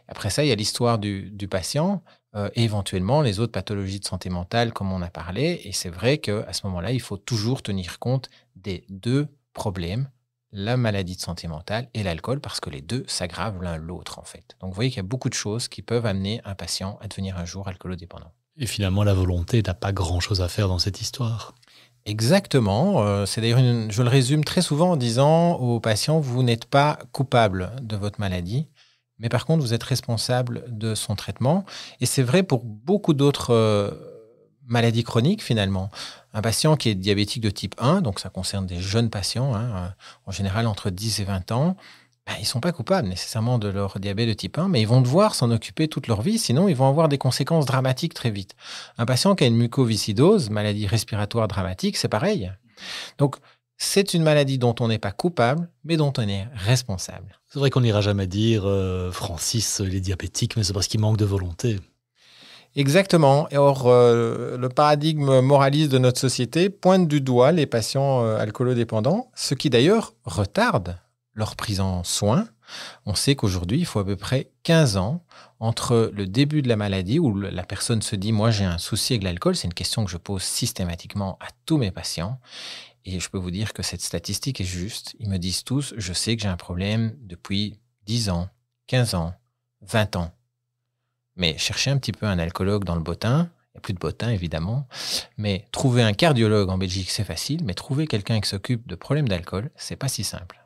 Après 0.07 0.31
ça, 0.31 0.45
il 0.45 0.49
y 0.49 0.53
a 0.53 0.57
l'histoire 0.57 0.99
du, 0.99 1.33
patient 1.51 2.03
euh, 2.35 2.51
et 2.55 2.65
éventuellement 2.65 3.23
les 3.23 3.41
autres 3.41 3.53
pathologies 3.53 4.01
de 4.01 4.05
santé 4.05 4.29
mentale, 4.29 4.73
comme 4.73 4.93
on 4.93 5.03
a 5.03 5.09
parlé. 5.09 5.63
Et 5.65 5.73
c'est 5.73 5.89
vrai 5.89 6.19
qu'à 6.19 6.53
ce 6.53 6.67
moment-là, 6.67 6.93
il 6.93 7.01
faut 7.01 7.17
toujours 7.17 7.63
tenir 7.63 7.99
compte 7.99 8.29
des 8.57 8.85
deux 8.89 9.29
problèmes, 9.59 10.09
la 10.53 10.77
maladie 10.77 11.17
de 11.17 11.21
santé 11.21 11.49
mentale 11.49 11.89
et 11.93 12.03
l'alcool, 12.03 12.41
parce 12.41 12.61
que 12.61 12.71
les 12.71 12.81
deux 12.81 13.05
s'aggravent 13.09 13.61
l'un 13.63 13.77
l'autre, 13.77 14.19
en 14.19 14.25
fait. 14.25 14.57
Donc, 14.61 14.71
vous 14.71 14.75
voyez 14.75 14.91
qu'il 14.91 14.99
y 14.99 15.01
a 15.01 15.03
beaucoup 15.15 15.29
de 15.29 15.35
choses 15.35 15.69
qui 15.69 15.83
peuvent 15.83 16.07
amener 16.07 16.41
un 16.45 16.55
patient 16.55 16.97
à 17.03 17.09
devenir 17.09 17.37
un 17.37 17.45
jour 17.45 17.69
alcoolodépendant. 17.69 18.33
Et 18.57 18.67
finalement, 18.67 19.05
la 19.05 19.15
volonté 19.15 19.63
n'a 19.63 19.75
pas 19.75 19.93
grand-chose 19.93 20.41
à 20.41 20.49
faire 20.49 20.69
dans 20.69 20.79
cette 20.79 21.01
histoire. 21.01 21.55
Exactement. 22.07 23.03
Euh, 23.03 23.27
c'est 23.27 23.41
d'ailleurs, 23.41 23.91
je 23.91 24.03
le 24.03 24.09
résume 24.09 24.45
très 24.45 24.63
souvent 24.63 24.93
en 24.93 24.97
disant 24.97 25.55
aux 25.55 25.81
patients, 25.81 26.21
vous 26.21 26.43
n'êtes 26.43 26.65
pas 26.65 26.99
coupable 27.13 27.73
de 27.83 27.97
votre 27.97 28.21
maladie, 28.21 28.69
mais 29.19 29.29
par 29.29 29.45
contre, 29.45 29.63
vous 29.63 29.75
êtes 29.75 29.83
responsable 29.83 30.65
de 30.69 30.95
son 30.95 31.17
traitement. 31.17 31.65
Et 32.01 32.07
c'est 32.07 32.23
vrai 32.23 32.43
pour 32.43 32.65
beaucoup 32.65 33.13
d'autres 33.13 33.53
euh, 34.69 34.73
maladies 34.73 35.05
chroniques, 35.05 35.43
finalement. 35.43 35.91
Un 36.35 36.43
patient 36.43 36.77
qui 36.77 36.91
est 36.91 36.95
diabétique 36.95 37.43
de 37.43 37.51
type 37.51 37.75
1, 37.79 38.03
donc 38.03 38.21
ça 38.21 38.29
concerne 38.29 38.67
des 38.67 38.81
jeunes 38.81 39.11
patients, 39.11 39.55
hein, 39.55 39.95
en 40.27 40.33
général 40.33 40.67
entre 40.67 40.91
10 40.91 41.21
et 41.21 41.25
20 41.25 41.53
ans, 41.53 41.77
ben, 42.29 42.35
ils 42.37 42.43
ne 42.43 42.47
sont 42.47 42.61
pas 42.61 42.73
coupables 42.73 43.09
nécessairement 43.09 43.59
de 43.59 43.69
leur 43.69 43.99
diabète 43.99 44.29
de 44.29 44.35
type 44.35 44.59
1, 44.59 44.69
mais 44.69 44.83
ils 44.83 44.87
vont 44.87 45.01
devoir 45.01 45.35
s'en 45.35 45.51
occuper 45.51 45.89
toute 45.89 46.09
leur 46.09 46.21
vie, 46.21 46.39
sinon 46.39 46.69
ils 46.69 46.77
vont 46.77 46.89
avoir 46.89 47.09
des 47.09 47.17
conséquences 47.17 47.65
dramatiques 47.65 48.13
très 48.13 48.31
vite. 48.31 48.55
Un 48.99 49.07
patient 49.07 49.35
qui 49.35 49.45
a 49.45 49.47
une 49.47 49.57
mucoviscidose, 49.57 50.51
maladie 50.51 50.87
respiratoire 50.87 51.49
dramatique, 51.49 51.97
c'est 51.97 52.09
pareil. 52.09 52.53
Donc, 53.17 53.37
c'est 53.79 54.13
une 54.13 54.23
maladie 54.23 54.59
dont 54.59 54.75
on 54.81 54.89
n'est 54.89 54.99
pas 54.99 55.13
coupable, 55.13 55.71
mais 55.85 55.97
dont 55.97 56.13
on 56.19 56.29
est 56.29 56.47
responsable. 56.53 57.39
C'est 57.49 57.61
vrai 57.61 57.71
qu'on 57.71 57.81
n'ira 57.81 58.03
jamais 58.03 58.27
dire 58.27 58.65
euh, 58.67 59.11
Francis, 59.11 59.81
il 59.83 59.95
est 59.95 60.01
diabétique, 60.01 60.57
mais 60.57 60.65
c'est 60.65 60.75
parce 60.75 60.89
qu'il 60.89 61.01
manque 61.01 61.17
de 61.17 61.25
volonté. 61.25 61.79
Exactement. 62.79 63.49
Or, 63.57 63.89
euh, 63.89 64.57
le 64.57 64.69
paradigme 64.69 65.41
moraliste 65.41 65.91
de 65.91 65.99
notre 65.99 66.21
société 66.21 66.71
pointe 66.71 67.09
du 67.09 67.21
doigt 67.21 67.51
les 67.51 67.67
patients 67.67 68.23
euh, 68.23 68.39
alcoolodépendants, 68.39 69.33
ce 69.35 69.57
qui 69.57 69.69
d'ailleurs 69.69 70.15
retarde 70.25 70.97
leur 71.35 71.57
prise 71.57 71.81
en 71.81 72.05
soins. 72.05 72.47
On 73.05 73.17
sait 73.17 73.35
qu'aujourd'hui, 73.35 73.81
il 73.81 73.85
faut 73.85 73.99
à 73.99 74.05
peu 74.05 74.15
près 74.15 74.53
15 74.63 74.97
ans 74.97 75.25
entre 75.59 76.13
le 76.15 76.29
début 76.29 76.63
de 76.63 76.69
la 76.69 76.77
maladie 76.77 77.19
où 77.19 77.37
la 77.37 77.65
personne 77.65 78.01
se 78.01 78.15
dit 78.15 78.31
moi 78.31 78.53
j'ai 78.53 78.65
un 78.65 78.79
souci 78.79 79.15
avec 79.15 79.25
l'alcool, 79.25 79.57
c'est 79.57 79.67
une 79.67 79.75
question 79.75 80.05
que 80.05 80.11
je 80.13 80.17
pose 80.17 80.45
systématiquement 80.45 81.37
à 81.41 81.49
tous 81.67 81.79
mes 81.79 81.91
patients 81.91 82.39
et 83.05 83.19
je 83.19 83.29
peux 83.29 83.39
vous 83.39 83.51
dire 83.51 83.73
que 83.73 83.83
cette 83.83 84.03
statistique 84.03 84.61
est 84.61 84.65
juste. 84.65 85.17
Ils 85.19 85.29
me 85.29 85.39
disent 85.39 85.65
tous 85.65 85.95
je 85.97 86.13
sais 86.13 86.37
que 86.37 86.43
j'ai 86.43 86.49
un 86.49 86.57
problème 86.57 87.17
depuis 87.23 87.81
10 88.07 88.31
ans, 88.31 88.49
15 88.87 89.17
ans, 89.17 89.35
20 89.81 90.15
ans. 90.15 90.31
Mais 91.39 91.57
cherchez 91.57 91.91
un 91.91 91.97
petit 91.97 92.13
peu 92.13 92.27
un 92.27 92.39
alcoologue 92.39 92.85
dans 92.85 92.97
le 92.97 93.03
bottin, 93.03 93.49
il 93.69 93.77
n'y 93.77 93.79
a 93.79 93.81
plus 93.81 93.95
de 93.95 93.99
bottin 93.99 94.31
évidemment, 94.31 94.89
mais 95.39 95.65
trouver 95.73 96.03
un 96.03 96.13
cardiologue 96.13 96.69
en 96.69 96.79
Belgique 96.79 97.11
c'est 97.11 97.25
facile, 97.25 97.63
mais 97.65 97.75
trouver 97.75 98.07
quelqu'un 98.07 98.41
qui 98.41 98.49
s'occupe 98.49 98.87
de 98.87 98.97
problèmes 98.97 99.29
d'alcool, 99.29 99.71
c'est 99.77 99.97
pas 99.97 100.09
si 100.09 100.25
simple. 100.25 100.59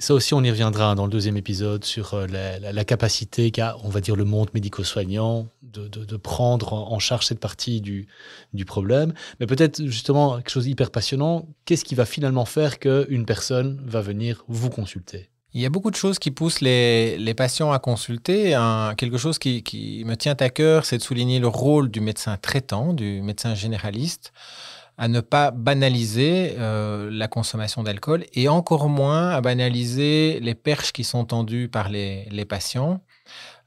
Ça 0.00 0.14
aussi, 0.14 0.32
on 0.32 0.44
y 0.44 0.50
reviendra 0.50 0.94
dans 0.94 1.06
le 1.06 1.10
deuxième 1.10 1.36
épisode 1.36 1.82
sur 1.82 2.14
euh, 2.14 2.28
la, 2.28 2.84
capacité 2.84 3.50
qu'a, 3.50 3.76
on 3.82 3.88
va 3.88 4.00
dire, 4.00 4.14
le 4.14 4.24
monde 4.24 4.48
médico-soignant 4.54 5.48
de, 5.62 6.16
prendre 6.16 6.72
en 6.72 7.00
charge 7.00 7.26
cette 7.26 7.40
partie 7.40 7.80
du, 7.80 8.06
du 8.52 8.64
problème. 8.64 9.12
Mais 9.40 9.46
peut-être 9.46 9.84
justement 9.84 10.36
quelque 10.36 10.50
chose 10.50 10.66
d'hyper 10.66 10.92
passionnant, 10.92 11.48
qu'est-ce 11.64 11.84
qui 11.84 11.96
va 11.96 12.04
finalement 12.04 12.44
faire 12.44 12.78
qu'une 12.78 13.26
personne 13.26 13.82
va 13.84 14.00
venir 14.00 14.44
vous 14.46 14.70
consulter? 14.70 15.30
Il 15.54 15.60
y 15.62 15.66
a 15.66 15.70
beaucoup 15.70 15.90
de 15.90 15.96
choses 15.96 16.18
qui 16.18 16.30
poussent 16.30 16.60
les, 16.60 17.34
patients 17.36 17.72
à 17.72 17.78
consulter. 17.78 18.50
quelque 18.96 19.16
chose 19.16 19.38
qui, 19.38 20.02
me 20.06 20.14
tient 20.14 20.36
à 20.40 20.50
cœur, 20.50 20.84
c'est 20.84 20.98
de 20.98 21.02
souligner 21.02 21.38
le 21.38 21.48
rôle 21.48 21.90
du 21.90 22.00
médecin 22.00 22.36
traitant, 22.36 22.92
du 22.92 23.22
médecin 23.22 23.54
généraliste 23.54 24.32
à 24.98 25.06
ne 25.06 25.20
pas 25.20 25.52
banaliser 25.52 26.56
euh, 26.58 27.08
la 27.12 27.28
consommation 27.28 27.84
d'alcool 27.84 28.26
et 28.34 28.48
encore 28.48 28.88
moins 28.88 29.30
à 29.30 29.40
banaliser 29.40 30.40
les 30.40 30.56
perches 30.56 30.92
qui 30.92 31.04
sont 31.04 31.24
tendues 31.24 31.68
par 31.68 31.88
les, 31.88 32.24
les 32.32 32.44
patients. 32.44 33.00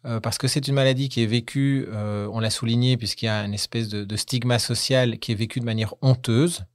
Euh, 0.05 0.19
parce 0.19 0.37
que 0.37 0.49
c'est 0.49 0.67
une 0.67 0.73
maladie 0.73 1.07
qui 1.07 1.23
est 1.23 1.27
vécue, 1.27 1.87
euh, 1.89 2.27
on 2.33 2.41
l'a 2.41 2.49
souligné, 2.49 2.97
puisqu'il 2.97 3.27
y 3.27 3.29
a 3.29 3.45
une 3.45 3.53
espèce 3.53 3.87
de, 3.87 4.03
de, 4.03 4.15
stigma 4.17 4.59
social 4.59 5.19
qui 5.19 5.31
est 5.31 5.35
vécu 5.35 5.61
de 5.61 5.65
manière 5.65 5.93
honteuse. 6.01 6.65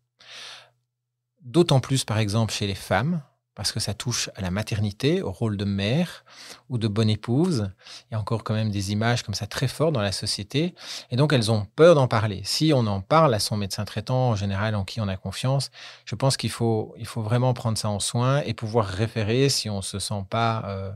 D'autant 1.42 1.80
plus, 1.80 2.04
par 2.04 2.18
exemple, 2.18 2.54
chez 2.54 2.66
les 2.66 2.74
femmes 2.74 3.20
parce 3.56 3.72
que 3.72 3.80
ça 3.80 3.94
touche 3.94 4.30
à 4.36 4.42
la 4.42 4.50
maternité, 4.50 5.22
au 5.22 5.32
rôle 5.32 5.56
de 5.56 5.64
mère 5.64 6.24
ou 6.68 6.76
de 6.76 6.86
bonne 6.86 7.08
épouse. 7.08 7.70
Il 8.04 8.14
y 8.14 8.14
a 8.14 8.20
encore 8.20 8.44
quand 8.44 8.52
même 8.54 8.70
des 8.70 8.92
images 8.92 9.22
comme 9.22 9.34
ça 9.34 9.46
très 9.46 9.66
fortes 9.66 9.94
dans 9.94 10.02
la 10.02 10.12
société. 10.12 10.74
Et 11.10 11.16
donc, 11.16 11.32
elles 11.32 11.50
ont 11.50 11.66
peur 11.74 11.94
d'en 11.94 12.06
parler. 12.06 12.42
Si 12.44 12.72
on 12.74 12.86
en 12.86 13.00
parle 13.00 13.32
à 13.32 13.38
son 13.40 13.56
médecin 13.56 13.86
traitant, 13.86 14.28
en 14.28 14.36
général, 14.36 14.74
en 14.74 14.84
qui 14.84 15.00
on 15.00 15.08
a 15.08 15.16
confiance, 15.16 15.70
je 16.04 16.14
pense 16.14 16.36
qu'il 16.36 16.50
faut, 16.50 16.94
il 16.98 17.06
faut 17.06 17.22
vraiment 17.22 17.54
prendre 17.54 17.78
ça 17.78 17.88
en 17.88 17.98
soin 17.98 18.42
et 18.42 18.52
pouvoir 18.52 18.86
référer 18.86 19.48
si 19.48 19.70
on 19.70 19.78
ne 19.78 19.82
se 19.82 19.98
sent 19.98 20.24
pas, 20.28 20.62
euh, 20.66 20.92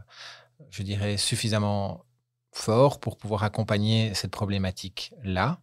je 0.70 0.83
dirais, 0.83 1.16
suffisamment 1.16 2.05
fort 2.53 3.01
pour 3.01 3.16
pouvoir 3.16 3.42
accompagner 3.44 4.12
cette 4.12 4.33
problématique-là. 4.33 5.61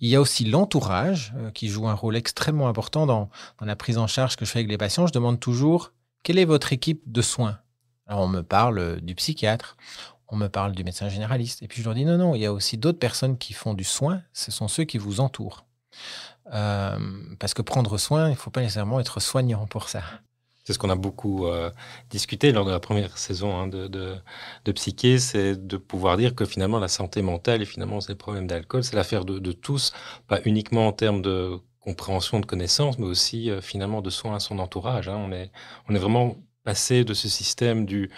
Il 0.00 0.08
y 0.08 0.14
a 0.14 0.20
aussi 0.20 0.44
l'entourage 0.44 1.32
euh, 1.36 1.50
qui 1.50 1.68
joue 1.68 1.88
un 1.88 1.94
rôle 1.94 2.16
extrêmement 2.16 2.68
important 2.68 3.06
dans, 3.06 3.28
dans 3.58 3.66
la 3.66 3.74
prise 3.74 3.98
en 3.98 4.06
charge 4.06 4.36
que 4.36 4.44
je 4.44 4.50
fais 4.50 4.60
avec 4.60 4.70
les 4.70 4.78
patients. 4.78 5.06
Je 5.06 5.12
demande 5.12 5.40
toujours 5.40 5.92
quelle 6.28 6.38
est 6.38 6.44
votre 6.44 6.74
équipe 6.74 7.00
de 7.06 7.22
soins? 7.22 7.58
On 8.06 8.28
me 8.28 8.42
parle 8.42 9.00
du 9.00 9.14
psychiatre, 9.14 9.78
on 10.28 10.36
me 10.36 10.48
parle 10.48 10.72
du 10.72 10.84
médecin 10.84 11.08
généraliste. 11.08 11.62
Et 11.62 11.68
puis, 11.68 11.80
je 11.80 11.86
leur 11.86 11.94
dis 11.94 12.04
non, 12.04 12.18
non, 12.18 12.34
il 12.34 12.42
y 12.42 12.44
a 12.44 12.52
aussi 12.52 12.76
d'autres 12.76 12.98
personnes 12.98 13.38
qui 13.38 13.54
font 13.54 13.72
du 13.72 13.84
soin. 13.84 14.20
Ce 14.34 14.50
sont 14.50 14.68
ceux 14.68 14.84
qui 14.84 14.98
vous 14.98 15.20
entourent. 15.20 15.64
Euh, 16.52 16.98
parce 17.38 17.54
que 17.54 17.62
prendre 17.62 17.96
soin, 17.96 18.26
il 18.26 18.32
ne 18.32 18.36
faut 18.36 18.50
pas 18.50 18.60
nécessairement 18.60 19.00
être 19.00 19.20
soignant 19.20 19.66
pour 19.66 19.88
ça. 19.88 20.02
C'est 20.64 20.74
ce 20.74 20.78
qu'on 20.78 20.90
a 20.90 20.96
beaucoup 20.96 21.46
euh, 21.46 21.70
discuté 22.10 22.52
lors 22.52 22.66
de 22.66 22.72
la 22.72 22.78
première 22.78 23.16
saison 23.16 23.58
hein, 23.58 23.66
de, 23.66 24.20
Psyché, 24.74 25.18
c'est 25.18 25.66
de 25.66 25.76
pouvoir 25.78 26.18
dire 26.18 26.34
que 26.34 26.44
finalement 26.44 26.78
la 26.78 26.88
santé 26.88 27.22
mentale 27.22 27.62
et 27.62 27.64
finalement 27.64 28.02
ces 28.02 28.14
problèmes 28.14 28.46
d'alcool, 28.46 28.84
c'est 28.84 28.96
l'affaire 28.96 29.24
de, 29.24 29.52
tous, 29.52 29.94
pas 30.26 30.40
uniquement 30.44 30.88
en 30.88 30.92
termes 30.92 31.22
de 31.22 31.58
compréhension, 31.88 32.40
de 32.40 32.46
connaissances, 32.46 32.98
mais 32.98 33.06
aussi 33.06 33.50
euh, 33.50 33.60
finalement 33.60 34.02
de 34.02 34.10
soins 34.10 34.36
à 34.36 34.40
son 34.40 34.58
entourage. 34.58 35.08
Hein. 35.08 35.16
On, 35.16 35.32
est, 35.32 35.50
on 35.88 35.94
est 35.94 35.98
vraiment 35.98 36.36
passé 36.64 37.04
de 37.04 37.14
ce 37.14 37.28
système 37.28 37.86
du, 37.86 38.10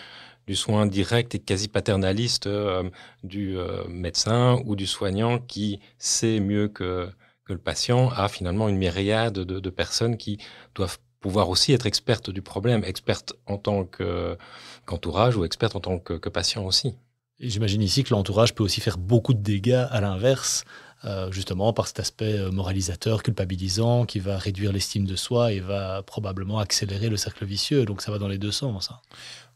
du 0.46 0.56
soin 0.56 0.86
direct 0.86 1.34
et 1.34 1.38
quasi 1.38 1.68
paternaliste 1.68 2.46
euh, 2.46 2.90
du 3.22 3.56
médecin 3.88 4.60
ou 4.64 4.76
du 4.76 4.86
soignant 4.86 5.38
qui 5.38 5.80
sait 5.98 6.40
mieux 6.40 6.68
que, 6.68 7.08
que 7.44 7.52
le 7.52 7.58
patient 7.58 8.10
à 8.10 8.28
finalement 8.28 8.68
une 8.68 8.76
myriade 8.76 9.34
de, 9.34 9.60
de 9.60 9.70
personnes 9.70 10.16
qui 10.16 10.38
doivent 10.74 10.98
pouvoir 11.20 11.50
aussi 11.50 11.72
être 11.72 11.86
experte 11.86 12.30
du 12.30 12.42
problème, 12.42 12.82
experte 12.84 13.34
en 13.46 13.58
tant 13.58 13.84
qu'entourage 13.84 15.36
ou 15.36 15.44
experte 15.44 15.76
en 15.76 15.80
tant 15.80 15.98
que, 15.98 16.28
patient 16.28 16.64
aussi. 16.64 16.96
J'imagine 17.38 17.82
ici 17.82 18.04
que 18.04 18.10
l'entourage 18.10 18.54
peut 18.54 18.64
aussi 18.64 18.80
faire 18.80 18.98
beaucoup 18.98 19.34
de 19.34 19.42
dégâts 19.42 19.86
à 19.90 20.00
l'inverse, 20.00 20.64
euh, 21.04 21.30
justement 21.32 21.72
par 21.72 21.86
cet 21.86 22.00
aspect 22.00 22.38
euh, 22.38 22.50
moralisateur, 22.50 23.22
culpabilisant, 23.22 24.04
qui 24.04 24.18
va 24.18 24.38
réduire 24.38 24.72
l'estime 24.72 25.06
de 25.06 25.16
soi 25.16 25.52
et 25.52 25.60
va 25.60 26.02
probablement 26.02 26.58
accélérer 26.58 27.08
le 27.08 27.16
cercle 27.16 27.44
vicieux. 27.44 27.84
Donc 27.84 28.02
ça 28.02 28.12
va 28.12 28.18
dans 28.18 28.28
les 28.28 28.38
deux 28.38 28.52
sens. 28.52 28.90
Hein. 28.90 28.98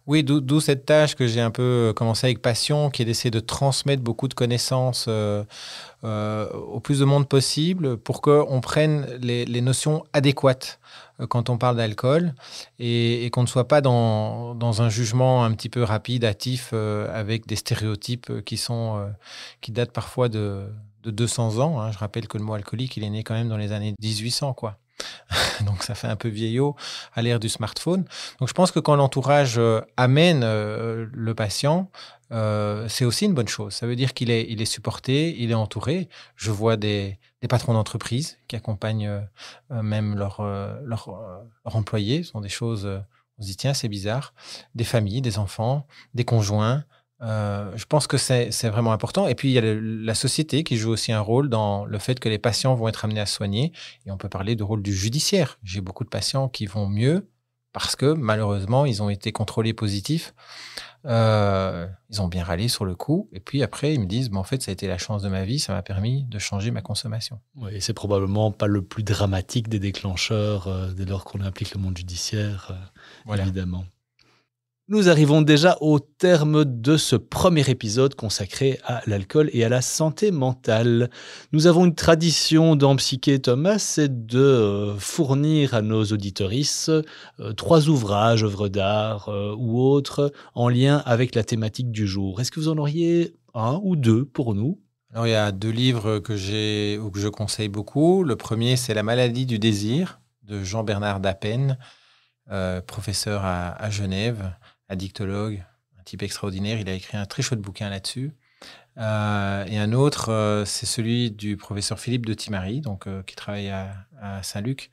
Oui, 0.07 0.23
d'où 0.23 0.61
cette 0.61 0.85
tâche 0.85 1.15
que 1.15 1.27
j'ai 1.27 1.41
un 1.41 1.51
peu 1.51 1.95
commencé 1.97 2.27
avec 2.27 2.43
passion, 2.43 2.91
qui 2.91 3.01
est 3.01 3.05
d'essayer 3.07 3.31
de 3.31 3.41
transmettre 3.41 4.03
beaucoup 4.03 4.29
de 4.29 4.35
connaissances 4.35 5.07
euh, 5.09 5.45
au 6.53 6.79
plus 6.79 6.99
de 6.99 7.07
monde 7.07 7.27
possible 7.27 7.97
pour 7.97 8.21
qu'on 8.21 8.61
prenne 8.61 9.07
les, 9.23 9.61
notions 9.63 10.05
adéquates 10.13 10.79
euh, 11.21 11.27
quand 11.27 11.49
on 11.49 11.59
parle 11.59 11.77
d'alcool 11.77 12.35
et, 12.79 13.29
qu'on 13.33 13.43
ne 13.43 13.47
soit 13.47 13.69
pas 13.69 13.81
dans, 13.81 14.83
un 14.83 14.89
jugement 14.89 15.45
un 15.45 15.53
petit 15.53 15.69
peu 15.69 15.83
rapide, 15.83 16.25
hâtif, 16.25 16.71
euh, 16.73 17.09
avec 17.19 17.47
des 17.47 17.57
stéréotypes 17.57 18.45
qui, 18.45 18.57
sont, 18.57 18.99
euh, 18.99 19.09
qui 19.61 19.73
datent 19.73 19.93
parfois 19.93 20.29
de, 20.29 20.67
de 21.05 21.11
200 21.11 21.59
ans. 21.59 21.81
Hein. 21.81 21.93
Je 21.93 21.99
rappelle 21.99 22.29
que 22.29 22.39
le 22.39 22.45
mot 22.45 22.55
alcoolique, 22.55 22.97
il 22.97 23.05
est 23.05 23.11
né 23.11 23.23
quand 23.23 23.35
même 23.35 23.49
dans 23.49 23.57
les 23.57 23.73
années 23.73 23.95
1800, 24.03 24.55
quoi. 24.55 24.79
Donc 25.67 25.83
ça 25.83 25.95
fait 25.95 26.07
un 26.07 26.17
peu 26.17 26.29
vieillot 26.29 26.77
à 27.15 27.23
l'ère 27.23 27.41
du 27.41 27.49
smartphone. 27.49 28.05
Donc 28.39 28.49
je 28.49 28.55
pense 28.55 28.71
que 28.71 28.79
quand 28.79 28.95
l'entourage 28.95 29.61
amène 29.97 30.41
le 30.43 31.35
patient, 31.35 31.91
c'est 32.31 33.05
aussi 33.05 33.25
une 33.25 33.35
bonne 33.35 33.49
chose. 33.49 33.73
Ça 33.73 33.87
veut 33.87 33.97
dire 33.97 34.15
qu'il 34.15 34.31
est, 34.31 34.47
il 34.49 34.63
est 34.63 34.67
supporté, 34.67 35.35
il 35.39 35.51
est 35.51 35.55
entouré. 35.55 36.09
Je 36.37 36.53
vois 36.53 36.77
des, 36.77 37.19
des 37.45 37.49
patrons 37.49 37.75
d'entreprise 37.75 38.39
qui 38.49 38.57
accompagnent 38.57 39.07
euh, 39.07 39.83
même 39.83 40.17
leurs 40.17 40.41
leur, 40.41 41.11
euh, 41.11 41.43
leur 41.67 41.77
employés. 41.77 42.23
Ce 42.23 42.31
sont 42.31 42.41
des 42.41 42.49
choses, 42.49 42.87
euh, 42.87 43.01
on 43.37 43.43
se 43.43 43.49
dit, 43.49 43.57
tiens, 43.59 43.75
c'est 43.75 43.89
bizarre. 43.89 44.33
Des 44.75 44.85
familles, 44.85 45.21
des 45.21 45.39
enfants, 45.39 45.87
des 46.15 46.25
conjoints. 46.25 46.85
Je 47.25 47.85
pense 47.87 48.07
que 48.07 48.17
c'est 48.17 48.69
vraiment 48.69 48.93
important. 48.93 49.27
Et 49.27 49.35
puis, 49.35 49.49
il 49.49 49.53
y 49.53 49.59
a 49.59 49.75
la 49.75 50.15
société 50.15 50.65
qui 50.65 50.77
joue 50.77 50.91
aussi 50.91 51.13
un 51.13 51.21
rôle 51.21 51.49
dans 51.49 51.85
le 51.85 51.99
fait 51.99 52.21
que 52.21 52.29
les 52.29 52.39
patients 52.39 52.75
vont 52.75 52.89
être 52.89 53.05
amenés 53.05 53.21
à 53.21 53.27
soigner. 53.27 53.73
Et 54.07 54.11
on 54.11 54.17
peut 54.17 54.29
parler 54.29 54.57
du 54.57 54.63
rôle 54.63 54.83
du 54.83 54.93
judiciaire. 54.93 55.59
J'ai 55.63 55.81
beaucoup 55.81 56.05
de 56.05 56.11
patients 56.11 56.49
qui 56.49 56.67
vont 56.67 56.87
mieux 56.87 57.29
parce 57.73 57.97
que 57.97 58.13
malheureusement, 58.13 58.87
ils 58.87 59.03
ont 59.03 59.11
été 59.11 59.33
contrôlés 59.33 59.75
positifs. 59.75 60.33
Euh, 61.07 61.87
ils 62.09 62.23
ont 62.23 62.29
bien 62.29 62.45
râlé 62.45 62.69
sur 62.69 62.85
le 62.85 62.95
coup. 62.95 63.29
Et 63.33 63.41
puis 63.41 63.63
après, 63.63 63.93
ils 63.93 64.01
me 64.01 64.07
disent, 64.07 64.31
en 64.33 64.45
fait, 64.45 64.63
ça 64.63 64.71
a 64.71 64.73
été 64.73 64.87
la 64.87 64.97
chance 64.97 65.23
de 65.23 65.29
ma 65.29 65.45
vie, 65.45 65.59
ça 65.59 65.75
m'a 65.75 65.83
permis 65.83 66.25
de 66.25 66.39
changer 66.39 66.71
ma 66.71 66.81
consommation. 66.81 67.41
Oui, 67.57 67.81
c'est 67.81 67.93
probablement 67.93 68.53
pas 68.53 68.67
le 68.67 68.83
plus 68.83 69.03
dramatique 69.03 69.69
des 69.69 69.81
déclencheurs 69.81 70.69
euh, 70.69 70.93
dès 70.93 71.05
lors 71.05 71.25
qu'on 71.25 71.41
implique 71.41 71.75
le 71.75 71.81
monde 71.81 71.99
judiciaire, 71.99 72.73
euh, 73.29 73.37
évidemment. 73.37 73.85
Nous 74.87 75.09
arrivons 75.09 75.41
déjà 75.41 75.79
au 75.81 75.99
terme 75.99 76.67
de 76.67 76.99
ce 76.99 77.17
premier 77.17 77.71
épisode 77.71 78.15
consacré 78.15 78.79
à 78.85 79.01
l'alcool 79.07 79.49
et 79.55 79.65
à 79.65 79.71
la 79.71 79.81
santé 79.81 80.31
mentale. 80.31 81.09
Nous 81.53 81.67
avons 81.67 81.87
une 81.87 81.95
tradition 81.95 82.77
dans 82.77 82.95
Psyché 82.97 83.39
Thomas, 83.39 83.79
c'est 83.79 84.27
de 84.27 84.39
euh, 84.39 84.99
fournir 84.99 85.73
à 85.73 85.81
nos 85.81 86.05
auditorices 86.05 86.91
euh, 86.91 87.55
trois 87.55 87.89
ouvrages, 87.89 88.45
œuvres 88.45 88.69
d'art 88.69 89.31
euh, 89.31 89.55
ou 89.57 89.81
autres, 89.81 90.31
en 90.55 90.69
lien 90.69 91.03
avec 91.07 91.35
la 91.35 91.45
thématique 91.45 91.91
du 91.91 92.07
jour. 92.07 92.43
Est-ce 92.43 92.51
que 92.51 92.61
vous 92.61 92.69
en 92.69 92.77
auriez 92.77 93.35
un 93.55 93.81
ou 93.83 93.97
deux 93.97 94.27
pour 94.27 94.55
nous? 94.55 94.83
Alors 95.15 95.27
il 95.27 95.31
y 95.31 95.35
a 95.35 95.51
deux 95.51 95.71
livres 95.71 96.19
que 96.19 96.37
j'ai 96.37 96.99
ou 96.99 97.11
que 97.11 97.21
je 97.21 97.29
conseille 97.29 97.71
beaucoup. 97.71 98.23
Le 98.23 98.37
premier, 98.37 98.77
c'est 98.77 98.93
La 98.93 99.03
maladie 99.03 99.47
du 99.47 99.59
désir 99.59 100.21
de 100.43 100.63
Jean-Bernard 100.63 101.21
Dapen, 101.21 101.79
professeur 102.87 103.43
à 103.47 103.89
Genève 103.89 104.53
addictologue, 104.95 105.65
un 105.99 106.03
type 106.05 106.23
extraordinaire. 106.23 106.81
Il 106.81 106.89
a 106.89 106.95
écrit 106.95 107.17
un 107.17 107.27
très 107.27 107.43
chouette 107.43 107.61
bouquin 107.61 107.91
là-dessus. 107.91 108.33
Euh, 108.99 109.65
et 109.67 109.79
un 109.79 109.93
autre, 109.93 110.31
euh, 110.31 110.65
c'est 110.65 110.87
celui 110.87 111.31
du 111.31 111.57
professeur 111.57 111.99
Philippe 111.99 112.27
de 112.27 112.35
Timary, 112.35 112.81
donc, 112.81 113.07
euh, 113.07 113.23
qui 113.23 113.35
travaille 113.35 113.71
à, 113.71 114.07
Saint-Luc. 114.43 114.91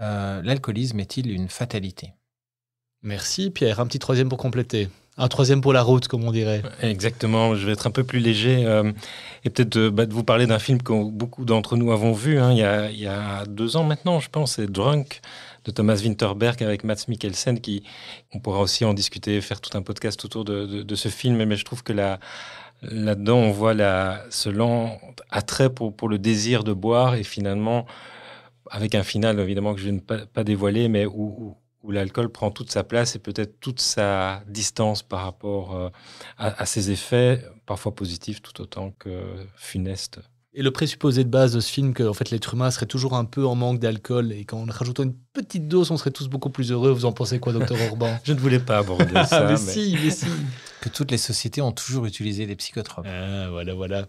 L'alcoolisme 0.00 0.98
est-il 1.00 1.30
une 1.30 1.48
fatalité? 1.48 2.14
Merci 3.02 3.50
Pierre. 3.50 3.78
Un 3.78 3.86
petit 3.86 3.98
troisième 3.98 4.30
pour 4.30 4.38
compléter. 4.38 4.88
Un 5.18 5.28
troisième 5.28 5.60
pour 5.60 5.74
la 5.74 5.82
route, 5.82 6.08
comme 6.08 6.24
on 6.24 6.32
dirait. 6.32 6.62
Exactement, 6.80 7.54
je 7.54 7.66
vais 7.66 7.72
être 7.72 7.86
un 7.86 7.90
peu 7.90 8.04
plus 8.04 8.20
léger 8.20 8.62
et 9.44 9.50
peut-être 9.50 9.90
bah, 9.90 10.06
de, 10.06 10.14
vous 10.14 10.24
parler 10.24 10.46
d'un 10.46 10.58
film 10.58 10.80
que 10.80 11.10
beaucoup 11.10 11.44
d'entre 11.44 11.76
nous 11.76 11.92
avons 11.92 12.12
vu 12.12 12.38
hein, 12.40 12.52
il, 12.52 12.58
y 12.58 12.64
a, 12.64 12.90
il, 12.90 12.98
y 12.98 13.06
a, 13.06 13.44
deux 13.44 13.76
ans 13.76 13.84
maintenant, 13.84 14.18
je 14.18 14.30
pense, 14.30 14.54
c'est 14.54 14.66
Drunk 14.66 15.20
de 15.64 15.70
Thomas 15.70 16.00
Winterberg 16.02 16.62
avec 16.62 16.84
Mats 16.84 17.06
Mikkelsen, 17.08 17.60
qui 17.60 17.82
on 18.32 18.40
pourra 18.40 18.60
aussi 18.60 18.84
en 18.84 18.94
discuter, 18.94 19.40
faire 19.40 19.60
tout 19.60 19.76
un 19.76 19.82
podcast 19.82 20.24
autour 20.24 20.44
de, 20.44 20.94
ce 20.94 21.08
film. 21.08 21.42
Mais 21.44 21.56
je 21.56 21.64
trouve 21.64 21.82
que 21.82 21.92
là, 21.92 22.20
là-dedans, 22.82 23.38
on 23.38 23.50
voit 23.50 23.74
la, 23.74 24.24
ce 24.30 24.48
lent 24.48 25.00
attrait 25.30 25.70
pour, 25.70 25.96
pour 25.96 26.08
le 26.08 26.18
désir 26.18 26.64
de 26.64 26.72
boire 26.72 27.14
et 27.14 27.24
finalement, 27.24 27.86
avec 28.70 28.94
un 28.94 29.02
final 29.02 29.40
évidemment 29.40 29.74
que 29.74 29.80
je 29.80 29.90
ne 29.90 29.98
vais 29.98 30.26
pas, 30.26 30.44
dévoiler, 30.44 30.88
mais 30.88 31.06
où, 31.06 31.56
où, 31.82 31.90
l'alcool 31.90 32.30
prend 32.30 32.50
toute 32.50 32.70
sa 32.70 32.82
place 32.82 33.14
et 33.14 33.18
peut-être 33.18 33.60
toute 33.60 33.80
sa 33.80 34.42
distance 34.48 35.02
par 35.02 35.22
rapport 35.22 35.76
euh, 35.76 35.90
à, 36.38 36.62
à 36.62 36.66
ses 36.66 36.90
effets, 36.90 37.44
parfois 37.66 37.94
positifs 37.94 38.40
tout 38.40 38.60
autant 38.62 38.92
que 38.98 39.46
funestes. 39.54 40.20
Et 40.56 40.62
le 40.62 40.70
présupposé 40.70 41.24
de 41.24 41.28
base 41.28 41.52
de 41.52 41.58
ce 41.58 41.68
film, 41.70 41.94
que 41.94 42.04
en 42.04 42.14
fait, 42.14 42.30
l'être 42.30 42.54
humain 42.54 42.70
serait 42.70 42.86
toujours 42.86 43.14
un 43.14 43.24
peu 43.24 43.44
en 43.44 43.56
manque 43.56 43.80
d'alcool 43.80 44.30
et 44.30 44.44
qu'en 44.44 44.64
rajoutant 44.66 45.02
une 45.02 45.16
petite 45.32 45.66
dose, 45.66 45.90
on 45.90 45.96
serait 45.96 46.12
tous 46.12 46.28
beaucoup 46.28 46.48
plus 46.50 46.70
heureux. 46.70 46.92
Vous 46.92 47.06
en 47.06 47.12
pensez 47.12 47.40
quoi, 47.40 47.52
docteur 47.52 47.76
Orban? 47.90 48.16
Je 48.24 48.32
ne 48.32 48.38
voulais 48.38 48.60
pas 48.60 48.78
aborder 48.78 49.24
ça. 49.26 49.48
mais, 49.50 49.56
si, 49.56 49.98
mais 50.02 50.10
si. 50.10 50.26
Que 50.80 50.88
toutes 50.88 51.10
les 51.10 51.18
sociétés 51.18 51.60
ont 51.60 51.72
toujours 51.72 52.06
utilisé 52.06 52.46
des 52.46 52.54
psychotropes. 52.54 53.06
Ah, 53.08 53.48
voilà, 53.50 53.74
voilà. 53.74 54.06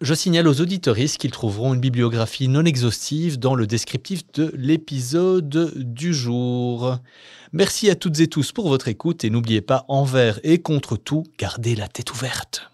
Je 0.00 0.14
signale 0.14 0.48
aux 0.48 0.60
auditoristes 0.60 1.18
qu'ils 1.18 1.30
trouveront 1.30 1.74
une 1.74 1.80
bibliographie 1.80 2.48
non 2.48 2.64
exhaustive 2.64 3.38
dans 3.38 3.54
le 3.54 3.66
descriptif 3.66 4.22
de 4.32 4.52
l'épisode 4.56 5.72
du 5.76 6.14
jour. 6.14 6.98
Merci 7.52 7.90
à 7.90 7.94
toutes 7.94 8.18
et 8.20 8.26
tous 8.26 8.52
pour 8.52 8.68
votre 8.68 8.88
écoute 8.88 9.22
et 9.24 9.30
n'oubliez 9.30 9.60
pas, 9.60 9.84
envers 9.88 10.40
et 10.42 10.62
contre 10.62 10.96
tout, 10.96 11.24
gardez 11.38 11.76
la 11.76 11.88
tête 11.88 12.12
ouverte. 12.12 12.73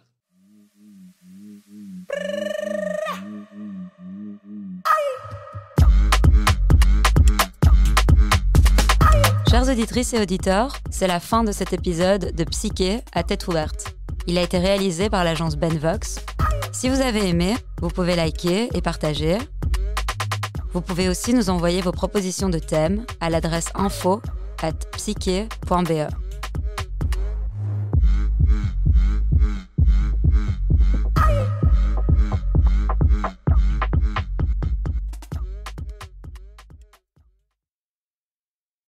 Chers 9.50 9.68
auditrices 9.68 10.14
et 10.14 10.20
auditeurs, 10.20 10.76
c'est 10.90 11.08
la 11.08 11.18
fin 11.18 11.42
de 11.42 11.50
cet 11.50 11.72
épisode 11.72 12.32
de 12.34 12.44
Psyché 12.44 13.00
à 13.12 13.24
tête 13.24 13.48
ouverte. 13.48 13.94
Il 14.28 14.38
a 14.38 14.42
été 14.42 14.58
réalisé 14.58 15.10
par 15.10 15.24
l'agence 15.24 15.56
Benvox. 15.56 16.20
Si 16.70 16.88
vous 16.88 17.00
avez 17.00 17.28
aimé, 17.28 17.56
vous 17.80 17.88
pouvez 17.88 18.14
liker 18.14 18.68
et 18.72 18.80
partager. 18.80 19.38
Vous 20.72 20.80
pouvez 20.80 21.08
aussi 21.08 21.34
nous 21.34 21.50
envoyer 21.50 21.80
vos 21.80 21.90
propositions 21.90 22.48
de 22.48 22.60
thèmes 22.60 23.04
à 23.20 23.28
l'adresse 23.28 23.70
info 23.74 24.22
at 24.62 24.72
psyché.be. 24.92 26.29